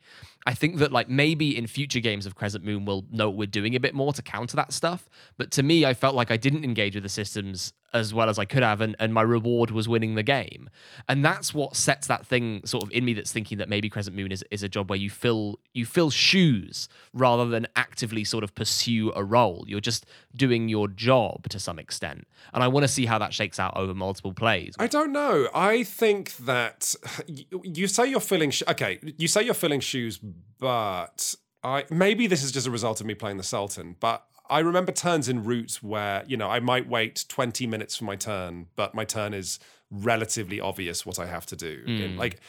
I 0.45 0.55
think 0.55 0.79
that 0.79 0.91
like 0.91 1.09
maybe 1.09 1.57
in 1.57 1.69
future 1.69 2.01
games 2.01 2.27
of 2.27 2.35
Crescent 2.35 2.65
Moon 2.65 2.85
we'll 2.85 3.05
know 3.13 3.31
we're 3.31 3.47
doing 3.47 3.77
a 3.77 3.81
bit 3.81 3.95
more 3.95 4.13
to 4.13 4.23
counter 4.23 4.57
that 4.57 4.73
stuff. 4.73 5.09
But 5.39 5.53
to 5.53 5.63
me, 5.63 5.85
I 5.85 5.95
felt 5.95 6.17
like 6.17 6.33
I 6.33 6.37
didn't 6.37 6.65
engage 6.65 6.97
with 6.97 7.05
the 7.05 7.09
systems 7.09 7.73
as 7.95 8.13
well 8.13 8.29
as 8.29 8.39
I 8.39 8.45
could 8.45 8.65
have, 8.65 8.81
and, 8.81 8.97
and 8.99 9.15
my 9.15 9.23
reward 9.23 9.71
was 9.71 9.89
winning 9.89 10.17
the 10.17 10.23
game. 10.23 10.69
And 11.09 11.25
that's 11.25 11.55
what 11.55 11.77
sets 11.77 12.09
that 12.09 12.27
thing 12.27 12.61
sort 12.67 12.83
of 12.83 12.91
in 12.91 13.05
me 13.05 13.15
that's 13.15 13.33
thinking 13.33 13.59
that 13.59 13.69
maybe 13.69 13.89
Crescent 13.89 14.17
Moon 14.17 14.33
is, 14.33 14.45
is 14.51 14.65
a 14.65 14.69
job 14.69 14.91
where 14.91 14.99
you 14.99 15.09
fill 15.09 15.61
you 15.73 15.87
fill 15.87 16.11
shoes 16.11 16.89
rather 17.13 17.47
than 17.47 17.67
actively 17.77 18.25
sort 18.25 18.43
of 18.45 18.55
pursue 18.55 19.13
a 19.15 19.23
role. 19.23 19.65
You're 19.69 19.81
just 19.81 20.05
doing 20.35 20.69
your 20.69 20.89
job 20.89 21.49
to 21.49 21.61
some 21.61 21.79
extent. 21.79 22.27
And 22.53 22.63
I 22.63 22.69
want 22.69 22.83
to 22.85 22.89
see 22.89 23.07
how 23.07 23.19
that 23.21 23.33
shakes 23.33 23.61
out 23.61 23.77
over 23.77 23.95
multiple 23.95 24.33
plays. 24.33 24.75
I 24.79 24.89
don't 24.89 25.13
know. 25.13 25.49
I 25.55 25.85
think 25.85 26.37
that 26.39 26.95
you, 27.63 27.87
say 27.87 28.07
you're 28.07 28.21
filling. 28.21 28.51
Sh- 28.51 28.65
okay, 28.69 28.99
you 29.17 29.29
say 29.29 29.43
you're 29.43 29.55
filling 29.55 29.81
shoes, 29.81 30.19
but 30.59 31.35
I 31.63 31.85
maybe 31.91 32.27
this 32.27 32.43
is 32.43 32.51
just 32.51 32.67
a 32.67 32.71
result 32.73 33.01
of 33.01 33.07
me 33.07 33.15
playing 33.15 33.37
the 33.37 33.45
Sultan, 33.45 33.97
but 34.01 34.27
I 34.49 34.59
remember 34.59 34.93
turns 34.93 35.29
in 35.29 35.45
routes 35.45 35.83
where, 35.83 36.23
you 36.27 36.37
know, 36.37 36.51
I 36.51 36.61
might 36.61 36.89
wait 36.89 37.25
20 37.29 37.67
minutes 37.67 37.97
for 37.97 38.05
my 38.05 38.17
turn, 38.17 38.67
but 38.77 38.95
my 38.95 39.05
turn 39.05 39.33
is 39.33 39.59
relatively 39.91 40.61
obvious 40.61 41.07
what 41.07 41.19
I 41.19 41.27
have 41.27 41.47
to 41.47 41.57
do. 41.57 41.85
Mm. 41.87 42.19
Like 42.19 42.41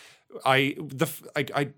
I 0.43 0.75
the 0.77 1.07
I, 1.35 1.45
I 1.55 1.69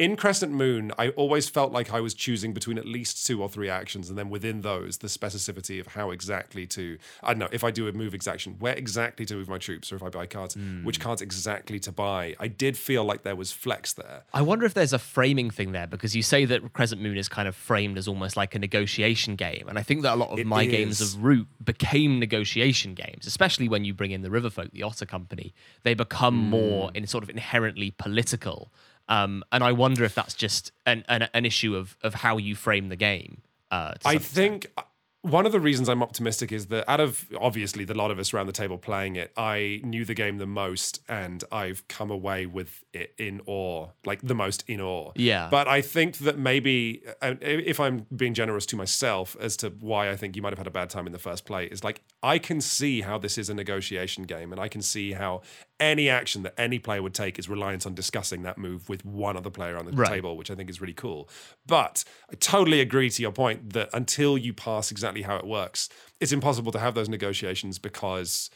in 0.00 0.16
Crescent 0.16 0.50
Moon, 0.50 0.92
I 0.98 1.10
always 1.10 1.48
felt 1.50 1.72
like 1.72 1.92
I 1.92 2.00
was 2.00 2.14
choosing 2.14 2.54
between 2.54 2.78
at 2.78 2.86
least 2.86 3.26
two 3.26 3.42
or 3.42 3.48
three 3.50 3.68
actions, 3.68 4.08
and 4.08 4.16
then 4.18 4.30
within 4.30 4.62
those, 4.62 4.98
the 4.98 5.08
specificity 5.08 5.78
of 5.78 5.88
how 5.88 6.10
exactly 6.10 6.66
to 6.68 6.96
I 7.22 7.28
don't 7.34 7.38
know 7.38 7.48
if 7.52 7.62
I 7.62 7.70
do 7.70 7.86
a 7.86 7.92
move 7.92 8.14
exaction, 8.14 8.56
where 8.58 8.74
exactly 8.74 9.26
to 9.26 9.34
move 9.34 9.48
my 9.48 9.58
troops, 9.58 9.92
or 9.92 9.96
if 9.96 10.02
I 10.02 10.08
buy 10.08 10.24
cards, 10.26 10.54
Hmm. 10.54 10.84
which 10.84 10.98
cards 11.00 11.20
exactly 11.20 11.78
to 11.80 11.92
buy. 11.92 12.34
I 12.40 12.48
did 12.48 12.78
feel 12.78 13.04
like 13.04 13.22
there 13.24 13.36
was 13.36 13.52
flex 13.52 13.92
there. 13.92 14.22
I 14.32 14.40
wonder 14.42 14.64
if 14.64 14.72
there's 14.72 14.94
a 14.94 14.98
framing 14.98 15.50
thing 15.50 15.72
there 15.72 15.86
because 15.86 16.16
you 16.16 16.22
say 16.22 16.46
that 16.46 16.72
Crescent 16.72 17.02
Moon 17.02 17.18
is 17.18 17.28
kind 17.28 17.46
of 17.46 17.54
framed 17.54 17.98
as 17.98 18.08
almost 18.08 18.36
like 18.38 18.54
a 18.54 18.58
negotiation 18.58 19.36
game. 19.36 19.66
And 19.68 19.78
I 19.78 19.82
think 19.82 20.00
that 20.02 20.14
a 20.14 20.16
lot 20.16 20.30
of 20.30 20.38
It 20.38 20.46
my 20.46 20.64
games 20.64 21.00
of 21.02 21.22
Root 21.22 21.46
became 21.62 22.18
negotiation 22.18 22.94
games, 22.94 23.26
especially 23.26 23.68
when 23.68 23.84
you 23.84 23.92
bring 23.92 24.12
in 24.12 24.22
the 24.22 24.30
Riverfolk, 24.30 24.70
the 24.72 24.82
Otter 24.82 25.04
Company. 25.06 25.52
They 25.82 25.92
become 25.92 26.36
Hmm. 26.44 26.50
more 26.50 26.90
in 26.94 27.06
sort 27.06 27.22
of 27.22 27.28
inherently 27.28 27.90
political. 27.90 28.72
Um, 29.10 29.44
and 29.52 29.62
I 29.62 29.72
wonder 29.72 30.04
if 30.04 30.14
that's 30.14 30.34
just 30.34 30.72
an, 30.86 31.04
an, 31.08 31.28
an 31.34 31.44
issue 31.44 31.76
of, 31.76 31.96
of 32.02 32.14
how 32.14 32.38
you 32.38 32.54
frame 32.54 32.88
the 32.88 32.96
game. 32.96 33.42
Uh, 33.70 33.74
I 33.74 34.12
some 34.12 34.16
extent. 34.16 34.22
think 34.34 34.72
uh, 34.78 34.82
one 35.22 35.44
of 35.44 35.52
the 35.52 35.60
reasons 35.60 35.88
I'm 35.88 36.02
optimistic 36.02 36.50
is 36.50 36.66
that 36.66 36.88
out 36.88 37.00
of 37.00 37.26
obviously 37.38 37.84
the 37.84 37.92
lot 37.92 38.10
of 38.10 38.18
us 38.18 38.32
around 38.32 38.46
the 38.46 38.52
table 38.52 38.78
playing 38.78 39.16
it, 39.16 39.32
I 39.36 39.80
knew 39.84 40.04
the 40.04 40.14
game 40.14 40.38
the 40.38 40.46
most 40.46 41.02
and 41.08 41.44
I've 41.52 41.86
come 41.88 42.10
away 42.10 42.46
with 42.46 42.84
it 42.94 43.14
in 43.18 43.42
awe, 43.46 43.88
like 44.06 44.22
the 44.22 44.34
most 44.34 44.64
in 44.66 44.80
awe. 44.80 45.12
Yeah. 45.16 45.48
But 45.50 45.68
I 45.68 45.82
think 45.82 46.18
that 46.18 46.38
maybe, 46.38 47.02
uh, 47.20 47.34
if 47.40 47.78
I'm 47.80 48.06
being 48.14 48.32
generous 48.32 48.64
to 48.66 48.76
myself 48.76 49.36
as 49.38 49.56
to 49.58 49.70
why 49.80 50.08
I 50.08 50.16
think 50.16 50.36
you 50.36 50.42
might 50.42 50.52
have 50.52 50.58
had 50.58 50.66
a 50.66 50.72
bad 50.72 50.88
time 50.88 51.06
in 51.06 51.12
the 51.12 51.18
first 51.18 51.44
play, 51.44 51.66
is 51.66 51.84
like 51.84 52.02
I 52.22 52.38
can 52.38 52.60
see 52.60 53.02
how 53.02 53.18
this 53.18 53.36
is 53.36 53.50
a 53.50 53.54
negotiation 53.54 54.24
game 54.24 54.52
and 54.52 54.60
I 54.60 54.68
can 54.68 54.80
see 54.80 55.12
how 55.12 55.42
any 55.80 56.08
action 56.08 56.42
that 56.42 56.54
any 56.58 56.78
player 56.78 57.02
would 57.02 57.14
take 57.14 57.38
is 57.38 57.48
reliant 57.48 57.86
on 57.86 57.94
discussing 57.94 58.42
that 58.42 58.58
move 58.58 58.88
with 58.88 59.04
one 59.04 59.36
other 59.36 59.50
player 59.50 59.76
on 59.76 59.86
the 59.86 59.92
Right. 59.92 60.08
table, 60.08 60.36
which 60.36 60.50
I 60.50 60.54
think 60.54 60.70
is 60.70 60.80
really 60.80 60.92
cool. 60.92 61.28
But 61.66 62.04
I 62.30 62.34
totally 62.36 62.80
agree 62.80 63.10
to 63.10 63.22
your 63.22 63.32
point 63.32 63.72
that 63.72 63.88
until 63.92 64.36
you 64.38 64.52
pass 64.52 64.90
exactly 64.90 65.22
how 65.22 65.36
it 65.36 65.46
works, 65.46 65.88
it's 66.20 66.32
impossible 66.32 66.70
to 66.72 66.78
have 66.78 66.94
those 66.94 67.08
negotiations 67.08 67.78
because 67.78 68.50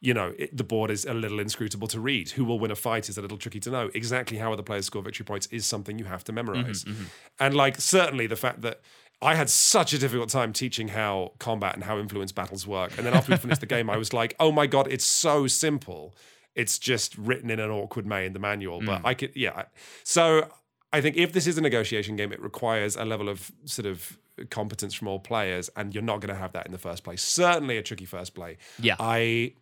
you 0.00 0.14
know 0.14 0.32
it, 0.38 0.56
the 0.56 0.64
board 0.64 0.90
is 0.90 1.04
a 1.04 1.12
little 1.12 1.38
inscrutable 1.38 1.86
to 1.88 2.00
read. 2.00 2.30
Who 2.30 2.44
will 2.44 2.58
win 2.58 2.70
a 2.70 2.76
fight 2.76 3.08
is 3.08 3.18
a 3.18 3.22
little 3.22 3.38
tricky 3.38 3.60
to 3.60 3.70
know. 3.70 3.90
Exactly 3.94 4.38
how 4.38 4.52
other 4.52 4.62
players 4.62 4.86
score 4.86 5.02
victory 5.02 5.24
points 5.24 5.46
is 5.48 5.66
something 5.66 5.98
you 5.98 6.06
have 6.06 6.24
to 6.24 6.32
mm-hmm, 6.32 6.46
memorize. 6.46 6.84
Mm-hmm. 6.84 7.04
And 7.38 7.54
like 7.54 7.80
certainly 7.80 8.26
the 8.26 8.36
fact 8.36 8.62
that 8.62 8.80
I 9.22 9.34
had 9.34 9.50
such 9.50 9.92
a 9.92 9.98
difficult 9.98 10.30
time 10.30 10.52
teaching 10.54 10.88
how 10.88 11.32
combat 11.38 11.74
and 11.74 11.84
how 11.84 11.98
influence 11.98 12.32
battles 12.32 12.66
work. 12.66 12.96
And 12.96 13.06
then 13.06 13.12
after 13.12 13.32
we 13.32 13.36
finished 13.36 13.60
the 13.60 13.66
game, 13.66 13.90
I 13.90 13.98
was 13.98 14.14
like, 14.14 14.34
oh 14.40 14.50
my 14.50 14.66
God, 14.66 14.88
it's 14.90 15.04
so 15.04 15.46
simple. 15.46 16.14
It's 16.54 16.78
just 16.78 17.16
written 17.16 17.50
in 17.50 17.60
an 17.60 17.70
awkward 17.70 18.08
way 18.08 18.26
in 18.26 18.32
the 18.32 18.38
manual. 18.38 18.80
But 18.80 19.02
mm. 19.02 19.06
I 19.06 19.14
could, 19.14 19.32
yeah. 19.34 19.64
So 20.04 20.48
I 20.92 21.00
think 21.00 21.16
if 21.16 21.32
this 21.32 21.46
is 21.46 21.56
a 21.58 21.60
negotiation 21.60 22.16
game, 22.16 22.32
it 22.32 22.42
requires 22.42 22.96
a 22.96 23.04
level 23.04 23.28
of 23.28 23.50
sort 23.64 23.86
of 23.86 24.18
competence 24.50 24.94
from 24.94 25.08
all 25.08 25.18
players, 25.18 25.70
and 25.76 25.94
you're 25.94 26.02
not 26.02 26.20
going 26.20 26.34
to 26.34 26.40
have 26.40 26.52
that 26.52 26.66
in 26.66 26.72
the 26.72 26.78
first 26.78 27.04
place. 27.04 27.22
Certainly 27.22 27.76
a 27.76 27.82
tricky 27.82 28.04
first 28.04 28.34
play. 28.34 28.56
Yeah. 28.80 28.96
I, 28.98 29.54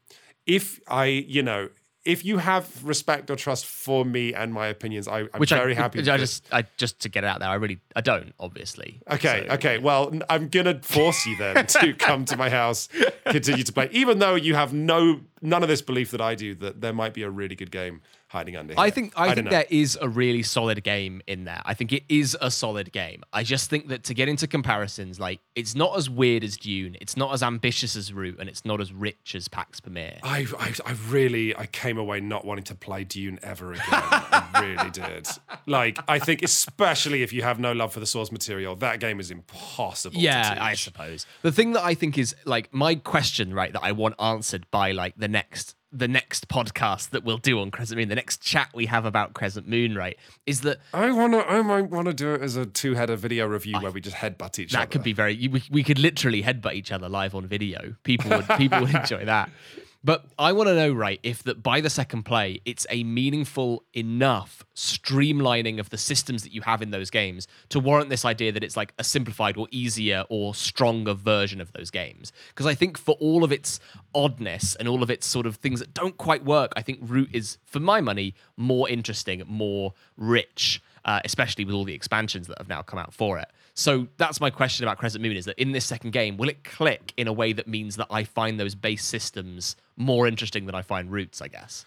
if 0.47 0.81
I, 0.89 1.07
you 1.07 1.43
know, 1.43 1.69
if 2.05 2.25
you 2.25 2.39
have 2.39 2.85
respect 2.85 3.31
or 3.31 3.37
trust 3.37 3.67
for 3.67 4.05
me 4.05 4.33
and 4.33 4.53
my 4.53 4.69
opinions, 4.69 5.09
I, 5.09 5.21
I'm 5.21 5.29
which 5.39 5.51
very 5.51 5.73
I, 5.73 5.77
happy. 5.77 5.99
I 6.01 6.17
just, 6.17 6.47
I 6.53 6.65
just 6.77 7.01
to 7.01 7.09
get 7.09 7.25
it 7.25 7.27
out 7.27 7.41
there, 7.41 7.49
I 7.49 7.55
really, 7.55 7.81
I 7.95 8.01
don't, 8.01 8.35
obviously. 8.39 9.01
Okay, 9.11 9.45
So- 9.47 9.55
okay. 9.55 9.79
Well, 9.79 10.13
I'm 10.31 10.49
gonna 10.49 10.81
force 10.83 11.27
you 11.27 11.37
then 11.37 11.67
to 11.67 11.93
come 11.99 12.25
to 12.27 12.37
my 12.37 12.49
house, 12.51 12.89
continue 13.27 13.63
to 13.65 13.73
play, 13.73 13.89
even 13.93 14.19
though 14.19 14.35
you 14.37 14.55
have 14.55 14.73
no 14.73 15.21
none 15.43 15.63
of 15.63 15.69
this 15.69 15.83
belief 15.83 16.11
that 16.13 16.21
I 16.21 16.35
do 16.35 16.55
that 16.57 16.81
there 16.81 16.93
might 16.93 17.15
be 17.15 17.23
a 17.23 17.31
really 17.31 17.55
good 17.55 17.71
game 17.71 18.01
hiding 18.29 18.57
under 18.57 18.75
here. 18.75 18.81
I 18.81 18.91
think 18.91 19.13
I, 19.17 19.27
don't 19.27 19.37
think 19.37 19.51
there 19.51 19.67
is 19.69 19.99
a 20.01 20.09
really 20.09 20.43
solid 20.43 20.83
game 20.85 21.23
in 21.27 21.45
there. 21.45 21.63
I 21.65 21.75
think 21.75 21.93
it 21.93 22.05
is 22.09 22.37
a 22.41 22.51
solid 22.51 22.93
game. 22.93 23.23
I 23.33 23.43
just 23.43 23.71
think 23.71 23.89
that 23.89 24.05
to 24.05 24.15
get 24.15 24.29
into 24.29 24.47
comparisons, 24.47 25.19
like 25.19 25.41
it's 25.55 25.75
not 25.75 25.97
as 25.97 26.09
weird 26.09 26.45
as 26.45 26.57
Dune, 26.57 26.97
it's 27.01 27.17
not 27.17 27.33
as 27.33 27.43
ambitious 27.43 27.97
as 27.97 28.13
Root, 28.13 28.39
and 28.39 28.49
it's 28.49 28.65
not 28.65 28.81
as 28.81 28.93
rich 28.93 29.35
as 29.35 29.49
Pax 29.49 29.81
Pamir. 29.81 30.19
I, 30.23 30.47
I, 30.59 30.75
I 30.87 30.93
really, 31.09 31.57
I 31.57 31.67
came 31.67 31.99
away 31.99 32.21
not 32.21 32.45
wanting 32.45 32.65
to 32.65 32.75
play 32.75 33.05
Dune 33.05 33.39
ever 33.43 33.73
again. 33.73 33.85
I 33.89 34.61
really 34.61 34.91
did. 34.91 35.29
Like, 35.67 35.99
I 36.09 36.19
think 36.19 36.43
especially 36.43 37.23
if 37.23 37.33
you 37.33 37.43
have 37.43 37.59
no 37.59 37.73
love 37.73 37.93
for 37.93 38.01
the 38.01 38.07
source 38.07 38.33
material, 38.33 38.75
that 38.77 39.01
game 39.01 39.21
is 39.21 39.31
impossible. 39.31 40.17
Yeah, 40.17 40.55
to 40.55 40.63
I 40.63 40.75
suppose. 40.75 41.27
The 41.43 41.53
thing 41.53 41.73
that 41.73 41.85
I 41.85 41.93
think 41.95 42.17
is 42.17 42.35
like 42.47 42.73
my 42.73 42.95
question, 42.95 43.53
right, 43.53 43.71
that 43.73 43.83
I 43.83 43.93
want 43.93 44.15
answered 44.19 44.67
by 44.71 44.93
like 44.93 45.15
the 45.17 45.29
next 45.29 45.75
the 45.91 46.09
next 46.09 46.49
podcast 46.49 47.11
that 47.11 47.25
we'll 47.25 47.39
do 47.39 47.61
on 47.61 47.71
Crescent 47.71 47.99
Moon, 47.99 48.09
the 48.09 48.15
next 48.15 48.43
chat 48.43 48.69
we 48.75 48.87
have 48.87 49.05
about 49.05 49.33
Crescent 49.33 49.67
Moon, 49.67 49.95
right, 49.95 50.19
is 50.47 50.61
that 50.63 50.79
I 50.93 51.11
wanna, 51.13 51.39
I 51.39 51.63
might 51.63 51.91
want 51.91 52.07
to 52.07 52.15
do 52.15 52.35
it 52.35 52.43
as 52.43 52.57
a 52.57 52.67
two-header 52.67 53.17
video 53.17 53.47
review 53.47 53.79
where 53.81 53.91
we 53.91 54.01
just 54.01 54.17
headbutt 54.17 54.59
each 54.59 54.75
other. 54.75 54.83
that 54.83 54.91
could 54.91 55.03
be 55.03 55.13
very 55.13 55.49
we, 55.49 55.63
we 55.71 55.83
could 55.83 55.99
literally 55.99 56.43
headbutt 56.43 56.75
each 56.75 56.93
other 56.93 57.09
live 57.09 57.35
on 57.35 57.47
video 57.47 57.95
people 58.03 58.31
would 58.31 58.47
people 58.57 58.81
would 58.81 58.95
enjoy 58.95 59.25
that 59.25 59.51
but 60.05 60.27
i 60.39 60.53
want 60.53 60.69
to 60.69 60.75
know 60.75 60.93
right 60.93 61.19
if 61.23 61.43
that 61.43 61.63
by 61.63 61.81
the 61.81 61.91
second 61.91 62.23
play 62.23 62.61
it's 62.65 62.87
a 62.91 63.03
meaningful 63.05 63.85
enough 63.95 64.65
streamlining 64.75 65.81
of 65.81 65.91
the 65.91 65.99
systems 65.99 66.43
that 66.43 66.53
you 66.53 66.61
have 66.63 66.81
in 66.83 66.91
those 66.91 67.11
games 67.11 67.49
to 67.69 67.81
warrant 67.81 68.09
this 68.09 68.25
idea 68.25 68.53
that 68.53 68.63
it's 68.63 68.77
like 68.77 68.93
a 68.99 69.05
simplified 69.05 69.57
or 69.57 69.67
easier 69.71 70.25
or 70.29 70.55
stronger 70.55 71.15
version 71.15 71.61
of 71.61 71.73
those 71.73 71.91
games 71.91 72.33
because 72.49 72.67
i 72.67 72.75
think 72.75 72.97
for 72.97 73.17
all 73.21 73.43
of 73.43 73.53
its 73.53 73.81
oddness 74.15 74.77
and 74.77 74.89
all 74.89 75.03
of 75.03 75.11
its 75.11 75.27
sort 75.27 75.47
of 75.47 75.57
things 75.57 75.81
that 75.81 75.93
don't 75.95 76.17
quite 76.17 76.45
work 76.45 76.73
i 76.77 76.83
think 76.83 76.99
root 77.03 77.29
is 77.33 77.59
for 77.67 77.81
my 77.81 78.01
money 78.01 78.35
more 78.57 78.89
interesting 78.89 79.43
more 79.47 79.93
rich 80.17 80.81
uh, 81.05 81.21
especially 81.25 81.65
with 81.65 81.75
all 81.75 81.85
the 81.85 81.95
expansions 81.95 82.47
that 82.49 82.59
have 82.59 82.69
now 82.69 82.83
come 82.83 82.99
out 82.99 83.15
for 83.15 83.39
it. 83.39 83.49
So 83.73 84.09
that's 84.19 84.43
my 84.43 84.51
question 84.51 84.85
about 84.85 84.99
Crescent 84.99 85.23
Moon: 85.23 85.37
is 85.37 85.47
that 85.47 85.59
in 85.59 85.73
this 85.73 85.87
second 85.87 86.11
game, 86.11 86.37
will 86.37 86.51
it 86.51 86.65
click 86.65 87.15
in 87.17 87.27
a 87.29 87.33
way 87.33 87.55
that 87.55 87.67
means 87.67 87.97
that 87.97 88.09
I 88.11 88.25
find 88.25 88.61
those 88.61 88.75
base 88.75 89.05
systems 89.05 89.75
more 89.99 90.27
interesting 90.27 90.67
than 90.67 90.75
I 90.75 90.83
find 90.83 91.11
Roots? 91.11 91.43
I 91.43 91.49
guess. 91.49 91.85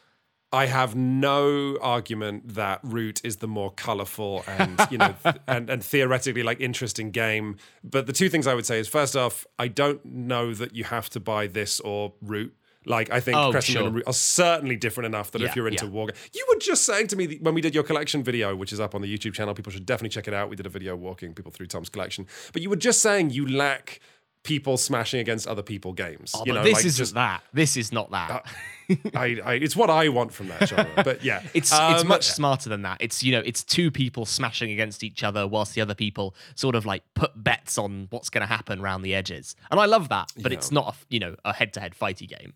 I 0.54 0.66
have 0.66 0.96
no 0.96 1.78
argument 1.82 2.56
that 2.56 2.82
Root 2.84 3.22
is 3.24 3.38
the 3.38 3.48
more 3.48 3.72
colorful 3.72 4.44
and 4.48 4.80
you 4.92 4.98
know 4.98 5.16
th- 5.24 5.36
and 5.48 5.70
and 5.70 5.82
theoretically 5.84 6.44
like 6.44 6.60
interesting 6.60 7.10
game. 7.12 7.56
But 7.84 8.06
the 8.06 8.14
two 8.14 8.28
things 8.28 8.48
I 8.48 8.54
would 8.54 8.66
say 8.66 8.78
is 8.80 8.88
first 8.90 9.16
off, 9.16 9.48
I 9.58 9.70
don't 9.70 10.04
know 10.06 10.54
that 10.54 10.76
you 10.76 10.84
have 10.84 11.10
to 11.12 11.20
buy 11.22 11.48
this 11.48 11.80
or 11.80 12.14
Root. 12.22 12.54
Like 12.86 13.12
I 13.12 13.20
think 13.22 13.38
Oh, 13.38 13.52
Crescent 13.52 13.76
Moon 13.76 13.82
sure. 13.82 13.88
and 13.88 13.96
Root 13.96 14.08
are 14.08 14.14
certainly 14.14 14.76
different 14.76 15.06
enough 15.06 15.32
that 15.32 15.42
Yeah, 15.42 15.48
if 15.50 15.56
you're 15.56 15.68
into 15.70 15.86
yeah. 15.86 15.92
war, 15.92 16.10
you 16.34 16.46
were 16.50 16.60
just 16.60 16.84
saying 16.84 17.08
to 17.08 17.16
me 17.16 17.38
when 17.40 17.54
we 17.54 17.62
did 17.62 17.74
your 17.74 17.84
collection 17.84 18.22
video, 18.22 18.54
which 18.56 18.74
is 18.74 18.80
up 18.82 18.94
on 18.94 19.02
the 19.02 19.18
YouTube 19.18 19.34
channel, 19.34 19.54
people 19.54 19.72
should 19.72 19.86
definitely 19.86 20.10
check 20.10 20.28
it 20.28 20.34
out. 20.34 20.50
We 20.50 20.56
did 20.58 20.66
a 20.66 20.70
video 20.70 20.96
walking 20.98 21.34
people 21.34 21.52
through 21.54 21.68
Tom's 21.68 21.90
collection, 21.90 22.28
but 22.52 22.62
you 22.62 22.70
were 22.70 22.76
just 22.76 23.00
saying 23.02 23.30
you 23.30 23.48
lack 23.48 24.00
people 24.44 24.76
smashing 24.78 25.20
against 25.20 25.48
other 25.48 25.62
people 25.62 25.94
games. 25.94 26.32
Oh, 26.36 26.44
you 26.46 26.54
know, 26.54 26.64
this 26.64 26.74
like 26.74 26.86
isn't 26.86 26.98
just 26.98 27.14
that. 27.14 27.44
This 27.54 27.78
is 27.78 27.92
not 27.92 28.10
that. 28.12 28.46
I, 29.16 29.40
I, 29.46 29.54
it's 29.54 29.76
what 29.76 29.90
I 29.90 30.10
want 30.10 30.34
from 30.34 30.48
that 30.50 30.68
genre. 30.68 30.90
But 31.04 31.24
yeah, 31.24 31.42
It's 31.54 31.72
it's 31.72 32.02
Um, 32.02 32.08
much 32.08 32.26
smarter 32.28 32.68
than 32.70 32.82
that. 32.82 32.98
It's 33.00 33.24
you 33.24 33.32
know 33.32 33.42
it's 33.46 33.64
two 33.64 33.92
people 33.92 34.26
smashing 34.26 34.72
against 34.72 35.04
each 35.04 35.24
other 35.24 35.48
whilst 35.48 35.76
the 35.76 35.82
other 35.82 35.96
people 35.96 36.36
sort 36.56 36.76
of 36.76 36.86
like 36.86 37.04
put 37.14 37.32
bets 37.42 37.78
on 37.78 38.08
what's 38.10 38.30
going 38.30 38.42
to 38.42 38.48
happen 38.48 38.82
around 38.82 39.04
the 39.04 39.16
edges, 39.16 39.56
and 39.70 39.80
I 39.80 39.86
love 39.86 40.10
that. 40.10 40.32
But 40.42 40.52
it's 40.52 40.72
not 40.72 40.96
a 40.96 40.98
you 41.10 41.20
know 41.20 41.36
a 41.46 41.54
head 41.54 41.74
to 41.74 41.80
head 41.80 41.94
fighty 41.96 42.28
game. 42.28 42.54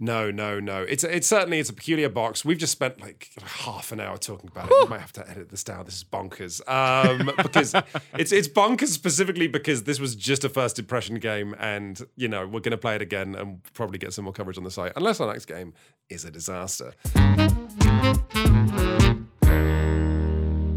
No, 0.00 0.30
no, 0.30 0.60
no. 0.60 0.82
It's 0.82 1.02
it's 1.02 1.26
certainly 1.26 1.58
it's 1.58 1.70
a 1.70 1.72
peculiar 1.72 2.08
box. 2.08 2.44
We've 2.44 2.56
just 2.56 2.70
spent 2.70 3.00
like 3.00 3.30
half 3.42 3.90
an 3.90 3.98
hour 3.98 4.16
talking 4.16 4.48
about 4.48 4.70
it. 4.70 4.76
We 4.84 4.88
might 4.88 5.00
have 5.00 5.12
to 5.14 5.28
edit 5.28 5.48
this 5.48 5.64
down. 5.64 5.84
This 5.86 5.96
is 5.96 6.04
bonkers. 6.04 6.60
Um, 6.68 7.32
because 7.42 7.74
it's 8.14 8.30
it's 8.30 8.46
bonkers 8.46 8.88
specifically 8.88 9.48
because 9.48 9.82
this 9.82 9.98
was 9.98 10.14
just 10.14 10.44
a 10.44 10.48
first 10.48 10.78
impression 10.78 11.16
game, 11.16 11.56
and 11.58 12.00
you 12.14 12.28
know 12.28 12.46
we're 12.46 12.60
going 12.60 12.70
to 12.70 12.78
play 12.78 12.94
it 12.94 13.02
again 13.02 13.34
and 13.34 13.60
probably 13.74 13.98
get 13.98 14.12
some 14.12 14.24
more 14.24 14.32
coverage 14.32 14.56
on 14.56 14.62
the 14.62 14.70
site, 14.70 14.92
unless 14.94 15.20
our 15.20 15.32
next 15.32 15.46
game 15.46 15.74
is 16.08 16.24
a 16.24 16.30
disaster. 16.30 16.94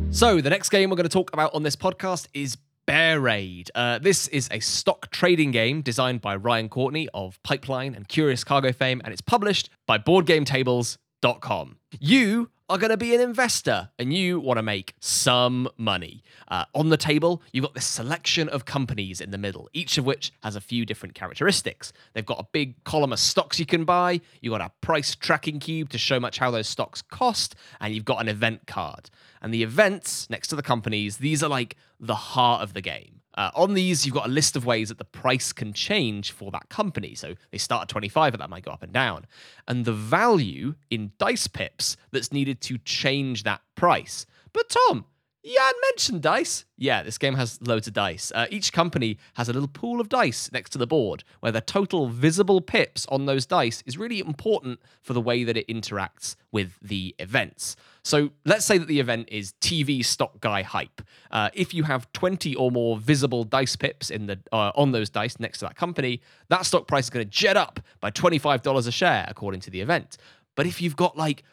So, 0.10 0.42
the 0.42 0.50
next 0.50 0.70
game 0.70 0.90
we're 0.90 0.98
going 0.98 1.08
to 1.08 1.10
talk 1.10 1.32
about 1.32 1.54
on 1.54 1.62
this 1.62 1.76
podcast 1.76 2.28
is 2.34 2.58
Bear 2.86 3.20
Raid. 3.20 3.70
Uh, 3.76 4.00
this 4.00 4.28
is 4.30 4.48
a 4.52 4.60
stock 4.60 5.12
trading 5.12 5.52
game 5.52 5.82
designed 5.82 6.22
by 6.22 6.36
Ryan 6.36 6.68
Courtney 6.68 7.08
of 7.14 7.42
Pipeline 7.44 7.94
and 7.94 8.08
Curious 8.08 8.44
Cargo 8.44 8.72
fame, 8.72 9.02
and 9.04 9.14
it's 9.14 9.22
published 9.22 9.70
by 9.86 9.98
BoardGameTables.com. 9.98 11.78
You 12.00 12.50
are 12.72 12.78
going 12.78 12.90
to 12.90 12.98
be 12.98 13.14
an 13.14 13.20
investor 13.20 13.90
and 14.00 14.14
you 14.14 14.40
want 14.40 14.58
to 14.58 14.64
make 14.64 14.94
some 15.02 15.68
money. 15.78 16.24
Uh, 16.48 16.64
on 16.74 16.88
the 16.88 16.96
table, 16.96 17.42
you've 17.52 17.64
got 17.64 17.74
this 17.74 17.86
selection 17.86 18.48
of 18.48 18.64
companies 18.64 19.20
in 19.20 19.32
the 19.32 19.38
middle, 19.38 19.70
each 19.74 19.98
of 19.98 20.06
which 20.06 20.32
has 20.42 20.56
a 20.56 20.62
few 20.62 20.86
different 20.86 21.14
characteristics. 21.14 21.92
They've 22.14 22.26
got 22.26 22.40
a 22.40 22.48
big 22.54 22.82
column 22.86 23.12
of 23.12 23.20
stocks 23.20 23.60
you 23.60 23.66
can 23.66 23.84
buy, 23.84 24.22
you've 24.40 24.52
got 24.52 24.62
a 24.62 24.72
price 24.80 25.16
tracking 25.16 25.60
cube 25.60 25.90
to 25.90 25.98
show 25.98 26.18
much 26.20 26.38
how 26.40 26.50
those 26.50 26.68
stocks 26.68 27.02
cost, 27.02 27.56
and 27.82 27.94
you've 27.94 28.06
got 28.06 28.22
an 28.22 28.30
event 28.30 28.66
card. 28.68 29.10
And 29.42 29.54
the 29.54 29.64
events 29.64 30.30
next 30.30 30.48
to 30.50 30.56
the 30.56 30.62
companies, 30.62 31.18
these 31.18 31.44
are 31.44 31.50
like 31.50 31.76
the 32.00 32.16
heart 32.16 32.62
of 32.62 32.74
the 32.74 32.82
game. 32.82 33.22
Uh, 33.34 33.50
on 33.56 33.74
these, 33.74 34.06
you've 34.06 34.14
got 34.14 34.26
a 34.26 34.32
list 34.32 34.56
of 34.56 34.66
ways 34.66 34.90
that 34.90 34.98
the 34.98 35.06
price 35.06 35.54
can 35.54 35.72
change 35.72 36.32
for 36.32 36.52
that 36.52 36.68
company. 36.70 37.16
So 37.16 37.36
they 37.52 37.58
start 37.58 37.84
at 37.84 37.88
25, 37.88 38.34
but 38.34 38.40
that 38.40 38.50
might 38.50 38.66
go 38.66 38.72
up 38.72 38.84
and 38.84 38.92
down. 38.92 39.26
And 39.68 39.86
the 39.86 39.94
value 39.94 40.76
in 40.90 41.14
dice 41.18 41.48
pips 41.48 41.96
that's 42.12 42.34
needed 42.34 42.60
to 42.62 42.78
change 42.80 43.44
that 43.44 43.62
price. 43.76 44.26
But 44.52 44.70
Tom, 44.70 45.06
you 45.44 45.58
hadn't 45.60 45.82
mentioned 45.90 46.22
dice. 46.22 46.66
Yeah, 46.78 47.02
this 47.02 47.18
game 47.18 47.34
has 47.34 47.60
loads 47.62 47.88
of 47.88 47.94
dice. 47.94 48.32
Uh, 48.34 48.46
each 48.52 48.72
company 48.72 49.18
has 49.34 49.50
a 49.50 49.54
little 49.54 49.68
pool 49.68 50.00
of 50.00 50.08
dice 50.08 50.52
next 50.52 50.70
to 50.72 50.78
the 50.78 50.86
board, 50.86 51.24
where 51.40 51.52
the 51.52 51.62
total 51.62 52.08
visible 52.10 52.62
pips 52.62 53.08
on 53.10 53.26
those 53.26 53.46
dice 53.48 53.84
is 53.88 53.98
really 53.98 54.20
important 54.20 54.80
for 55.02 55.14
the 55.14 55.22
way 55.22 55.44
that 55.44 55.58
it 55.58 55.68
interacts 55.68 56.36
with 56.52 56.78
the 56.82 57.16
events. 57.18 57.76
So 58.04 58.32
let's 58.46 58.66
say 58.66 58.78
that 58.78 58.88
the 58.88 59.00
event 59.00 59.30
is 59.32 59.54
TV 59.62 60.06
stock 60.06 60.40
guy 60.42 60.62
hype. 60.62 61.02
Uh, 61.32 61.50
if 61.54 61.74
you 61.74 61.84
have 61.84 62.12
20 62.14 62.56
or 62.56 62.70
more 62.70 62.98
visible 62.98 63.44
dice 63.44 63.76
pips 63.76 64.12
in 64.12 64.28
the 64.28 64.40
uh, 64.52 64.72
on 64.76 64.92
those 64.92 65.10
dice 65.10 65.40
next 65.40 65.60
to 65.60 65.66
that 65.66 65.76
company, 65.76 66.22
that 66.50 66.66
stock 66.66 66.88
price 66.88 67.06
is 67.06 67.10
going 67.10 67.26
to 67.26 67.30
jet 67.30 67.58
up 67.58 67.80
by 68.00 68.12
$25 68.12 68.88
a 68.88 68.92
share 68.92 69.26
according 69.28 69.62
to 69.62 69.72
the 69.72 69.82
event. 69.82 70.18
But 70.56 70.68
if 70.68 70.82
you've 70.82 70.96
got 70.96 71.18
like 71.18 71.44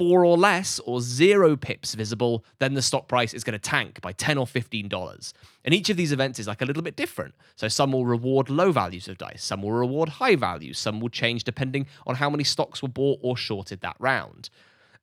four 0.00 0.24
or 0.24 0.38
less 0.38 0.78
or 0.86 0.98
zero 0.98 1.58
pips 1.58 1.92
visible, 1.94 2.42
then 2.58 2.72
the 2.72 2.80
stock 2.80 3.06
price 3.06 3.34
is 3.34 3.44
going 3.44 3.52
to 3.52 3.58
tank 3.58 4.00
by 4.00 4.12
10 4.12 4.38
or 4.38 4.46
$15. 4.46 5.32
And 5.62 5.74
each 5.74 5.90
of 5.90 5.98
these 5.98 6.10
events 6.10 6.38
is 6.38 6.46
like 6.46 6.62
a 6.62 6.64
little 6.64 6.82
bit 6.82 6.96
different. 6.96 7.34
So 7.54 7.68
some 7.68 7.92
will 7.92 8.06
reward 8.06 8.48
low 8.48 8.72
values 8.72 9.08
of 9.08 9.18
dice, 9.18 9.44
some 9.44 9.60
will 9.60 9.72
reward 9.72 10.08
high 10.08 10.36
values, 10.36 10.78
some 10.78 11.00
will 11.00 11.10
change 11.10 11.44
depending 11.44 11.86
on 12.06 12.14
how 12.14 12.30
many 12.30 12.44
stocks 12.44 12.80
were 12.80 12.88
bought 12.88 13.18
or 13.20 13.36
shorted 13.36 13.82
that 13.82 13.96
round. 13.98 14.48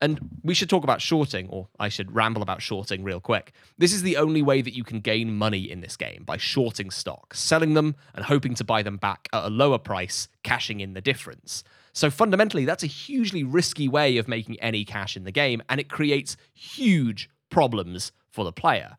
And 0.01 0.19
we 0.43 0.55
should 0.55 0.69
talk 0.69 0.83
about 0.83 0.99
shorting, 0.99 1.47
or 1.49 1.67
I 1.79 1.89
should 1.89 2.15
ramble 2.15 2.41
about 2.41 2.63
shorting 2.63 3.03
real 3.03 3.19
quick. 3.19 3.51
This 3.77 3.93
is 3.93 4.01
the 4.01 4.17
only 4.17 4.41
way 4.41 4.63
that 4.63 4.75
you 4.75 4.83
can 4.83 4.99
gain 4.99 5.37
money 5.37 5.69
in 5.69 5.81
this 5.81 5.95
game 5.95 6.23
by 6.25 6.37
shorting 6.37 6.89
stocks, 6.89 7.39
selling 7.39 7.75
them 7.75 7.95
and 8.15 8.25
hoping 8.25 8.55
to 8.55 8.63
buy 8.63 8.81
them 8.81 8.97
back 8.97 9.29
at 9.31 9.45
a 9.45 9.49
lower 9.49 9.77
price, 9.77 10.27
cashing 10.41 10.79
in 10.79 10.95
the 10.95 11.01
difference. 11.01 11.63
So 11.97 12.11
fundamentally, 12.11 12.63
that's 12.63 12.83
a 12.83 12.87
hugely 12.87 13.43
risky 13.43 13.87
way 13.87 14.17
of 14.17 14.27
making 14.27 14.59
any 14.59 14.85
cash 14.85 15.17
in 15.17 15.23
the 15.23 15.31
game, 15.31 15.63
and 15.67 15.79
it 15.79 15.89
creates 15.89 16.37
huge 16.53 17.27
problems 17.49 18.11
for 18.29 18.45
the 18.45 18.51
player. 18.51 18.97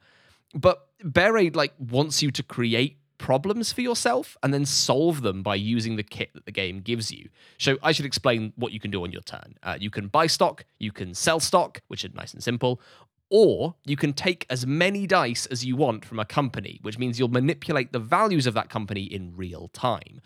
But 0.52 0.88
Bear 1.04 1.34
Raid 1.34 1.54
like 1.54 1.72
wants 1.78 2.24
you 2.24 2.32
to 2.32 2.42
create 2.42 2.98
problems 3.18 3.70
for 3.72 3.82
yourself 3.82 4.36
and 4.42 4.52
then 4.52 4.66
solve 4.66 5.22
them 5.22 5.44
by 5.44 5.54
using 5.54 5.94
the 5.94 6.02
kit 6.02 6.30
that 6.34 6.44
the 6.44 6.50
game 6.50 6.80
gives 6.80 7.12
you. 7.12 7.28
So 7.56 7.78
I 7.84 7.92
should 7.92 8.04
explain 8.04 8.52
what 8.56 8.72
you 8.72 8.80
can 8.80 8.90
do 8.90 9.04
on 9.04 9.12
your 9.12 9.22
turn. 9.22 9.54
Uh, 9.62 9.76
you 9.78 9.90
can 9.90 10.08
buy 10.08 10.26
stock, 10.26 10.64
you 10.80 10.90
can 10.90 11.14
sell 11.14 11.38
stock, 11.38 11.80
which 11.86 12.04
is 12.04 12.12
nice 12.14 12.34
and 12.34 12.42
simple, 12.42 12.80
or 13.30 13.74
you 13.84 13.96
can 13.96 14.12
take 14.12 14.44
as 14.50 14.66
many 14.66 15.06
dice 15.06 15.46
as 15.46 15.64
you 15.64 15.76
want 15.76 16.04
from 16.04 16.18
a 16.18 16.24
company, 16.24 16.80
which 16.82 16.98
means 16.98 17.18
you'll 17.18 17.28
manipulate 17.28 17.92
the 17.92 17.98
values 17.98 18.46
of 18.46 18.54
that 18.54 18.70
company 18.70 19.02
in 19.02 19.36
real 19.36 19.68
time. 19.68 20.20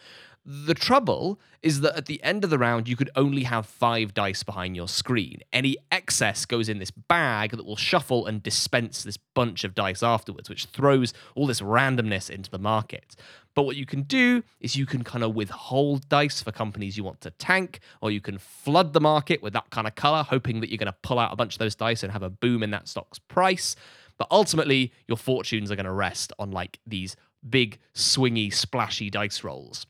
The 0.45 0.74
trouble 0.74 1.38
is 1.62 1.82
that 1.82 1.97
at 1.97 2.07
the 2.07 2.20
end 2.24 2.43
of 2.43 2.51
the 2.51 2.59
round, 2.59 2.88
you 2.88 2.97
could 2.97 3.11
only 3.14 3.45
have 3.45 3.64
five 3.64 4.12
dice 4.12 4.43
behind 4.43 4.74
your 4.74 4.88
screen. 4.88 5.38
Any 5.53 5.76
excess 5.93 6.47
goes 6.47 6.68
in 6.68 6.80
this 6.80 6.90
bag 6.90 7.53
that 7.53 7.64
will 7.64 7.76
shuffle 7.76 8.26
and 8.26 8.43
dispense 8.43 9.05
this 9.05 9.16
bunch 9.16 9.62
of 9.62 9.72
dice 9.72 10.03
afterwards, 10.03 10.49
which 10.49 10.64
throws 10.64 11.14
all 11.36 11.47
this 11.47 11.61
randomness 11.61 12.28
into 12.28 12.51
the 12.51 12.59
market. 12.59 13.14
But 13.55 13.62
what 13.62 13.76
you 13.76 13.86
can 13.86 14.03
do 14.03 14.43
is 14.59 14.74
you 14.74 14.84
can 14.84 15.05
kind 15.05 15.22
of 15.22 15.36
withhold 15.36 16.09
dice 16.09 16.43
for 16.43 16.51
companies 16.51 16.97
you 16.97 17.05
want 17.05 17.20
to 17.20 17.30
tank, 17.30 17.78
or 18.01 18.11
you 18.11 18.20
can 18.20 18.38
flood 18.38 18.95
the 18.95 19.01
market 19.01 19.43
with 19.43 19.53
that 19.53 19.70
kind 19.70 19.86
of 19.86 19.95
color, 19.95 20.24
hoping 20.24 20.61
that 20.61 20.70
you're 20.70 20.78
going 20.78 20.86
to 20.86 20.99
pull 21.03 21.20
out 21.20 21.32
a 21.32 21.36
bunch 21.36 21.55
of 21.55 21.59
those 21.61 21.76
dice 21.76 22.03
and 22.03 22.11
have 22.11 22.24
a 22.24 22.30
boom 22.30 22.64
in 22.64 22.72
that 22.72 22.88
stock's 22.88 23.20
price. 23.20 23.76
But 24.18 24.26
ultimately, 24.32 24.93
your 25.07 25.18
fortunes 25.18 25.70
are 25.70 25.76
going 25.76 25.86
to 25.86 25.93
rest 25.93 26.32
on 26.40 26.51
like 26.51 26.80
these 26.84 27.14
big, 27.49 27.78
swingy, 27.95 28.53
splashy 28.53 29.09
dice 29.09 29.45
rolls. 29.45 29.86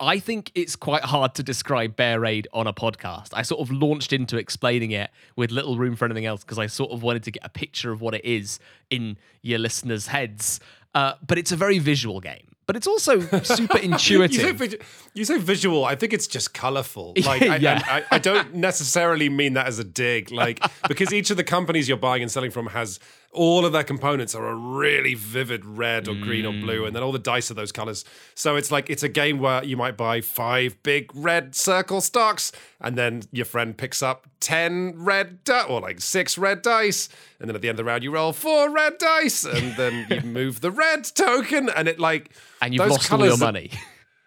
I 0.00 0.18
think 0.18 0.50
it's 0.54 0.74
quite 0.74 1.02
hard 1.02 1.34
to 1.36 1.42
describe 1.42 1.94
Bear 1.94 2.18
Raid 2.18 2.48
on 2.52 2.66
a 2.66 2.72
podcast. 2.72 3.28
I 3.32 3.42
sort 3.42 3.60
of 3.60 3.70
launched 3.70 4.12
into 4.12 4.36
explaining 4.36 4.90
it 4.90 5.10
with 5.36 5.52
little 5.52 5.78
room 5.78 5.94
for 5.94 6.04
anything 6.04 6.26
else 6.26 6.42
because 6.42 6.58
I 6.58 6.66
sort 6.66 6.90
of 6.90 7.02
wanted 7.02 7.22
to 7.24 7.30
get 7.30 7.44
a 7.44 7.48
picture 7.48 7.92
of 7.92 8.00
what 8.00 8.14
it 8.14 8.24
is 8.24 8.58
in 8.90 9.16
your 9.42 9.60
listeners' 9.60 10.08
heads. 10.08 10.58
Uh, 10.94 11.14
but 11.24 11.38
it's 11.38 11.52
a 11.52 11.56
very 11.56 11.78
visual 11.78 12.20
game. 12.20 12.54
But 12.66 12.76
it's 12.76 12.86
also 12.86 13.20
super 13.42 13.78
intuitive. 13.78 14.60
you, 14.60 14.68
say, 14.68 14.78
you, 15.12 15.24
say, 15.24 15.38
visual. 15.38 15.84
I 15.84 15.94
think 15.96 16.12
it's 16.12 16.26
just 16.26 16.54
colorful. 16.54 17.14
Like, 17.24 17.42
I, 17.42 17.56
yeah. 17.56 17.82
I, 17.86 17.98
I, 17.98 18.04
I, 18.12 18.18
don't 18.18 18.54
necessarily 18.54 19.28
mean 19.28 19.54
that 19.54 19.66
as 19.66 19.78
a 19.78 19.84
dig. 19.84 20.30
Like, 20.30 20.62
because 20.88 21.12
each 21.12 21.30
of 21.30 21.36
the 21.36 21.44
companies 21.44 21.88
you're 21.88 21.96
buying 21.96 22.22
and 22.22 22.30
selling 22.30 22.50
from 22.50 22.66
has 22.66 23.00
all 23.34 23.66
of 23.66 23.72
their 23.72 23.84
components 23.84 24.34
are 24.34 24.46
a 24.46 24.54
really 24.54 25.14
vivid 25.14 25.64
red 25.64 26.08
or 26.08 26.14
green 26.14 26.46
or 26.46 26.52
mm. 26.52 26.62
blue, 26.62 26.86
and 26.86 26.94
then 26.94 27.02
all 27.02 27.12
the 27.12 27.18
dice 27.18 27.50
are 27.50 27.54
those 27.54 27.72
colors. 27.72 28.04
So 28.34 28.56
it's 28.56 28.70
like 28.70 28.88
it's 28.88 29.02
a 29.02 29.08
game 29.08 29.40
where 29.40 29.62
you 29.62 29.76
might 29.76 29.96
buy 29.96 30.20
five 30.20 30.80
big 30.82 31.10
red 31.14 31.54
circle 31.54 32.00
stocks, 32.00 32.52
and 32.80 32.96
then 32.96 33.24
your 33.32 33.44
friend 33.44 33.76
picks 33.76 34.02
up 34.02 34.26
ten 34.40 34.94
red 34.96 35.44
di- 35.44 35.64
or 35.64 35.80
like 35.80 36.00
six 36.00 36.38
red 36.38 36.62
dice, 36.62 37.08
and 37.40 37.48
then 37.48 37.56
at 37.56 37.62
the 37.62 37.68
end 37.68 37.78
of 37.78 37.84
the 37.84 37.88
round 37.88 38.04
you 38.04 38.12
roll 38.12 38.32
four 38.32 38.70
red 38.70 38.98
dice, 38.98 39.44
and 39.44 39.76
then 39.76 40.06
you 40.08 40.20
move 40.24 40.60
the 40.60 40.70
red 40.70 41.04
token, 41.04 41.68
and 41.68 41.88
it 41.88 41.98
like 41.98 42.30
and 42.62 42.72
you've 42.72 42.86
lost 42.88 43.12
all 43.12 43.24
your 43.24 43.36
money. 43.36 43.70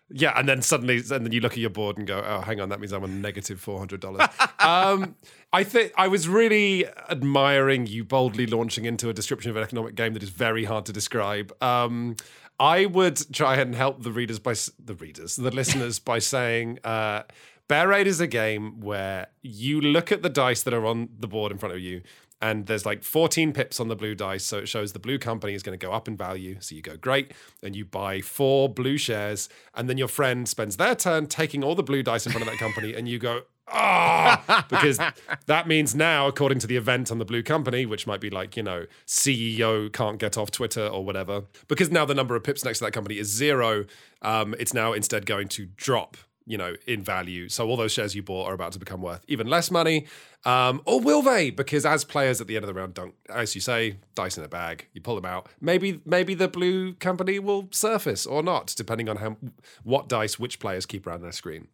Yeah, 0.09 0.33
and 0.37 0.47
then 0.47 0.61
suddenly, 0.61 0.97
and 0.97 1.25
then 1.25 1.31
you 1.31 1.41
look 1.41 1.53
at 1.53 1.57
your 1.57 1.69
board 1.69 1.97
and 1.97 2.07
go, 2.07 2.23
"Oh, 2.25 2.39
hang 2.39 2.61
on, 2.61 2.69
that 2.69 2.79
means 2.79 2.93
I'm 2.93 3.03
on 3.03 3.21
negative 3.21 3.59
four 3.59 3.77
hundred 3.77 3.99
dollars." 3.99 4.27
um, 4.59 5.15
I 5.51 5.63
think 5.63 5.91
I 5.97 6.07
was 6.07 6.29
really 6.29 6.85
admiring 7.09 7.87
you 7.87 8.05
boldly 8.05 8.47
launching 8.47 8.85
into 8.85 9.09
a 9.09 9.13
description 9.13 9.51
of 9.51 9.57
an 9.57 9.63
economic 9.63 9.95
game 9.95 10.13
that 10.13 10.23
is 10.23 10.29
very 10.29 10.63
hard 10.63 10.85
to 10.85 10.93
describe. 10.93 11.51
Um, 11.61 12.15
I 12.59 12.85
would 12.85 13.21
try 13.33 13.57
and 13.57 13.75
help 13.75 14.03
the 14.03 14.11
readers 14.11 14.39
by 14.39 14.55
the 14.83 14.95
readers, 14.95 15.35
the 15.35 15.51
listeners, 15.51 15.99
by 15.99 16.19
saying. 16.19 16.79
Uh, 16.83 17.23
Bear 17.67 17.89
Raid 17.89 18.07
is 18.07 18.21
a 18.21 18.27
game 18.27 18.79
where 18.79 19.27
you 19.41 19.81
look 19.81 20.09
at 20.13 20.23
the 20.23 20.29
dice 20.29 20.63
that 20.63 20.73
are 20.73 20.85
on 20.85 21.09
the 21.19 21.27
board 21.27 21.51
in 21.51 21.57
front 21.57 21.75
of 21.75 21.81
you, 21.81 22.01
and 22.41 22.67
there's 22.67 22.85
like 22.85 23.03
14 23.03 23.51
pips 23.51 23.79
on 23.79 23.87
the 23.87 23.95
blue 23.95 24.13
dice. 24.13 24.45
So 24.45 24.59
it 24.59 24.69
shows 24.69 24.93
the 24.93 24.99
blue 24.99 25.17
company 25.17 25.53
is 25.53 25.63
going 25.63 25.77
to 25.77 25.83
go 25.83 25.91
up 25.91 26.07
in 26.07 26.15
value. 26.15 26.57
So 26.59 26.75
you 26.75 26.81
go, 26.81 26.95
great. 26.95 27.31
And 27.63 27.75
you 27.75 27.83
buy 27.83 28.21
four 28.21 28.69
blue 28.69 28.97
shares. 28.97 29.49
And 29.73 29.89
then 29.89 29.97
your 29.97 30.07
friend 30.07 30.47
spends 30.47 30.77
their 30.77 30.95
turn 30.95 31.27
taking 31.27 31.63
all 31.63 31.73
the 31.73 31.83
blue 31.83 32.03
dice 32.03 32.25
in 32.25 32.31
front 32.31 32.45
of 32.45 32.51
that 32.51 32.59
company. 32.59 32.93
And 32.93 33.07
you 33.07 33.17
go, 33.17 33.41
ah, 33.67 34.65
because 34.69 34.99
that 35.47 35.67
means 35.67 35.95
now, 35.95 36.27
according 36.27 36.59
to 36.59 36.67
the 36.67 36.77
event 36.77 37.11
on 37.11 37.17
the 37.17 37.25
blue 37.25 37.41
company, 37.41 37.87
which 37.87 38.05
might 38.05 38.21
be 38.21 38.29
like, 38.29 38.55
you 38.55 38.63
know, 38.63 38.85
CEO 39.07 39.91
can't 39.91 40.19
get 40.19 40.37
off 40.37 40.51
Twitter 40.51 40.85
or 40.85 41.03
whatever, 41.03 41.43
because 41.67 41.89
now 41.89 42.05
the 42.05 42.15
number 42.15 42.35
of 42.35 42.43
pips 42.43 42.63
next 42.63 42.79
to 42.79 42.85
that 42.85 42.91
company 42.91 43.17
is 43.17 43.27
zero, 43.27 43.85
um, 44.21 44.53
it's 44.59 44.75
now 44.75 44.93
instead 44.93 45.25
going 45.25 45.47
to 45.49 45.65
drop 45.75 46.17
you 46.47 46.57
know, 46.57 46.75
in 46.87 47.03
value. 47.03 47.49
So 47.49 47.67
all 47.67 47.75
those 47.75 47.91
shares 47.91 48.15
you 48.15 48.23
bought 48.23 48.47
are 48.47 48.53
about 48.53 48.71
to 48.71 48.79
become 48.79 49.01
worth 49.01 49.23
even 49.27 49.47
less 49.47 49.69
money. 49.69 50.07
Um, 50.45 50.81
or 50.85 51.01
will 51.01 51.21
they? 51.21 51.49
Because 51.49 51.85
as 51.85 52.05
players 52.05 52.39
at 52.39 52.47
the 52.47 52.55
end 52.55 52.63
of 52.63 52.67
the 52.67 52.73
round 52.73 52.93
don't, 52.93 53.13
as 53.29 53.53
you 53.53 53.59
say, 53.59 53.97
dice 54.15 54.37
in 54.37 54.43
a 54.43 54.47
bag, 54.47 54.87
you 54.93 55.01
pull 55.01 55.15
them 55.15 55.25
out. 55.25 55.49
Maybe 55.59 56.01
maybe 56.05 56.33
the 56.33 56.47
blue 56.47 56.93
company 56.93 57.37
will 57.37 57.67
surface 57.71 58.25
or 58.25 58.41
not, 58.41 58.73
depending 58.77 59.09
on 59.09 59.17
how 59.17 59.35
what 59.83 60.07
dice 60.07 60.39
which 60.39 60.59
players 60.59 60.85
keep 60.85 61.05
around 61.05 61.21
their 61.21 61.33
screen. 61.33 61.67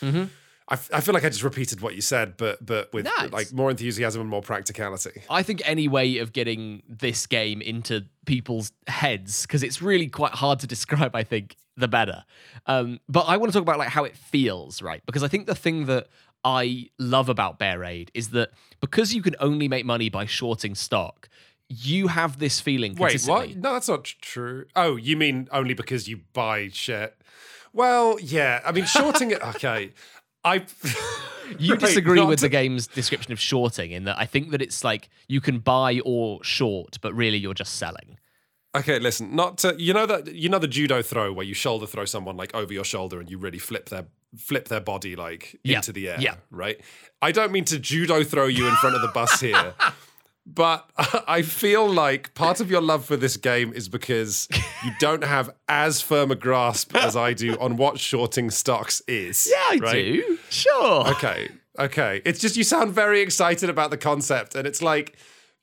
Mm-hmm. 0.00 0.24
I, 0.66 0.74
f- 0.74 0.90
I 0.94 1.00
feel 1.02 1.12
like 1.12 1.24
I 1.24 1.28
just 1.28 1.42
repeated 1.42 1.82
what 1.82 1.94
you 1.94 2.00
said, 2.00 2.36
but 2.38 2.64
but 2.64 2.92
with 2.92 3.04
Nice. 3.04 3.30
like 3.32 3.52
more 3.52 3.70
enthusiasm 3.70 4.20
and 4.22 4.30
more 4.30 4.40
practicality. 4.40 5.22
I 5.28 5.42
think 5.42 5.60
any 5.66 5.88
way 5.88 6.18
of 6.18 6.32
getting 6.32 6.82
this 6.88 7.26
game 7.26 7.60
into 7.60 8.06
people's 8.24 8.72
heads, 8.86 9.42
because 9.42 9.62
it's 9.62 9.82
really 9.82 10.06
quite 10.08 10.32
hard 10.32 10.60
to 10.60 10.66
describe, 10.66 11.14
I 11.14 11.22
think, 11.22 11.56
the 11.76 11.88
better. 11.88 12.24
Um, 12.66 13.00
but 13.08 13.22
I 13.28 13.36
want 13.36 13.52
to 13.52 13.58
talk 13.58 13.62
about 13.62 13.78
like 13.78 13.88
how 13.90 14.04
it 14.04 14.16
feels, 14.16 14.80
right? 14.80 15.02
Because 15.04 15.22
I 15.22 15.28
think 15.28 15.46
the 15.46 15.54
thing 15.54 15.84
that 15.86 16.06
I 16.44 16.88
love 16.98 17.28
about 17.28 17.58
Bear 17.58 17.78
Raid 17.80 18.10
is 18.14 18.30
that 18.30 18.50
because 18.80 19.14
you 19.14 19.20
can 19.22 19.36
only 19.40 19.68
make 19.68 19.84
money 19.84 20.08
by 20.08 20.24
shorting 20.24 20.74
stock, 20.74 21.28
you 21.68 22.08
have 22.08 22.38
this 22.38 22.60
feeling 22.60 22.94
Wait, 22.94 23.22
what? 23.24 23.54
No, 23.56 23.72
that's 23.74 23.88
not 23.88 24.04
true. 24.04 24.64
Oh, 24.76 24.96
you 24.96 25.16
mean 25.16 25.48
only 25.52 25.74
because 25.74 26.08
you 26.08 26.20
buy 26.32 26.68
shit? 26.72 27.16
Well, 27.72 28.18
yeah. 28.20 28.60
I 28.64 28.70
mean, 28.72 28.84
shorting 28.84 29.30
it. 29.32 29.42
Okay, 29.54 29.92
I. 30.44 30.64
You 31.58 31.76
disagree 31.76 32.24
with 32.24 32.40
the 32.40 32.48
game's 32.48 32.86
description 32.86 33.30
of 33.30 33.38
shorting 33.38 33.90
in 33.92 34.04
that 34.04 34.18
I 34.18 34.24
think 34.24 34.50
that 34.52 34.62
it's 34.62 34.82
like 34.82 35.10
you 35.28 35.42
can 35.42 35.58
buy 35.58 36.00
or 36.02 36.42
short, 36.42 36.96
but 37.02 37.12
really 37.14 37.36
you're 37.36 37.52
just 37.54 37.74
selling. 37.74 38.18
Okay, 38.74 38.98
listen. 38.98 39.36
Not 39.36 39.58
to 39.58 39.76
you 39.78 39.92
know 39.92 40.06
that 40.06 40.34
you 40.34 40.48
know 40.48 40.58
the 40.58 40.66
judo 40.66 41.02
throw 41.02 41.34
where 41.34 41.44
you 41.44 41.52
shoulder 41.52 41.86
throw 41.86 42.06
someone 42.06 42.36
like 42.38 42.54
over 42.54 42.72
your 42.72 42.82
shoulder 42.82 43.20
and 43.20 43.30
you 43.30 43.36
really 43.36 43.58
flip 43.58 43.90
their 43.90 44.06
flip 44.38 44.68
their 44.68 44.80
body 44.80 45.16
like 45.16 45.54
Yeah, 45.62 45.76
into 45.76 45.92
the 45.92 46.08
air. 46.08 46.16
yeah. 46.18 46.36
Right. 46.50 46.80
I 47.20 47.30
don't 47.30 47.52
mean 47.52 47.66
to 47.66 47.78
judo 47.78 48.24
throw 48.24 48.46
you 48.46 48.66
in 48.66 48.74
front 48.76 48.96
of 48.96 49.02
the 49.02 49.08
bus 49.08 49.38
here. 49.38 49.74
But 50.46 50.88
I 51.28 51.42
feel 51.42 51.88
like 51.88 52.34
part 52.34 52.60
of 52.60 52.70
your 52.70 52.80
love 52.80 53.04
for 53.04 53.16
this 53.16 53.36
game 53.36 53.72
is 53.72 53.88
because 53.88 54.48
you 54.84 54.90
don't 54.98 55.24
have 55.24 55.50
as 55.68 56.00
firm 56.00 56.30
a 56.30 56.34
grasp 56.34 56.94
as 56.96 57.16
I 57.16 57.32
do 57.32 57.56
on 57.58 57.76
what 57.76 57.98
shorting 57.98 58.50
stocks 58.50 59.02
is. 59.08 59.48
Yeah, 59.50 59.56
I 59.68 59.78
right? 59.82 59.92
do. 59.92 60.38
Sure. 60.50 61.08
Okay. 61.12 61.48
Okay. 61.78 62.22
It's 62.24 62.40
just 62.40 62.56
you 62.56 62.64
sound 62.64 62.92
very 62.92 63.20
excited 63.20 63.70
about 63.70 63.90
the 63.90 63.96
concept. 63.96 64.54
And 64.54 64.66
it's 64.66 64.82
like, 64.82 65.16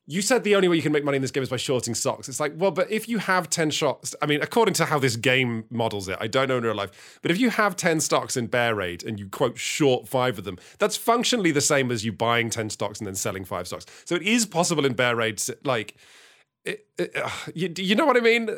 you 0.07 0.21
said 0.21 0.43
the 0.43 0.55
only 0.55 0.67
way 0.67 0.75
you 0.75 0.81
can 0.81 0.91
make 0.91 1.03
money 1.03 1.15
in 1.15 1.21
this 1.21 1.31
game 1.31 1.43
is 1.43 1.49
by 1.49 1.57
shorting 1.57 1.93
stocks. 1.93 2.27
It's 2.27 2.39
like, 2.39 2.53
well, 2.57 2.71
but 2.71 2.89
if 2.89 3.07
you 3.07 3.19
have 3.19 3.49
10 3.49 3.69
shots, 3.69 4.15
I 4.21 4.25
mean, 4.25 4.41
according 4.41 4.73
to 4.75 4.85
how 4.85 4.99
this 4.99 5.15
game 5.15 5.65
models 5.69 6.07
it, 6.07 6.17
I 6.19 6.27
don't 6.27 6.47
know 6.47 6.57
in 6.57 6.63
real 6.63 6.75
life, 6.75 7.19
but 7.21 7.31
if 7.31 7.39
you 7.39 7.49
have 7.51 7.75
10 7.75 7.99
stocks 7.99 8.35
in 8.35 8.47
Bear 8.47 8.73
Raid 8.75 9.03
and 9.03 9.19
you 9.19 9.29
quote 9.29 9.57
short 9.57 10.07
five 10.07 10.37
of 10.39 10.43
them, 10.43 10.57
that's 10.79 10.97
functionally 10.97 11.51
the 11.51 11.61
same 11.61 11.91
as 11.91 12.03
you 12.03 12.11
buying 12.11 12.49
10 12.49 12.71
stocks 12.71 12.99
and 12.99 13.07
then 13.07 13.15
selling 13.15 13.45
five 13.45 13.67
stocks. 13.67 13.85
So 14.05 14.15
it 14.15 14.23
is 14.23 14.45
possible 14.45 14.85
in 14.85 14.93
Bear 14.93 15.15
Raid, 15.15 15.41
like, 15.63 15.95
it, 16.65 16.85
it, 16.97 17.15
uh, 17.15 17.29
you, 17.55 17.73
you 17.77 17.95
know 17.95 18.05
what 18.05 18.17
I 18.17 18.19
mean? 18.19 18.49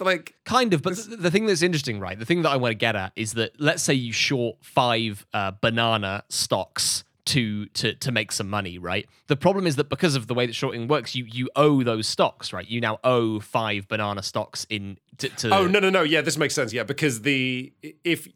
Like, 0.00 0.34
Kind 0.44 0.72
of, 0.74 0.82
but 0.82 0.94
th- 0.96 1.18
the 1.18 1.30
thing 1.30 1.46
that's 1.46 1.62
interesting, 1.62 2.00
right? 2.00 2.18
The 2.18 2.24
thing 2.24 2.42
that 2.42 2.50
I 2.50 2.56
want 2.56 2.72
to 2.72 2.76
get 2.76 2.96
at 2.96 3.12
is 3.16 3.34
that 3.34 3.60
let's 3.60 3.82
say 3.82 3.94
you 3.94 4.12
short 4.12 4.56
five 4.62 5.26
uh, 5.32 5.52
banana 5.60 6.24
stocks 6.28 7.04
to 7.26 7.66
to 7.66 7.94
to 7.94 8.10
make 8.12 8.32
some 8.32 8.48
money, 8.50 8.78
right? 8.78 9.06
The 9.28 9.36
problem 9.36 9.66
is 9.66 9.76
that 9.76 9.88
because 9.88 10.16
of 10.16 10.26
the 10.26 10.34
way 10.34 10.46
that 10.46 10.54
shorting 10.54 10.88
works, 10.88 11.14
you 11.14 11.24
you 11.24 11.48
owe 11.56 11.82
those 11.82 12.06
stocks, 12.06 12.52
right? 12.52 12.66
You 12.68 12.80
now 12.80 12.98
owe 13.04 13.38
five 13.40 13.86
banana 13.88 14.22
stocks 14.22 14.66
in 14.68 14.98
to. 15.18 15.28
to 15.28 15.54
Oh 15.54 15.66
no 15.66 15.78
no 15.78 15.90
no! 15.90 16.02
Yeah, 16.02 16.20
this 16.20 16.36
makes 16.36 16.54
sense. 16.54 16.72
Yeah, 16.72 16.82
because 16.82 17.22
the 17.22 17.72
if 18.04 18.28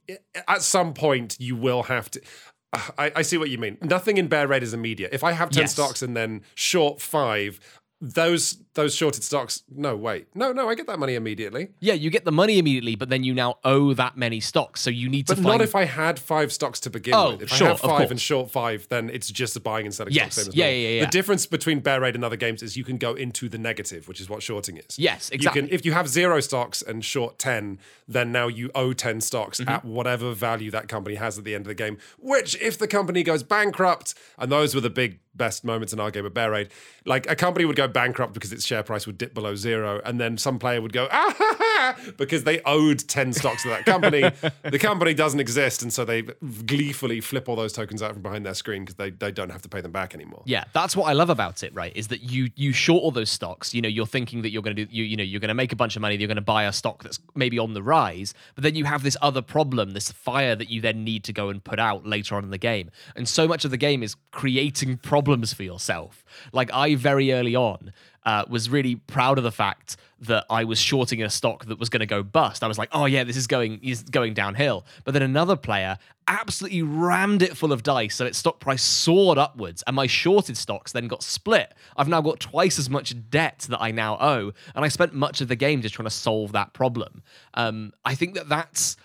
at 0.49 0.63
some 0.63 0.95
point 0.95 1.37
you 1.41 1.57
will 1.57 1.85
have 1.85 2.11
to. 2.13 2.21
I, 2.99 3.13
I 3.17 3.23
see 3.23 3.39
what 3.39 3.51
you 3.51 3.59
mean. 3.59 3.79
Nothing 3.83 4.19
in 4.19 4.29
Bear 4.29 4.47
Raid 4.47 4.63
is 4.63 4.75
immediate. 4.75 5.13
If 5.13 5.25
I 5.25 5.33
have 5.33 5.51
ten 5.51 5.63
Yes. 5.63 5.73
stocks 5.73 6.03
and 6.03 6.17
then 6.17 6.43
short 6.55 7.01
five, 7.01 7.59
those 8.01 8.59
those 8.77 8.95
shorted 8.95 9.25
stocks. 9.25 9.63
No 9.75 9.97
wait, 9.97 10.29
no 10.35 10.53
no, 10.53 10.69
I 10.69 10.75
get 10.77 10.87
that 10.87 10.99
money 11.01 11.17
immediately. 11.17 11.69
Yeah, 11.81 11.95
you 11.95 12.09
get 12.11 12.25
the 12.25 12.31
money 12.33 12.59
immediately, 12.59 12.95
but 12.95 13.09
then 13.09 13.25
you 13.25 13.35
now 13.35 13.59
owe 13.65 13.93
that 13.95 14.17
many 14.17 14.39
stocks, 14.39 14.81
so 14.81 14.89
you 14.91 15.09
need 15.09 15.27
to 15.27 15.33
But 15.35 15.37
to 15.37 15.43
not 15.43 15.51
find. 15.51 15.63
if 15.63 15.75
I 15.75 15.85
had 15.85 16.19
five 16.21 16.53
stocks 16.53 16.79
to 16.81 16.91
begin 16.91 17.15
Oh, 17.15 17.33
with. 17.33 17.43
If 17.43 17.49
sure, 17.51 17.67
I 17.67 17.71
have 17.71 17.83
of 17.83 17.91
five 17.91 18.11
and 18.13 18.21
short 18.21 18.51
five, 18.51 18.87
then 18.89 19.11
it's 19.11 19.29
just 19.29 19.61
buying 19.65 19.87
and 19.87 19.95
selling 19.95 20.13
Yes, 20.13 20.49
yeah, 20.53 20.69
yeah, 20.69 20.89
yeah. 21.01 21.05
The 21.07 21.11
difference 21.11 21.47
between 21.47 21.81
Bear 21.81 22.01
Raid 22.01 22.15
and 22.15 22.25
other 22.25 22.37
games 22.37 22.63
is 22.63 22.77
you 22.77 22.85
can 22.85 22.97
go 22.99 23.15
into 23.15 23.49
the 23.49 23.59
negative, 23.59 24.07
which 24.07 24.21
is 24.21 24.29
what 24.29 24.43
shorting 24.43 24.77
is. 24.77 24.99
Yes, 24.99 25.31
You 25.33 25.37
exactly. 25.37 25.63
can, 25.63 25.71
if 25.71 25.85
you 25.85 25.93
have 25.93 26.09
zero 26.09 26.41
stocks 26.41 26.83
and 26.83 27.05
short 27.05 27.39
10, 27.39 27.79
then 28.07 28.31
now 28.31 28.47
you 28.47 28.71
owe 28.75 28.93
10 28.93 29.21
stocks 29.23 29.57
Mm-hmm. 29.57 29.71
at 29.71 29.85
whatever 29.85 30.33
value 30.35 30.71
that 30.71 30.87
company 30.87 31.15
has 31.17 31.39
at 31.39 31.45
the 31.45 31.55
end 31.55 31.63
of 31.63 31.69
the 31.69 31.75
game. 31.75 31.97
Which, 32.19 32.61
if 32.61 32.77
the 32.79 32.87
company 32.87 33.23
goes 33.23 33.43
bankrupt, 33.43 34.15
and 34.39 34.53
those 34.53 34.75
were 34.75 34.81
the 34.83 34.91
big 34.91 35.21
best 35.35 35.65
moments 35.65 35.93
in 35.93 36.01
our 36.01 36.11
game 36.11 36.27
of 36.27 36.35
Bear 36.35 36.51
Raid, 36.51 36.69
like 37.07 37.31
a 37.31 37.35
company 37.37 37.65
would 37.65 37.77
go 37.77 37.89
bankrupt 37.89 38.35
because 38.35 38.53
its 38.53 38.66
share 38.67 38.83
price 38.83 39.07
would 39.07 39.17
dip 39.17 39.33
below 39.33 39.55
zero, 39.55 40.01
and 40.05 40.21
then 40.21 40.37
some 40.37 40.59
player 40.59 40.83
would 40.83 40.93
go, 40.93 41.09
ah, 41.11 41.35
ha, 41.37 41.57
ha, 41.59 41.97
because 42.17 42.45
they 42.45 42.61
owed 42.63 42.99
10 42.99 43.33
stocks 43.33 43.63
to 43.63 43.69
that 43.69 43.85
company. 43.85 44.31
the 44.71 44.79
company 44.79 45.15
doesn't 45.15 45.41
exist, 45.41 45.83
and 45.83 45.93
so 45.93 46.05
they 46.05 46.23
gleefully 46.67 47.21
flip 47.21 47.49
all 47.49 47.57
those 47.57 47.73
tokens 47.73 48.03
out 48.03 48.13
from 48.13 48.23
behind 48.23 48.45
their 48.45 48.55
screen 48.55 48.85
because 48.85 48.97
they, 48.97 49.11
they 49.11 49.31
don't 49.31 49.51
have 49.51 49.63
to 49.63 49.69
pay 49.69 49.81
them 49.81 49.93
back 49.93 50.15
anymore. 50.15 50.43
Yeah, 50.45 50.65
that's 50.73 50.97
what 50.97 51.05
I 51.05 51.13
love 51.13 51.31
about 51.31 51.63
it, 51.63 51.75
right? 51.75 51.93
Is 51.97 52.09
that 52.09 52.23
you 52.23 52.51
you 52.57 52.73
short 52.73 53.03
all 53.03 53.11
those 53.11 53.31
stocks. 53.31 53.73
You 53.73 53.83
know, 53.83 53.89
you're 53.89 54.07
thinking 54.07 54.43
that 54.43 54.51
you're 54.51 54.63
going 54.63 54.77
to 54.77 54.85
do 54.85 54.95
you 54.95 55.05
you 55.05 55.17
know 55.17 55.23
you're 55.23 55.41
going 55.41 55.49
to 55.49 55.55
make 55.55 55.73
a 55.73 55.77
bunch 55.77 55.97
of 55.97 56.03
money. 56.03 56.17
You're 56.17 56.29
going 56.29 56.37
to 56.37 56.43
buy 56.43 56.65
a 56.65 56.73
stock 56.73 57.03
that's 57.03 57.21
maybe 57.35 57.59
on 57.59 57.75
the 57.75 57.83
rise, 57.83 58.35
but 58.55 58.65
then 58.65 58.75
you 58.75 58.85
have 58.85 59.03
this 59.03 59.17
other 59.23 59.43
problem, 59.43 59.93
this 59.93 60.11
fire 60.11 60.57
that 60.57 60.71
you 60.71 60.81
then 60.81 61.05
need 61.05 61.25
to 61.25 61.33
go 61.33 61.49
and 61.49 61.63
put 61.63 61.79
out 61.79 62.07
later 62.07 62.35
on 62.35 62.45
in 62.45 62.51
the 62.51 62.59
game. 62.59 62.91
And 63.15 63.29
so 63.29 63.47
much 63.47 63.65
of 63.65 63.71
the 63.71 63.77
game 63.77 64.03
is 64.03 64.17
creating 64.31 64.99
problems 64.99 65.53
for 65.53 65.63
yourself. 65.63 66.25
Like 66.53 66.73
I 66.73 66.95
very 66.95 67.33
early 67.33 67.55
on 67.55 67.93
uh, 68.27 68.45
was 68.49 68.69
really 68.69 68.97
proud 68.97 69.39
of 69.39 69.45
the 69.45 69.53
fact 69.53 69.97
that 70.19 70.45
I 70.51 70.65
was 70.65 70.81
shorting 70.81 71.23
a 71.23 71.31
stock 71.31 71.67
that 71.67 71.79
was 71.79 71.89
going 71.89 72.01
to 72.01 72.07
go 72.07 72.25
bust. 72.25 72.65
I 72.65 72.67
was 72.67 72.77
like, 72.77 72.89
oh 72.93 73.05
yeah, 73.05 73.23
this 73.23 73.37
is 73.37 73.47
going 73.47 73.79
is 73.83 74.03
going 74.03 74.35
downhill. 74.35 74.85
But 75.05 75.13
then 75.13 75.23
another 75.23 75.57
player 75.57 75.97
absolutely 76.27 76.83
rammed 76.83 77.43
it 77.43 77.57
full 77.57 77.73
of 77.73 77.85
dice, 77.85 78.17
so 78.17 78.27
its 78.27 78.37
stock 78.37 78.59
price 78.59 78.83
soared 78.83 79.39
upwards, 79.39 79.85
and 79.87 79.95
my 79.95 80.09
shorted 80.09 80.57
stocks 80.57 80.91
then 80.91 81.07
got 81.07 81.23
split. 81.23 81.73
I've 81.97 82.09
now 82.09 82.21
got 82.21 82.41
twice 82.41 82.81
as 82.81 82.91
much 82.91 83.15
debt 83.31 83.67
that 83.71 83.81
I 83.81 83.93
now 83.93 84.19
owe, 84.21 84.53
and 84.75 84.85
I 84.85 84.89
spent 84.89 85.15
much 85.15 85.41
of 85.41 85.47
the 85.47 85.57
game 85.57 85.81
just 85.81 85.95
trying 85.95 86.07
to 86.07 86.11
solve 86.11 86.53
that 86.53 86.73
problem. 86.73 87.23
Um, 87.55 87.93
I 88.05 88.17
think 88.17 88.35
that 88.35 88.49
that's 88.49 88.97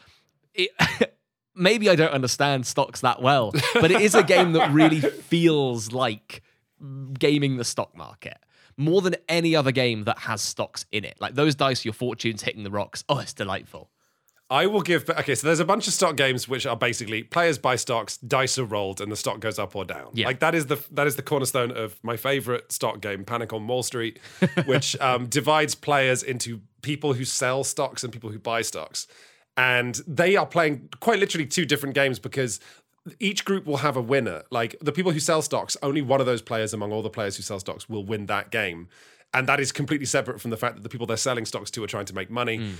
it. 0.55 0.71
Maybe 1.53 1.89
I 1.89 1.95
don't 1.95 2.13
understand 2.13 2.65
stocks 2.65 3.01
that 3.01 3.21
well, 3.21 3.51
but 3.75 3.91
it 3.91 4.01
is 4.01 4.15
a 4.15 4.23
game 4.23 4.53
that 4.53 4.71
really 4.71 5.01
feels 5.01 5.91
like 5.91 6.41
gaming 7.19 7.57
the 7.57 7.65
stock 7.65 7.95
market 7.95 8.37
more 8.77 9.01
than 9.01 9.15
any 9.29 9.55
other 9.55 9.71
game 9.71 10.03
that 10.03 10.19
has 10.19 10.41
stocks 10.41 10.85
in 10.91 11.05
it. 11.05 11.15
Like 11.19 11.35
those 11.35 11.55
dice, 11.55 11.85
your 11.85 11.93
fortunes 11.93 12.43
hitting 12.43 12.63
the 12.63 12.71
rocks. 12.71 13.03
Oh, 13.09 13.19
it's 13.19 13.33
delightful. 13.33 13.89
I 14.51 14.67
will 14.67 14.81
give. 14.81 15.09
Okay, 15.09 15.33
so 15.33 15.47
there's 15.47 15.61
a 15.61 15.65
bunch 15.65 15.87
of 15.87 15.93
stock 15.93 16.17
games 16.17 16.45
which 16.49 16.65
are 16.65 16.75
basically 16.75 17.23
players 17.23 17.57
buy 17.57 17.77
stocks, 17.77 18.17
dice 18.17 18.59
are 18.59 18.65
rolled, 18.65 18.99
and 18.99 19.09
the 19.09 19.15
stock 19.15 19.39
goes 19.39 19.57
up 19.57 19.77
or 19.77 19.85
down. 19.85 20.09
Yeah. 20.13 20.27
Like 20.27 20.41
that 20.41 20.53
is 20.53 20.65
the 20.65 20.83
that 20.91 21.07
is 21.07 21.15
the 21.15 21.21
cornerstone 21.21 21.71
of 21.71 21.97
my 22.03 22.17
favorite 22.17 22.69
stock 22.69 22.99
game, 22.99 23.23
Panic 23.23 23.53
on 23.53 23.65
Wall 23.65 23.81
Street, 23.81 24.19
which 24.65 24.99
um, 24.99 25.27
divides 25.27 25.73
players 25.73 26.21
into 26.21 26.59
people 26.81 27.13
who 27.13 27.23
sell 27.23 27.63
stocks 27.63 28.03
and 28.03 28.11
people 28.11 28.29
who 28.29 28.39
buy 28.39 28.61
stocks, 28.61 29.07
and 29.55 30.01
they 30.05 30.35
are 30.35 30.45
playing 30.45 30.89
quite 30.99 31.19
literally 31.19 31.47
two 31.47 31.65
different 31.65 31.95
games 31.95 32.19
because. 32.19 32.59
Each 33.19 33.43
group 33.43 33.65
will 33.65 33.77
have 33.77 33.97
a 33.97 34.01
winner. 34.01 34.43
Like 34.51 34.75
the 34.81 34.91
people 34.91 35.11
who 35.11 35.19
sell 35.19 35.41
stocks, 35.41 35.75
only 35.81 36.01
one 36.01 36.19
of 36.19 36.25
those 36.25 36.41
players 36.41 36.73
among 36.73 36.91
all 36.91 37.01
the 37.01 37.09
players 37.09 37.35
who 37.37 37.43
sell 37.43 37.59
stocks 37.59 37.89
will 37.89 38.05
win 38.05 38.27
that 38.27 38.51
game. 38.51 38.87
And 39.33 39.47
that 39.47 39.59
is 39.59 39.71
completely 39.71 40.05
separate 40.05 40.41
from 40.41 40.51
the 40.51 40.57
fact 40.57 40.75
that 40.75 40.83
the 40.83 40.89
people 40.89 41.07
they're 41.07 41.17
selling 41.17 41.45
stocks 41.45 41.71
to 41.71 41.83
are 41.83 41.87
trying 41.87 42.05
to 42.05 42.13
make 42.15 42.29
money. 42.29 42.73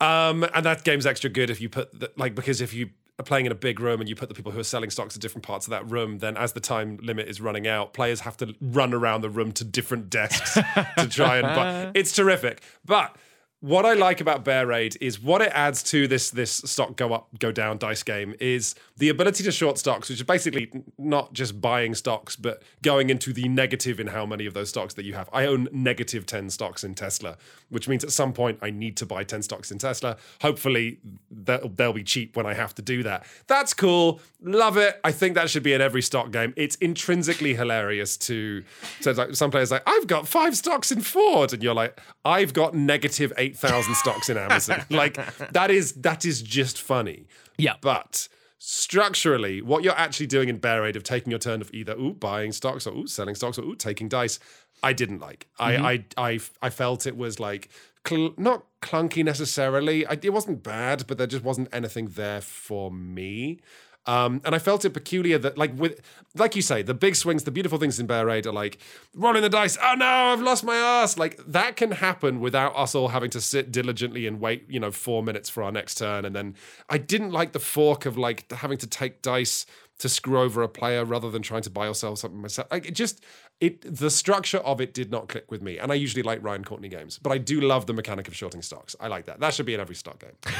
Um, 0.00 0.44
and 0.54 0.64
that 0.64 0.84
game's 0.84 1.06
extra 1.06 1.28
good 1.28 1.50
if 1.50 1.60
you 1.60 1.68
put 1.68 1.98
the, 1.98 2.10
like 2.16 2.34
because 2.34 2.60
if 2.60 2.72
you 2.72 2.90
are 3.18 3.24
playing 3.24 3.46
in 3.46 3.52
a 3.52 3.54
big 3.56 3.80
room 3.80 4.00
and 4.00 4.08
you 4.08 4.14
put 4.14 4.28
the 4.28 4.34
people 4.34 4.52
who 4.52 4.60
are 4.60 4.64
selling 4.64 4.90
stocks 4.90 5.16
at 5.16 5.20
different 5.22 5.44
parts 5.44 5.66
of 5.66 5.72
that 5.72 5.90
room, 5.90 6.18
then 6.18 6.36
as 6.36 6.52
the 6.52 6.60
time 6.60 6.98
limit 7.02 7.28
is 7.28 7.40
running 7.40 7.66
out, 7.66 7.92
players 7.92 8.20
have 8.20 8.36
to 8.38 8.54
run 8.60 8.94
around 8.94 9.20
the 9.20 9.30
room 9.30 9.52
to 9.52 9.64
different 9.64 10.08
desks 10.08 10.54
to 10.98 11.08
try 11.08 11.38
and 11.38 11.46
buy. 11.46 11.90
It's 11.94 12.12
terrific. 12.12 12.62
But 12.84 13.16
what 13.60 13.84
I 13.84 13.94
like 13.94 14.20
about 14.20 14.44
Bear 14.44 14.68
Raid 14.68 14.96
is 15.00 15.20
what 15.20 15.42
it 15.42 15.50
adds 15.52 15.82
to 15.84 16.06
this 16.06 16.30
this 16.30 16.52
stock 16.52 16.96
go 16.96 17.12
up 17.12 17.26
go 17.40 17.50
down 17.50 17.78
dice 17.78 18.04
game 18.04 18.34
is 18.38 18.76
the 18.96 19.08
ability 19.08 19.42
to 19.44 19.52
short 19.52 19.78
stocks, 19.78 20.08
which 20.08 20.18
is 20.18 20.24
basically 20.24 20.70
not 20.96 21.32
just 21.32 21.60
buying 21.60 21.94
stocks, 21.94 22.36
but 22.36 22.62
going 22.82 23.10
into 23.10 23.32
the 23.32 23.48
negative 23.48 23.98
in 23.98 24.08
how 24.08 24.24
many 24.24 24.46
of 24.46 24.54
those 24.54 24.68
stocks 24.68 24.94
that 24.94 25.04
you 25.04 25.14
have. 25.14 25.28
I 25.32 25.46
own 25.46 25.68
negative 25.72 26.24
10 26.24 26.50
stocks 26.50 26.84
in 26.84 26.94
Tesla, 26.94 27.36
which 27.70 27.88
means 27.88 28.04
at 28.04 28.10
some 28.10 28.32
point 28.32 28.58
I 28.62 28.70
need 28.70 28.96
to 28.98 29.06
buy 29.06 29.24
10 29.24 29.42
stocks 29.42 29.70
in 29.70 29.78
Tesla. 29.78 30.16
Hopefully 30.40 30.98
they'll, 31.30 31.68
they'll 31.68 31.92
be 31.92 32.02
cheap 32.02 32.36
when 32.36 32.46
I 32.46 32.54
have 32.54 32.74
to 32.76 32.82
do 32.82 33.02
that. 33.02 33.26
That's 33.46 33.74
cool. 33.74 34.20
Love 34.42 34.76
it. 34.76 35.00
I 35.04 35.12
think 35.12 35.34
that 35.34 35.50
should 35.50 35.62
be 35.62 35.72
in 35.72 35.80
every 35.80 36.02
stock 36.02 36.30
game. 36.30 36.54
It's 36.56 36.76
intrinsically 36.76 37.54
hilarious 37.54 38.16
to, 38.18 38.64
to 39.02 39.12
like 39.12 39.34
some 39.34 39.50
players 39.50 39.70
like, 39.70 39.82
I've 39.86 40.06
got 40.06 40.26
five 40.26 40.56
stocks 40.56 40.90
in 40.90 41.00
Ford. 41.00 41.52
And 41.52 41.62
you're 41.62 41.74
like, 41.74 42.00
I've 42.24 42.52
got 42.52 42.74
negative 42.74 43.32
8,000 43.36 43.94
stocks 43.94 44.28
in 44.28 44.36
Amazon. 44.36 44.84
like 44.90 45.18
that 45.52 45.70
is, 45.70 45.92
that 45.94 46.24
is 46.24 46.42
just 46.42 46.80
funny. 46.80 47.26
Yeah. 47.58 47.74
But 47.80 48.28
structurally, 48.58 49.62
what 49.62 49.84
you're 49.84 49.96
actually 49.96 50.26
doing 50.26 50.48
in 50.48 50.58
Bear 50.58 50.82
Raid 50.82 50.96
of 50.96 51.02
taking 51.02 51.30
your 51.30 51.38
turn 51.38 51.60
of 51.60 51.72
either 51.72 51.94
ooh 51.94 52.12
buying 52.12 52.52
stocks 52.52 52.86
or 52.86 52.94
ooh 52.94 53.06
selling 53.06 53.34
stocks 53.34 53.58
or 53.58 53.62
ooh 53.62 53.76
taking 53.76 54.08
dice, 54.08 54.38
I 54.82 54.92
didn't 54.92 55.20
like. 55.20 55.46
I 55.58 55.76
I 55.76 56.04
I 56.16 56.40
I 56.62 56.70
felt 56.70 57.06
it 57.06 57.16
was 57.16 57.40
like 57.40 57.68
cl- 58.06 58.34
not 58.36 58.64
clunky 58.80 59.24
necessarily. 59.24 60.06
I, 60.06 60.18
it 60.22 60.32
wasn't 60.32 60.62
bad, 60.62 61.06
but 61.06 61.18
there 61.18 61.26
just 61.26 61.44
wasn't 61.44 61.68
anything 61.72 62.08
there 62.08 62.40
for 62.40 62.90
me. 62.90 63.60
Um, 64.06 64.40
and 64.46 64.54
I 64.54 64.58
felt 64.58 64.86
it 64.86 64.94
peculiar 64.94 65.36
that, 65.36 65.58
like, 65.58 65.78
with, 65.78 66.00
like 66.34 66.56
you 66.56 66.62
say, 66.62 66.80
the 66.80 66.94
big 66.94 67.14
swings, 67.14 67.44
the 67.44 67.50
beautiful 67.50 67.76
things 67.76 68.00
in 68.00 68.06
Bear 68.06 68.24
Raid 68.24 68.46
are 68.46 68.52
like 68.52 68.78
rolling 69.14 69.42
the 69.42 69.50
dice. 69.50 69.76
Oh 69.82 69.94
no, 69.98 70.06
I've 70.06 70.40
lost 70.40 70.64
my 70.64 70.76
ass. 70.76 71.18
Like 71.18 71.38
that 71.46 71.76
can 71.76 71.90
happen 71.90 72.40
without 72.40 72.74
us 72.74 72.94
all 72.94 73.08
having 73.08 73.28
to 73.30 73.40
sit 73.40 73.70
diligently 73.70 74.26
and 74.26 74.40
wait, 74.40 74.64
you 74.70 74.80
know, 74.80 74.90
four 74.90 75.22
minutes 75.22 75.50
for 75.50 75.62
our 75.62 75.70
next 75.70 75.96
turn. 75.96 76.24
And 76.24 76.34
then 76.34 76.54
I 76.88 76.96
didn't 76.96 77.32
like 77.32 77.52
the 77.52 77.58
fork 77.58 78.06
of 78.06 78.16
like 78.16 78.50
having 78.50 78.78
to 78.78 78.86
take 78.86 79.20
dice 79.20 79.66
to 79.98 80.08
screw 80.08 80.40
over 80.40 80.62
a 80.62 80.68
player 80.68 81.04
rather 81.04 81.30
than 81.30 81.42
trying 81.42 81.62
to 81.62 81.70
buy 81.70 81.86
yourself 81.86 82.18
something 82.18 82.40
myself. 82.40 82.68
Like 82.70 82.86
it 82.86 82.94
just 82.94 83.24
it 83.60 83.82
the 83.82 84.10
structure 84.10 84.58
of 84.58 84.80
it 84.80 84.94
did 84.94 85.10
not 85.10 85.28
click 85.28 85.50
with 85.50 85.62
me. 85.62 85.78
And 85.78 85.90
I 85.90 85.96
usually 85.96 86.22
like 86.22 86.42
Ryan 86.42 86.64
Courtney 86.64 86.88
games, 86.88 87.18
but 87.18 87.32
I 87.32 87.38
do 87.38 87.60
love 87.60 87.86
the 87.86 87.92
mechanic 87.92 88.28
of 88.28 88.36
shorting 88.36 88.62
stocks. 88.62 88.94
I 89.00 89.08
like 89.08 89.26
that. 89.26 89.40
That 89.40 89.54
should 89.54 89.66
be 89.66 89.74
in 89.74 89.80
every 89.80 89.96
stock 89.96 90.20
game. 90.20 90.36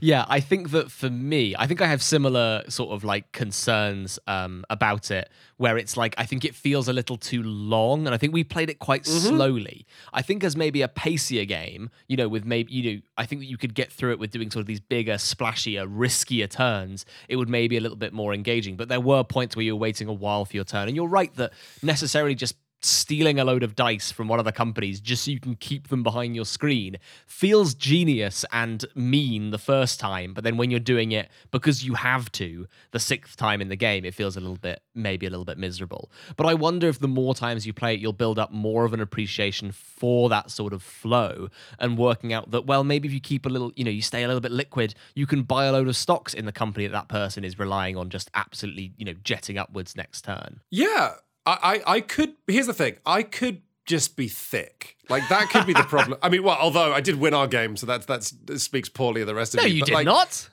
Yeah, 0.00 0.24
I 0.28 0.40
think 0.40 0.70
that 0.70 0.90
for 0.90 1.10
me, 1.10 1.54
I 1.58 1.66
think 1.66 1.80
I 1.80 1.86
have 1.86 2.02
similar 2.02 2.62
sort 2.68 2.90
of 2.92 3.04
like 3.04 3.32
concerns 3.32 4.18
um, 4.26 4.64
about 4.70 5.10
it, 5.10 5.28
where 5.58 5.76
it's 5.76 5.96
like 5.96 6.14
I 6.18 6.24
think 6.24 6.44
it 6.44 6.54
feels 6.54 6.88
a 6.88 6.92
little 6.92 7.16
too 7.16 7.42
long, 7.42 8.06
and 8.06 8.14
I 8.14 8.18
think 8.18 8.32
we 8.32 8.44
played 8.44 8.70
it 8.70 8.78
quite 8.78 9.02
Mm-hmm. 9.02 9.28
slowly. 9.36 9.86
I 10.12 10.22
think 10.22 10.44
as 10.44 10.56
maybe 10.56 10.80
a 10.82 10.88
pacier 10.88 11.44
game, 11.44 11.90
you 12.08 12.16
know, 12.16 12.28
with 12.28 12.44
maybe 12.44 12.72
you 12.72 12.94
know, 12.94 13.00
I 13.18 13.26
think 13.26 13.40
that 13.40 13.46
you 13.46 13.56
could 13.58 13.74
get 13.74 13.92
through 13.92 14.12
it 14.12 14.18
with 14.18 14.30
doing 14.30 14.50
sort 14.50 14.60
of 14.60 14.66
these 14.66 14.80
bigger, 14.80 15.14
splashier, 15.14 15.86
riskier 15.88 16.48
turns. 16.48 17.04
It 17.28 17.36
would 17.36 17.48
maybe 17.48 17.76
a 17.76 17.80
little 17.80 17.96
bit 17.96 18.12
more 18.12 18.32
engaging. 18.32 18.76
But 18.76 18.88
there 18.88 19.00
were 19.00 19.24
points 19.24 19.56
where 19.56 19.64
you 19.64 19.74
were 19.74 19.80
waiting 19.80 20.08
a 20.08 20.12
while 20.12 20.44
for 20.44 20.54
your 20.56 20.64
turn, 20.64 20.88
and 20.88 20.96
you're 20.96 21.08
right 21.08 21.34
that 21.36 21.52
necessarily 21.82 22.34
just 22.34 22.54
stealing 22.84 23.38
a 23.38 23.44
load 23.44 23.62
of 23.62 23.74
dice 23.74 24.10
from 24.10 24.28
one 24.28 24.38
of 24.38 24.44
the 24.44 24.52
companies 24.52 25.00
just 25.00 25.24
so 25.24 25.30
you 25.30 25.40
can 25.40 25.54
keep 25.56 25.88
them 25.88 26.02
behind 26.02 26.34
your 26.34 26.44
screen 26.44 26.96
feels 27.26 27.74
genius 27.74 28.44
and 28.52 28.84
mean 28.94 29.50
the 29.50 29.58
first 29.58 30.00
time 30.00 30.34
but 30.34 30.44
then 30.44 30.56
when 30.56 30.70
you're 30.70 30.80
doing 30.80 31.12
it 31.12 31.28
because 31.50 31.84
you 31.84 31.94
have 31.94 32.30
to 32.32 32.66
the 32.90 32.98
sixth 32.98 33.36
time 33.36 33.60
in 33.60 33.68
the 33.68 33.76
game 33.76 34.04
it 34.04 34.14
feels 34.14 34.36
a 34.36 34.40
little 34.40 34.56
bit 34.56 34.82
maybe 34.94 35.26
a 35.26 35.30
little 35.30 35.44
bit 35.44 35.58
miserable. 35.58 36.10
But 36.36 36.46
i 36.46 36.54
wonder 36.54 36.88
if 36.88 36.98
the 36.98 37.08
more 37.08 37.34
times 37.34 37.66
you 37.66 37.72
play 37.72 37.94
it 37.94 38.00
you'll 38.00 38.12
build 38.12 38.38
up 38.38 38.50
more 38.50 38.84
of 38.84 38.92
an 38.92 39.00
appreciation 39.00 39.72
for 39.72 40.28
that 40.28 40.50
sort 40.50 40.72
of 40.72 40.82
flow 40.82 41.48
and 41.78 41.96
working 41.96 42.32
out 42.32 42.50
that 42.50 42.66
well 42.66 42.84
maybe 42.84 43.08
if 43.08 43.14
you 43.14 43.20
keep 43.20 43.46
a 43.46 43.48
little 43.48 43.72
you 43.76 43.84
know 43.84 43.90
you 43.90 44.02
stay 44.02 44.22
a 44.22 44.26
little 44.26 44.40
bit 44.40 44.52
liquid 44.52 44.94
you 45.14 45.26
can 45.26 45.42
buy 45.42 45.64
a 45.66 45.72
load 45.72 45.88
of 45.88 45.96
stocks 45.96 46.34
in 46.34 46.46
the 46.46 46.52
company 46.52 46.86
that 46.86 46.92
that 46.92 47.08
person 47.08 47.44
is 47.44 47.58
relying 47.58 47.96
on 47.96 48.10
just 48.10 48.30
absolutely 48.34 48.92
you 48.96 49.04
know 49.04 49.14
jetting 49.24 49.58
upwards 49.58 49.96
next 49.96 50.22
turn. 50.22 50.60
Yeah, 50.70 51.14
I, 51.44 51.82
I, 51.86 51.94
I 51.94 52.00
could. 52.00 52.34
Here's 52.46 52.66
the 52.66 52.74
thing: 52.74 52.96
I 53.04 53.22
could 53.22 53.62
just 53.84 54.16
be 54.16 54.28
thick. 54.28 54.96
Like 55.08 55.28
that 55.28 55.50
could 55.50 55.66
be 55.66 55.72
the 55.72 55.82
problem. 55.82 56.18
I 56.22 56.28
mean, 56.28 56.42
well, 56.42 56.56
although 56.60 56.92
I 56.92 57.00
did 57.00 57.18
win 57.18 57.34
our 57.34 57.46
game, 57.46 57.76
so 57.76 57.86
that's 57.86 58.06
that's 58.06 58.30
that 58.30 58.60
speaks 58.60 58.88
poorly 58.88 59.20
of 59.20 59.26
the 59.26 59.34
rest 59.34 59.54
of 59.54 59.60
no 59.60 59.66
you. 59.66 59.74
No, 59.74 59.76
you 59.76 59.84
did 59.84 59.94
like, 59.94 60.04
not 60.06 60.48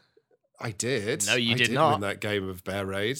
I 0.60 0.72
did. 0.72 1.26
No, 1.26 1.36
you 1.36 1.54
I 1.54 1.58
did 1.58 1.68
Win 1.70 1.76
not. 1.76 2.02
that 2.02 2.20
game 2.20 2.48
of 2.48 2.64
Bear 2.64 2.86
Raid. 2.86 3.20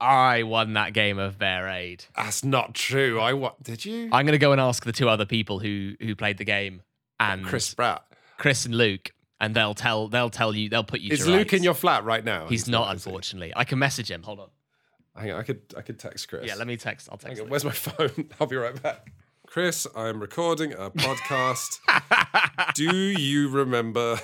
I 0.00 0.42
won 0.42 0.72
that 0.72 0.92
game 0.92 1.18
of 1.18 1.38
Bear 1.38 1.64
Raid. 1.64 2.04
That's 2.16 2.44
not 2.44 2.74
true. 2.74 3.20
I 3.20 3.32
what? 3.34 3.62
Did 3.62 3.84
you? 3.84 4.08
I'm 4.12 4.26
gonna 4.26 4.38
go 4.38 4.52
and 4.52 4.60
ask 4.60 4.84
the 4.84 4.92
two 4.92 5.08
other 5.08 5.26
people 5.26 5.58
who 5.58 5.94
who 6.00 6.14
played 6.14 6.38
the 6.38 6.44
game 6.44 6.82
and 7.20 7.44
Chris 7.44 7.66
Spratt. 7.66 8.02
Chris 8.38 8.64
and 8.64 8.74
Luke, 8.74 9.12
and 9.40 9.54
they'll 9.54 9.74
tell 9.74 10.08
they'll 10.08 10.30
tell 10.30 10.54
you 10.54 10.68
they'll 10.68 10.84
put 10.84 11.00
you. 11.00 11.12
Is 11.12 11.26
Luke 11.26 11.38
rights. 11.38 11.52
in 11.54 11.62
your 11.62 11.74
flat 11.74 12.04
right 12.04 12.24
now? 12.24 12.48
He's, 12.48 12.66
not, 12.66 12.94
is 12.94 13.04
he? 13.04 13.10
unfortunately. 13.10 13.52
I 13.54 13.64
can 13.64 13.78
message 13.78 14.10
him. 14.10 14.22
Hold 14.22 14.40
on. 14.40 14.48
Hang 15.16 15.30
on, 15.30 15.40
I 15.40 15.42
could 15.44 15.62
I 15.76 15.82
could 15.82 15.98
text 15.98 16.28
Chris. 16.28 16.46
Yeah, 16.46 16.54
let 16.56 16.66
me 16.66 16.76
text. 16.76 17.08
I'll 17.10 17.18
Hang 17.18 17.30
text. 17.36 17.42
on, 17.42 17.48
where's 17.48 17.64
my 17.64 17.70
phone? 17.72 18.28
I'll 18.40 18.46
be 18.46 18.56
right 18.56 18.80
back. 18.82 19.12
Chris, 19.46 19.86
I'm 19.94 20.20
recording 20.20 20.72
a 20.72 20.90
podcast. 20.90 21.78
Do 22.74 22.92
you 22.92 23.48
remember 23.48 24.18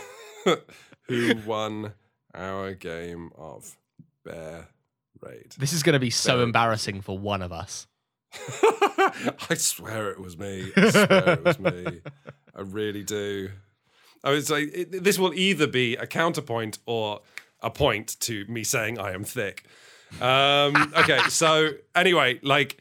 who 1.02 1.34
won 1.46 1.92
our 2.34 2.74
game 2.74 3.30
of 3.36 3.76
Bear 4.24 4.68
Raid? 5.20 5.54
This 5.58 5.72
is 5.72 5.82
gonna 5.84 6.00
be 6.00 6.10
so 6.10 6.36
Bear- 6.36 6.42
embarrassing 6.44 7.00
for 7.02 7.16
one 7.18 7.42
of 7.42 7.52
us. 7.52 7.86
I 8.32 9.54
swear 9.54 10.10
it 10.10 10.20
was 10.20 10.36
me. 10.38 10.70
I 10.76 10.90
swear 10.90 11.28
it 11.30 11.44
was 11.44 11.58
me. 11.58 12.00
I 12.54 12.60
really 12.62 13.02
do. 13.04 13.50
I 14.22 14.30
was 14.30 14.50
like, 14.50 14.70
it, 14.74 15.02
this 15.04 15.18
will 15.18 15.34
either 15.34 15.66
be 15.66 15.96
a 15.96 16.06
counterpoint 16.06 16.78
or 16.86 17.20
a 17.62 17.70
point 17.70 18.18
to 18.20 18.44
me 18.46 18.64
saying 18.64 18.98
I 18.98 19.12
am 19.12 19.24
thick. 19.24 19.64
Um, 20.20 20.92
okay, 20.98 21.18
so 21.28 21.70
anyway, 21.94 22.40
like, 22.42 22.80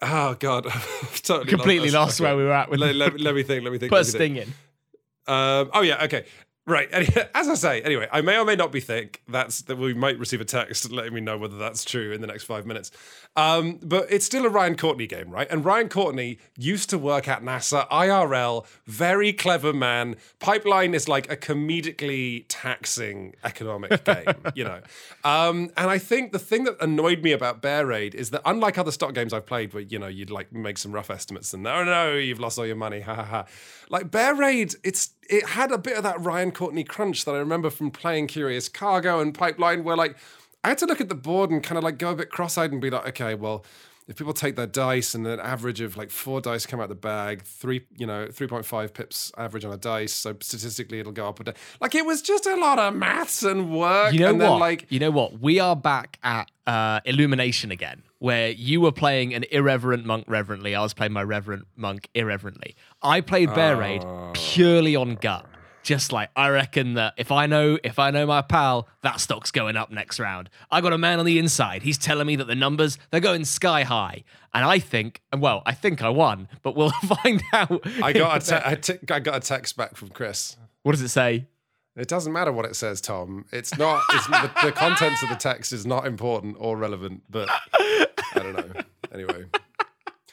oh 0.00 0.34
god, 0.38 0.66
I've 0.68 1.22
totally 1.22 1.50
Completely 1.50 1.90
lost 1.90 2.20
Okay. 2.20 2.28
where 2.28 2.36
we 2.36 2.44
were 2.44 2.52
at 2.52 2.70
with 2.70 2.80
Let, 2.80 2.94
let, 2.94 3.20
let 3.20 3.34
me 3.34 3.42
think. 3.42 3.64
Let 3.64 3.72
me 3.72 3.78
think. 3.78 3.90
put 3.90 3.96
a 3.96 3.98
let 3.98 4.06
me 4.06 4.18
think. 4.18 4.34
sting 4.34 4.36
in. 4.36 5.32
Um, 5.34 5.70
oh 5.74 5.82
yeah, 5.82 6.04
okay. 6.04 6.24
Right. 6.64 6.88
As 7.34 7.48
I 7.48 7.54
say, 7.54 7.82
anyway, 7.82 8.08
I 8.12 8.20
may 8.20 8.38
or 8.38 8.44
may 8.44 8.54
not 8.54 8.70
be 8.70 8.78
thick. 8.78 9.20
That's 9.26 9.62
that 9.62 9.78
we 9.78 9.94
might 9.94 10.18
receive 10.18 10.40
a 10.40 10.44
text 10.44 10.90
letting 10.92 11.12
me 11.12 11.20
know 11.20 11.36
whether 11.36 11.56
that's 11.56 11.84
true 11.84 12.12
in 12.12 12.20
the 12.20 12.26
next 12.28 12.44
five 12.44 12.66
minutes. 12.66 12.92
Um, 13.34 13.80
but 13.82 14.06
it's 14.10 14.24
still 14.24 14.46
a 14.46 14.48
Ryan 14.48 14.76
Courtney 14.76 15.08
game, 15.08 15.30
right? 15.30 15.50
And 15.50 15.64
Ryan 15.64 15.88
Courtney 15.88 16.38
used 16.56 16.88
to 16.90 16.98
work 16.98 17.26
at 17.26 17.42
NASA 17.42 17.88
IRL, 17.88 18.64
very 18.86 19.32
clever 19.32 19.72
man. 19.72 20.16
Pipeline 20.38 20.94
is 20.94 21.08
like 21.08 21.30
a 21.32 21.36
comedically 21.36 22.44
taxing 22.48 23.34
economic 23.42 24.04
game, 24.04 24.34
you 24.54 24.62
know. 24.62 24.82
Um, 25.24 25.70
and 25.76 25.90
I 25.90 25.98
think 25.98 26.30
the 26.30 26.38
thing 26.38 26.62
that 26.64 26.76
annoyed 26.80 27.22
me 27.24 27.32
about 27.32 27.60
Bear 27.60 27.86
Raid 27.86 28.14
is 28.14 28.30
that 28.30 28.42
unlike 28.44 28.78
other 28.78 28.92
stock 28.92 29.14
games 29.14 29.32
I've 29.32 29.46
played, 29.46 29.74
where 29.74 29.82
you 29.82 29.98
know 29.98 30.08
you'd 30.08 30.30
like 30.30 30.52
make 30.52 30.78
some 30.78 30.92
rough 30.92 31.10
estimates 31.10 31.52
and 31.52 31.66
oh 31.66 31.82
no, 31.82 32.12
you've 32.14 32.40
lost 32.40 32.56
all 32.56 32.66
your 32.66 32.76
money, 32.76 33.00
ha 33.00 33.16
ha 33.16 33.24
ha. 33.24 33.46
Like 33.88 34.10
Bear 34.10 34.34
Raid, 34.34 34.74
it's 34.84 35.10
it 35.32 35.48
had 35.48 35.72
a 35.72 35.78
bit 35.78 35.96
of 35.96 36.02
that 36.02 36.20
Ryan 36.20 36.52
Courtney 36.52 36.84
crunch 36.84 37.24
that 37.24 37.34
I 37.34 37.38
remember 37.38 37.70
from 37.70 37.90
playing 37.90 38.26
Curious 38.26 38.68
Cargo 38.68 39.18
and 39.18 39.32
Pipeline, 39.32 39.82
where 39.82 39.96
like 39.96 40.14
I 40.62 40.68
had 40.68 40.78
to 40.78 40.86
look 40.86 41.00
at 41.00 41.08
the 41.08 41.14
board 41.14 41.50
and 41.50 41.62
kind 41.62 41.78
of 41.78 41.84
like 41.84 41.96
go 41.96 42.10
a 42.10 42.14
bit 42.14 42.30
cross-eyed 42.30 42.70
and 42.70 42.82
be 42.82 42.90
like, 42.90 43.08
okay, 43.08 43.34
well, 43.34 43.64
if 44.08 44.16
people 44.16 44.32
take 44.32 44.56
their 44.56 44.66
dice 44.66 45.14
and 45.14 45.26
an 45.26 45.40
average 45.40 45.80
of 45.80 45.96
like 45.96 46.10
four 46.10 46.40
dice 46.40 46.66
come 46.66 46.80
out 46.80 46.88
the 46.88 46.94
bag, 46.94 47.42
three, 47.42 47.86
you 47.96 48.06
know, 48.06 48.26
3.5 48.26 48.92
pips 48.92 49.32
average 49.38 49.64
on 49.64 49.72
a 49.72 49.76
dice, 49.76 50.12
so 50.12 50.36
statistically 50.40 50.98
it'll 50.98 51.12
go 51.12 51.28
up 51.28 51.40
or 51.40 51.44
down. 51.44 51.54
Like 51.80 51.94
it 51.94 52.04
was 52.04 52.22
just 52.22 52.46
a 52.46 52.56
lot 52.56 52.78
of 52.78 52.94
maths 52.94 53.42
and 53.42 53.72
work. 53.76 54.12
You 54.12 54.20
know 54.20 54.30
and 54.30 54.38
what? 54.38 54.48
then 54.50 54.58
like 54.58 54.86
you 54.90 54.98
know 54.98 55.10
what? 55.10 55.40
We 55.40 55.60
are 55.60 55.76
back 55.76 56.18
at 56.22 56.50
uh, 56.66 57.00
Illumination 57.04 57.70
again, 57.70 58.02
where 58.18 58.50
you 58.50 58.80
were 58.80 58.92
playing 58.92 59.34
an 59.34 59.44
irreverent 59.50 60.04
monk 60.04 60.24
reverently. 60.26 60.74
I 60.74 60.82
was 60.82 60.94
playing 60.94 61.12
my 61.12 61.22
reverent 61.22 61.66
monk 61.76 62.08
irreverently. 62.14 62.74
I 63.02 63.20
played 63.20 63.54
Bear 63.54 63.76
Raid 63.76 64.02
purely 64.34 64.96
on 64.96 65.16
gut. 65.16 65.46
Just 65.82 66.12
like 66.12 66.30
I 66.36 66.48
reckon 66.48 66.94
that 66.94 67.14
if 67.16 67.32
I 67.32 67.46
know 67.46 67.78
if 67.82 67.98
I 67.98 68.10
know 68.10 68.24
my 68.26 68.40
pal, 68.42 68.86
that 69.02 69.18
stock's 69.20 69.50
going 69.50 69.76
up 69.76 69.90
next 69.90 70.20
round. 70.20 70.48
I 70.70 70.80
got 70.80 70.92
a 70.92 70.98
man 70.98 71.18
on 71.18 71.24
the 71.26 71.38
inside. 71.38 71.82
He's 71.82 71.98
telling 71.98 72.26
me 72.26 72.36
that 72.36 72.46
the 72.46 72.54
numbers 72.54 72.98
they're 73.10 73.20
going 73.20 73.44
sky 73.44 73.82
high, 73.82 74.22
and 74.54 74.64
I 74.64 74.78
think, 74.78 75.22
and 75.32 75.42
well, 75.42 75.62
I 75.66 75.72
think 75.74 76.00
I 76.00 76.08
won, 76.08 76.48
but 76.62 76.76
we'll 76.76 76.90
find 77.22 77.42
out. 77.52 77.80
I 78.02 78.12
got 78.12 78.42
a 78.42 78.46
te- 78.46 78.62
I 78.64 78.74
te- 78.76 78.98
I 79.12 79.18
got 79.18 79.34
a 79.36 79.40
text 79.40 79.76
back 79.76 79.96
from 79.96 80.10
Chris. 80.10 80.56
what 80.82 80.92
does 80.92 81.02
it 81.02 81.08
say? 81.08 81.46
It 81.94 82.08
doesn't 82.08 82.32
matter 82.32 82.52
what 82.52 82.64
it 82.64 82.74
says, 82.76 83.00
Tom. 83.00 83.44
It's 83.52 83.76
not. 83.76 84.02
It's 84.10 84.26
the, 84.26 84.50
the 84.64 84.72
contents 84.72 85.22
of 85.22 85.28
the 85.28 85.34
text 85.36 85.72
is 85.72 85.84
not 85.84 86.06
important 86.06 86.56
or 86.58 86.76
relevant. 86.78 87.22
But 87.28 87.50
I 87.74 88.06
don't 88.34 88.54
know. 88.54 88.82
Anyway. 89.12 89.44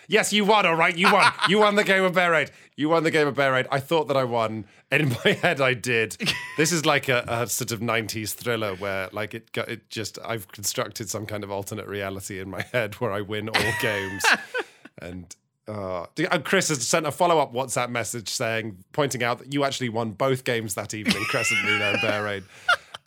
Yes, 0.10 0.34
you 0.34 0.44
won. 0.44 0.66
All 0.66 0.76
right, 0.76 0.98
you 0.98 1.12
won. 1.14 1.32
You 1.48 1.60
won 1.60 1.76
the 1.76 1.84
game 1.84 2.04
of 2.04 2.14
Bear 2.14 2.32
Raid. 2.32 2.52
You 2.76 2.90
won 2.90 3.04
the 3.04 3.12
game 3.12 3.28
of 3.28 3.36
Bear 3.36 3.52
Raid. 3.54 3.68
I 3.72 3.80
thought 3.80 4.08
that 4.08 4.18
I 4.18 4.24
won, 4.24 4.66
and 4.92 5.04
in 5.04 5.10
my 5.26 5.32
head, 5.34 5.62
I 5.62 5.74
did. 5.74 6.18
This 6.58 6.72
is 6.72 6.86
like 6.86 7.08
a, 7.10 7.24
a 7.28 7.48
sort 7.48 7.72
of 7.72 7.80
'90s 7.80 8.34
thriller 8.34 8.76
where, 8.76 9.10
like, 9.12 9.34
it 9.34 9.52
got 9.52 9.70
it 9.70 9.90
just. 9.90 10.18
I've 10.26 10.48
constructed 10.52 11.10
some 11.10 11.26
kind 11.26 11.44
of 11.44 11.52
alternate 11.52 11.88
reality 11.88 12.40
in 12.40 12.50
my 12.50 12.62
head 12.74 12.96
where 12.96 13.12
I 13.12 13.22
win 13.22 13.50
all 13.50 13.72
games, 13.82 14.24
and. 15.00 15.36
Uh, 15.68 16.08
Chris 16.44 16.70
has 16.70 16.88
sent 16.88 17.06
a 17.06 17.12
follow-up 17.12 17.54
WhatsApp 17.54 17.92
message 17.92 18.28
saying, 18.28 18.84
pointing 18.92 19.22
out 19.22 19.38
that 19.38 19.54
you 19.54 19.64
actually 19.64 19.90
won 19.90 20.10
both 20.10 20.44
games 20.44 20.74
that 20.74 20.96
evening, 20.96 21.24
Crescent 21.26 21.64
Moon 21.64 21.80
and 21.80 22.02
Bear 22.02 22.24
Raid. 22.24 22.44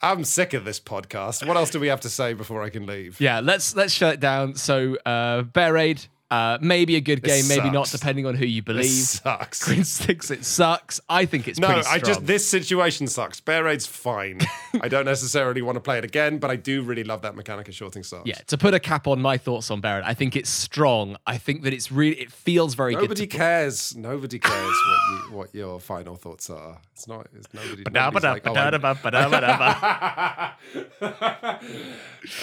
I'm 0.01 0.23
sick 0.23 0.55
of 0.55 0.65
this 0.65 0.79
podcast. 0.79 1.45
What 1.45 1.57
else 1.57 1.71
do 1.71 1.81
we 1.81 1.89
have 1.89 2.03
to 2.03 2.09
say 2.09 2.35
before 2.35 2.63
I 2.63 2.71
can 2.71 2.87
leave? 2.87 3.21
Yeah, 3.21 3.41
let's 3.41 3.75
let's 3.75 3.93
shut 3.93 4.15
it 4.15 4.21
down. 4.21 4.55
So, 4.55 4.97
uh, 5.05 5.43
Bear 5.43 5.73
Raid, 5.73 6.07
uh, 6.33 6.57
maybe 6.63 6.97
a 6.97 7.01
good 7.01 7.23
game, 7.23 7.47
maybe 7.47 7.69
not, 7.69 7.91
depending 7.91 8.25
on 8.25 8.35
who 8.35 8.47
you 8.47 8.63
believe. 8.63 8.85
This 8.85 9.21
sucks. 9.21 9.63
Quinns 9.63 9.99
thinks 9.99 10.31
it 10.31 10.47
sucks. 10.47 10.99
I 11.07 11.27
think 11.27 11.47
it's 11.47 11.59
No, 11.59 11.67
pretty 11.67 11.87
I 11.87 11.99
just 11.99 12.25
this 12.27 12.49
situation 12.49 13.07
sucks. 13.07 13.39
Bear 13.41 13.65
Raid's 13.65 13.87
fine. 13.87 14.41
I 14.81 14.89
don't 14.89 15.05
necessarily 15.05 15.61
want 15.61 15.77
to 15.77 15.81
play 15.81 15.99
it 15.99 16.05
again, 16.05 16.39
but 16.39 16.51
I 16.51 16.57
do 16.57 16.83
really 16.83 17.05
love 17.05 17.21
that 17.21 17.37
mechanic 17.37 17.69
of 17.69 17.75
shorting 17.75 18.03
stars. 18.03 18.23
yeah, 18.25 18.37
to 18.47 18.57
put 18.57 18.73
a 18.73 18.81
cap 18.81 19.07
on 19.07 19.21
my 19.21 19.37
thoughts 19.37 19.71
on 19.71 19.83
Bear 19.83 19.97
Raid, 19.97 20.05
I 20.07 20.15
think 20.15 20.35
it's 20.35 20.49
strong. 20.49 21.17
I 21.27 21.37
think 21.37 21.65
that 21.65 21.75
it's 21.75 21.93
really 21.93 22.19
it 22.19 22.33
feels 22.33 22.75
very. 22.75 22.95
Nobody 22.95 23.27
good. 23.27 23.37
cares. 23.37 23.95
Nobody 23.95 24.39
cares 24.39 24.55
what 24.87 25.11
you, 25.11 25.37
what 25.37 25.55
your 25.55 25.81
final 25.81 26.17
thoughts 26.17 26.49
are. 26.49 26.79
It's 26.95 27.07
not. 27.07 27.27
It's 27.37 27.53
nobody. 27.53 27.85
nobody's 27.91 28.25
like, 28.25 28.47
oh, 28.47 28.55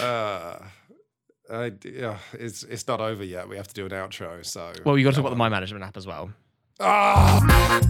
uh, 0.00 0.58
I, 1.50 1.72
yeah, 1.84 2.18
it's 2.32 2.62
it's 2.62 2.86
not 2.86 3.00
over 3.00 3.24
yet. 3.24 3.48
We 3.48 3.56
have 3.56 3.66
to 3.68 3.74
do 3.74 3.84
an 3.84 3.90
outro. 3.90 4.44
So 4.44 4.72
well, 4.84 4.96
you 4.96 5.04
got 5.04 5.10
to 5.10 5.16
talk 5.16 5.20
about 5.22 5.30
the 5.30 5.36
Mind 5.36 5.52
Management 5.52 5.84
app 5.84 5.96
as 5.96 6.06
well. 6.06 6.30
Ah! 6.78 7.80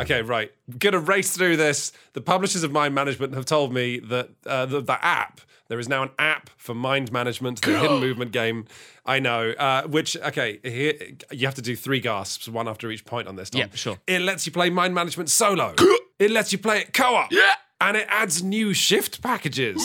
Okay, 0.00 0.22
right. 0.22 0.50
Gonna 0.78 0.98
race 0.98 1.36
through 1.36 1.56
this. 1.56 1.92
The 2.14 2.20
publishers 2.22 2.62
of 2.62 2.72
Mind 2.72 2.94
Management 2.94 3.34
have 3.34 3.44
told 3.44 3.72
me 3.72 3.98
that 3.98 4.30
uh, 4.46 4.64
the, 4.64 4.80
the 4.80 5.04
app, 5.04 5.42
there 5.68 5.78
is 5.78 5.88
now 5.88 6.02
an 6.02 6.10
app 6.18 6.50
for 6.56 6.74
mind 6.74 7.12
management, 7.12 7.60
the 7.60 7.78
hidden 7.78 8.00
movement 8.00 8.32
game. 8.32 8.64
I 9.04 9.18
know. 9.18 9.50
Uh, 9.50 9.82
which, 9.82 10.16
okay, 10.16 10.58
here 10.62 10.94
you 11.30 11.46
have 11.46 11.54
to 11.56 11.62
do 11.62 11.76
three 11.76 12.00
gasps, 12.00 12.48
one 12.48 12.66
after 12.66 12.90
each 12.90 13.04
point 13.04 13.28
on 13.28 13.36
this. 13.36 13.50
Tom. 13.50 13.60
Yeah, 13.60 13.66
sure. 13.74 13.98
It 14.06 14.22
lets 14.22 14.46
you 14.46 14.52
play 14.52 14.70
mind 14.70 14.94
management 14.94 15.30
solo. 15.30 15.74
it 16.18 16.30
lets 16.30 16.50
you 16.50 16.58
play 16.58 16.80
it 16.80 16.94
co 16.94 17.16
op. 17.16 17.30
Yeah. 17.30 17.54
And 17.80 17.96
it 17.96 18.06
adds 18.08 18.42
new 18.42 18.74
shift 18.74 19.22
packages. 19.22 19.82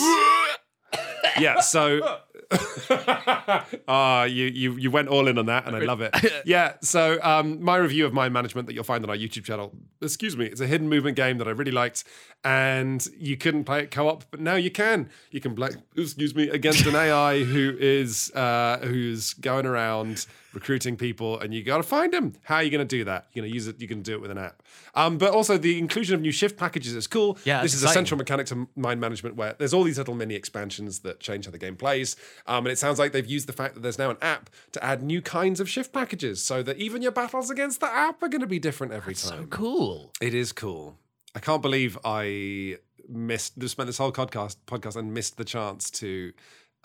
yeah, 1.38 1.60
so 1.60 2.20
Ah, 3.88 4.24
you 4.24 4.46
you 4.46 4.76
you 4.76 4.90
went 4.90 5.08
all 5.08 5.26
in 5.28 5.38
on 5.38 5.46
that, 5.46 5.66
and 5.66 5.74
I 5.74 5.80
love 5.80 6.00
it. 6.00 6.14
Yeah. 6.44 6.74
So 6.80 7.18
um, 7.22 7.62
my 7.62 7.76
review 7.76 8.06
of 8.06 8.12
Mind 8.12 8.32
Management 8.32 8.66
that 8.68 8.74
you'll 8.74 8.84
find 8.84 9.02
on 9.02 9.10
our 9.10 9.16
YouTube 9.16 9.44
channel. 9.44 9.72
Excuse 10.00 10.36
me, 10.36 10.46
it's 10.46 10.60
a 10.60 10.66
hidden 10.66 10.88
movement 10.88 11.16
game 11.16 11.38
that 11.38 11.48
I 11.48 11.50
really 11.50 11.72
liked, 11.72 12.04
and 12.44 13.04
you 13.16 13.36
couldn't 13.36 13.64
play 13.64 13.82
it 13.82 13.90
co-op, 13.90 14.30
but 14.30 14.40
now 14.40 14.54
you 14.54 14.70
can. 14.70 15.08
You 15.30 15.40
can 15.40 15.54
play. 15.54 15.70
Excuse 15.96 16.34
me, 16.34 16.48
against 16.48 16.86
an 16.86 16.94
AI 16.94 17.42
who 17.42 17.76
is 17.78 18.30
uh, 18.34 18.78
who's 18.82 19.34
going 19.34 19.66
around 19.66 20.26
recruiting 20.56 20.96
people, 20.96 21.38
and 21.38 21.52
you 21.52 21.62
got 21.62 21.76
to 21.76 21.82
find 21.82 22.14
them. 22.14 22.32
How 22.42 22.56
are 22.56 22.62
you 22.62 22.70
going 22.70 22.86
to 22.86 22.96
do 22.96 23.04
that? 23.04 23.26
You're 23.32 23.42
going 23.42 23.50
to 23.52 23.54
use 23.54 23.68
it. 23.68 23.78
You 23.78 23.86
can 23.86 24.00
do 24.00 24.14
it 24.14 24.22
with 24.22 24.30
an 24.30 24.38
app. 24.38 24.62
Um, 24.94 25.18
but 25.18 25.32
also 25.32 25.58
the 25.58 25.78
inclusion 25.78 26.14
of 26.14 26.22
new 26.22 26.32
shift 26.32 26.56
packages 26.56 26.94
is 26.94 27.06
cool. 27.06 27.38
Yeah, 27.44 27.60
this 27.62 27.74
is 27.74 27.84
a 27.84 27.88
central 27.88 28.16
mechanic 28.16 28.46
to 28.46 28.66
mind 28.74 28.98
management 28.98 29.36
where 29.36 29.54
there's 29.58 29.74
all 29.74 29.84
these 29.84 29.98
little 29.98 30.14
mini 30.14 30.34
expansions 30.34 31.00
that 31.00 31.20
change 31.20 31.44
how 31.44 31.52
the 31.52 31.58
game 31.58 31.76
plays. 31.76 32.16
Um, 32.46 32.64
and 32.64 32.72
it 32.72 32.78
sounds 32.78 32.98
like 32.98 33.12
they've 33.12 33.26
used 33.26 33.46
the 33.46 33.52
fact 33.52 33.74
that 33.74 33.80
there's 33.80 33.98
now 33.98 34.08
an 34.08 34.16
app 34.22 34.48
to 34.72 34.82
add 34.82 35.02
new 35.02 35.20
kinds 35.20 35.60
of 35.60 35.68
shift 35.68 35.92
packages 35.92 36.42
so 36.42 36.62
that 36.62 36.78
even 36.78 37.02
your 37.02 37.12
battles 37.12 37.50
against 37.50 37.80
the 37.80 37.92
app 37.92 38.22
are 38.22 38.28
going 38.28 38.40
to 38.40 38.46
be 38.46 38.58
different 38.58 38.94
every 38.94 39.14
time. 39.14 39.42
So 39.42 39.46
cool. 39.48 40.12
It 40.22 40.32
is 40.32 40.52
cool. 40.52 40.96
I 41.34 41.40
can't 41.40 41.60
believe 41.60 41.98
I 42.02 42.78
missed, 43.06 43.62
spent 43.68 43.86
this 43.88 43.98
whole 43.98 44.10
podcast, 44.10 44.56
podcast 44.66 44.96
and 44.96 45.12
missed 45.12 45.36
the 45.36 45.44
chance 45.44 45.90
to 45.90 46.32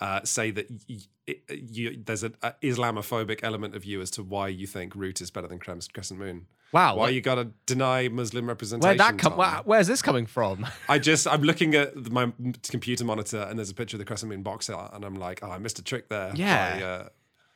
uh, 0.00 0.20
say 0.24 0.50
that 0.50 0.70
y- 0.88 0.98
y- 1.28 1.34
you, 1.48 2.02
there's 2.04 2.22
an 2.22 2.34
Islamophobic 2.62 3.40
element 3.42 3.74
of 3.76 3.84
you 3.84 4.00
as 4.00 4.10
to 4.12 4.22
why 4.22 4.48
you 4.48 4.66
think 4.66 4.94
Root 4.94 5.20
is 5.20 5.30
better 5.30 5.46
than 5.46 5.58
Crescent 5.58 6.18
Moon. 6.18 6.46
Wow. 6.72 6.96
Why 6.96 7.10
wh- 7.10 7.14
you 7.14 7.20
got 7.20 7.34
to 7.36 7.48
deny 7.66 8.08
Muslim 8.08 8.46
representation? 8.48 8.88
Where'd 8.88 8.98
that 8.98 9.18
come? 9.18 9.36
Where- 9.36 9.60
Where's 9.64 9.86
this 9.86 10.00
coming 10.02 10.26
from? 10.26 10.66
I 10.88 10.98
just 10.98 11.26
I'm 11.28 11.42
looking 11.42 11.74
at 11.74 11.94
my 12.10 12.32
computer 12.68 13.04
monitor 13.04 13.46
and 13.48 13.58
there's 13.58 13.70
a 13.70 13.74
picture 13.74 13.96
of 13.96 13.98
the 13.98 14.04
Crescent 14.06 14.30
Moon 14.30 14.42
box 14.42 14.70
art 14.70 14.92
and 14.94 15.04
I'm 15.04 15.14
like, 15.16 15.40
oh, 15.42 15.50
I 15.50 15.58
missed 15.58 15.78
a 15.78 15.82
trick 15.84 16.08
there. 16.08 16.32
Yeah. 16.34 16.78
by, 16.78 16.82
uh, 16.84 17.08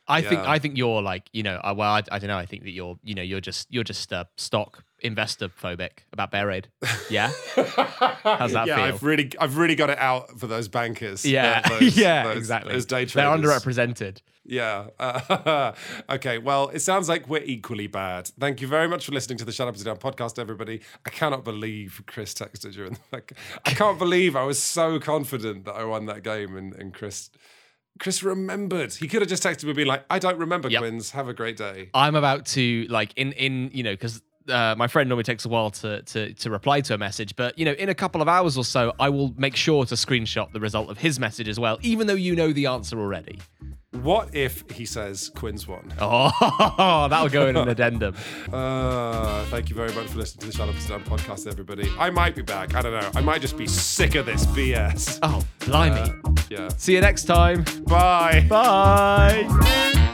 I 0.08 0.22
think 0.22 0.40
I 0.42 0.58
think 0.60 0.76
you're 0.76 1.02
like 1.02 1.28
you 1.32 1.42
know 1.42 1.56
uh, 1.64 1.74
well 1.76 1.90
I, 1.90 2.02
I 2.12 2.20
don't 2.20 2.28
know 2.28 2.38
I 2.38 2.46
think 2.46 2.62
that 2.62 2.70
you're 2.70 2.96
you 3.02 3.14
know 3.16 3.22
you're 3.22 3.40
just 3.40 3.66
you're 3.70 3.82
just 3.82 4.12
uh, 4.12 4.24
stock 4.36 4.84
investor 5.00 5.48
phobic 5.48 5.98
about 6.12 6.30
Bear 6.30 6.46
Raid. 6.46 6.68
Yeah. 7.10 7.30
How's 7.56 8.52
that 8.52 8.66
yeah, 8.66 8.76
feel? 8.76 8.84
I've 8.84 9.02
really 9.02 9.30
I've 9.40 9.56
really 9.58 9.74
got 9.74 9.90
it 9.90 9.98
out 9.98 10.38
for 10.40 10.46
those 10.46 10.68
bankers. 10.68 11.24
yeah. 11.24 11.62
uh, 11.64 11.68
those- 11.80 11.96
yeah. 11.96 12.24
those- 12.24 12.36
exactly. 12.38 12.72
Those 12.72 12.86
day 12.86 13.04
traders. 13.06 13.14
They're 13.14 13.24
underrepresented. 13.50 14.20
Yeah. 14.48 14.86
Uh, 14.98 15.72
okay. 16.10 16.38
Well, 16.38 16.68
it 16.68 16.78
sounds 16.80 17.08
like 17.08 17.28
we're 17.28 17.42
equally 17.42 17.88
bad. 17.88 18.28
Thank 18.38 18.60
you 18.60 18.68
very 18.68 18.86
much 18.88 19.06
for 19.06 19.12
listening 19.12 19.38
to 19.38 19.44
the 19.44 19.52
Shut 19.52 19.66
Up 19.68 19.74
and 19.74 19.82
Sit 19.82 19.86
Down 19.86 19.96
podcast, 19.96 20.38
everybody. 20.38 20.80
I 21.04 21.10
cannot 21.10 21.44
believe 21.44 22.02
Chris 22.06 22.32
texted 22.32 22.74
you. 22.76 22.86
In 22.86 22.96
the, 23.10 23.22
I 23.64 23.70
can't 23.70 23.98
believe 23.98 24.36
I 24.36 24.44
was 24.44 24.62
so 24.62 25.00
confident 25.00 25.64
that 25.64 25.72
I 25.74 25.84
won 25.84 26.06
that 26.06 26.22
game, 26.22 26.56
and, 26.56 26.72
and 26.74 26.94
Chris. 26.94 27.30
Chris 27.98 28.22
remembered. 28.22 28.92
He 28.92 29.08
could 29.08 29.22
have 29.22 29.28
just 29.28 29.42
texted 29.42 29.64
me, 29.64 29.72
being 29.72 29.88
like, 29.88 30.04
"I 30.10 30.18
don't 30.18 30.38
remember, 30.38 30.68
Yep. 30.68 30.80
Quinns. 30.80 31.10
Have 31.12 31.28
a 31.28 31.34
great 31.34 31.56
day." 31.56 31.88
I'm 31.94 32.14
about 32.14 32.44
to 32.48 32.86
like 32.90 33.12
in 33.16 33.32
in 33.32 33.70
you 33.72 33.82
know 33.82 33.94
because 33.94 34.22
uh, 34.48 34.74
my 34.76 34.86
friend 34.86 35.08
normally 35.08 35.24
takes 35.24 35.44
a 35.44 35.48
while 35.48 35.70
to, 35.70 36.02
to 36.02 36.32
to 36.34 36.50
reply 36.50 36.80
to 36.82 36.94
a 36.94 36.98
message, 36.98 37.36
but 37.36 37.58
you 37.58 37.64
know 37.64 37.72
in 37.72 37.88
a 37.88 37.94
couple 37.94 38.22
of 38.22 38.28
hours 38.28 38.56
or 38.56 38.64
so, 38.64 38.92
I 38.98 39.08
will 39.08 39.34
make 39.36 39.56
sure 39.56 39.84
to 39.86 39.94
screenshot 39.94 40.52
the 40.52 40.60
result 40.60 40.90
of 40.90 40.98
his 40.98 41.18
message 41.20 41.48
as 41.48 41.58
well, 41.58 41.78
even 41.82 42.06
though 42.06 42.14
you 42.14 42.34
know 42.36 42.52
the 42.52 42.66
answer 42.66 42.98
already. 42.98 43.40
What 44.02 44.34
if 44.34 44.68
he 44.70 44.84
says 44.84 45.30
Quinns 45.34 45.66
won? 45.66 45.92
Oh, 46.00 47.06
that'll 47.10 47.28
go 47.28 47.46
in 47.46 47.56
an 47.56 47.68
addendum. 47.68 48.14
Uh, 48.52 49.44
thank 49.46 49.68
you 49.68 49.76
very 49.76 49.92
much 49.92 50.06
for 50.06 50.18
listening 50.18 50.40
to 50.40 50.46
the 50.46 50.52
Shut 50.52 50.68
Up 50.68 50.74
and 50.96 51.04
podcast, 51.04 51.46
everybody. 51.46 51.90
I 51.98 52.10
might 52.10 52.34
be 52.34 52.42
back. 52.42 52.74
I 52.74 52.82
don't 52.82 52.92
know. 52.92 53.10
I 53.14 53.20
might 53.20 53.40
just 53.40 53.56
be 53.56 53.66
sick 53.66 54.14
of 54.14 54.24
this 54.26 54.46
BS. 54.46 55.18
Oh, 55.22 55.42
blimey! 55.66 56.12
Yeah. 56.48 56.68
See 56.76 56.94
you 56.94 57.00
next 57.00 57.24
time. 57.24 57.64
Bye. 57.86 58.46
Bye. 58.48 60.12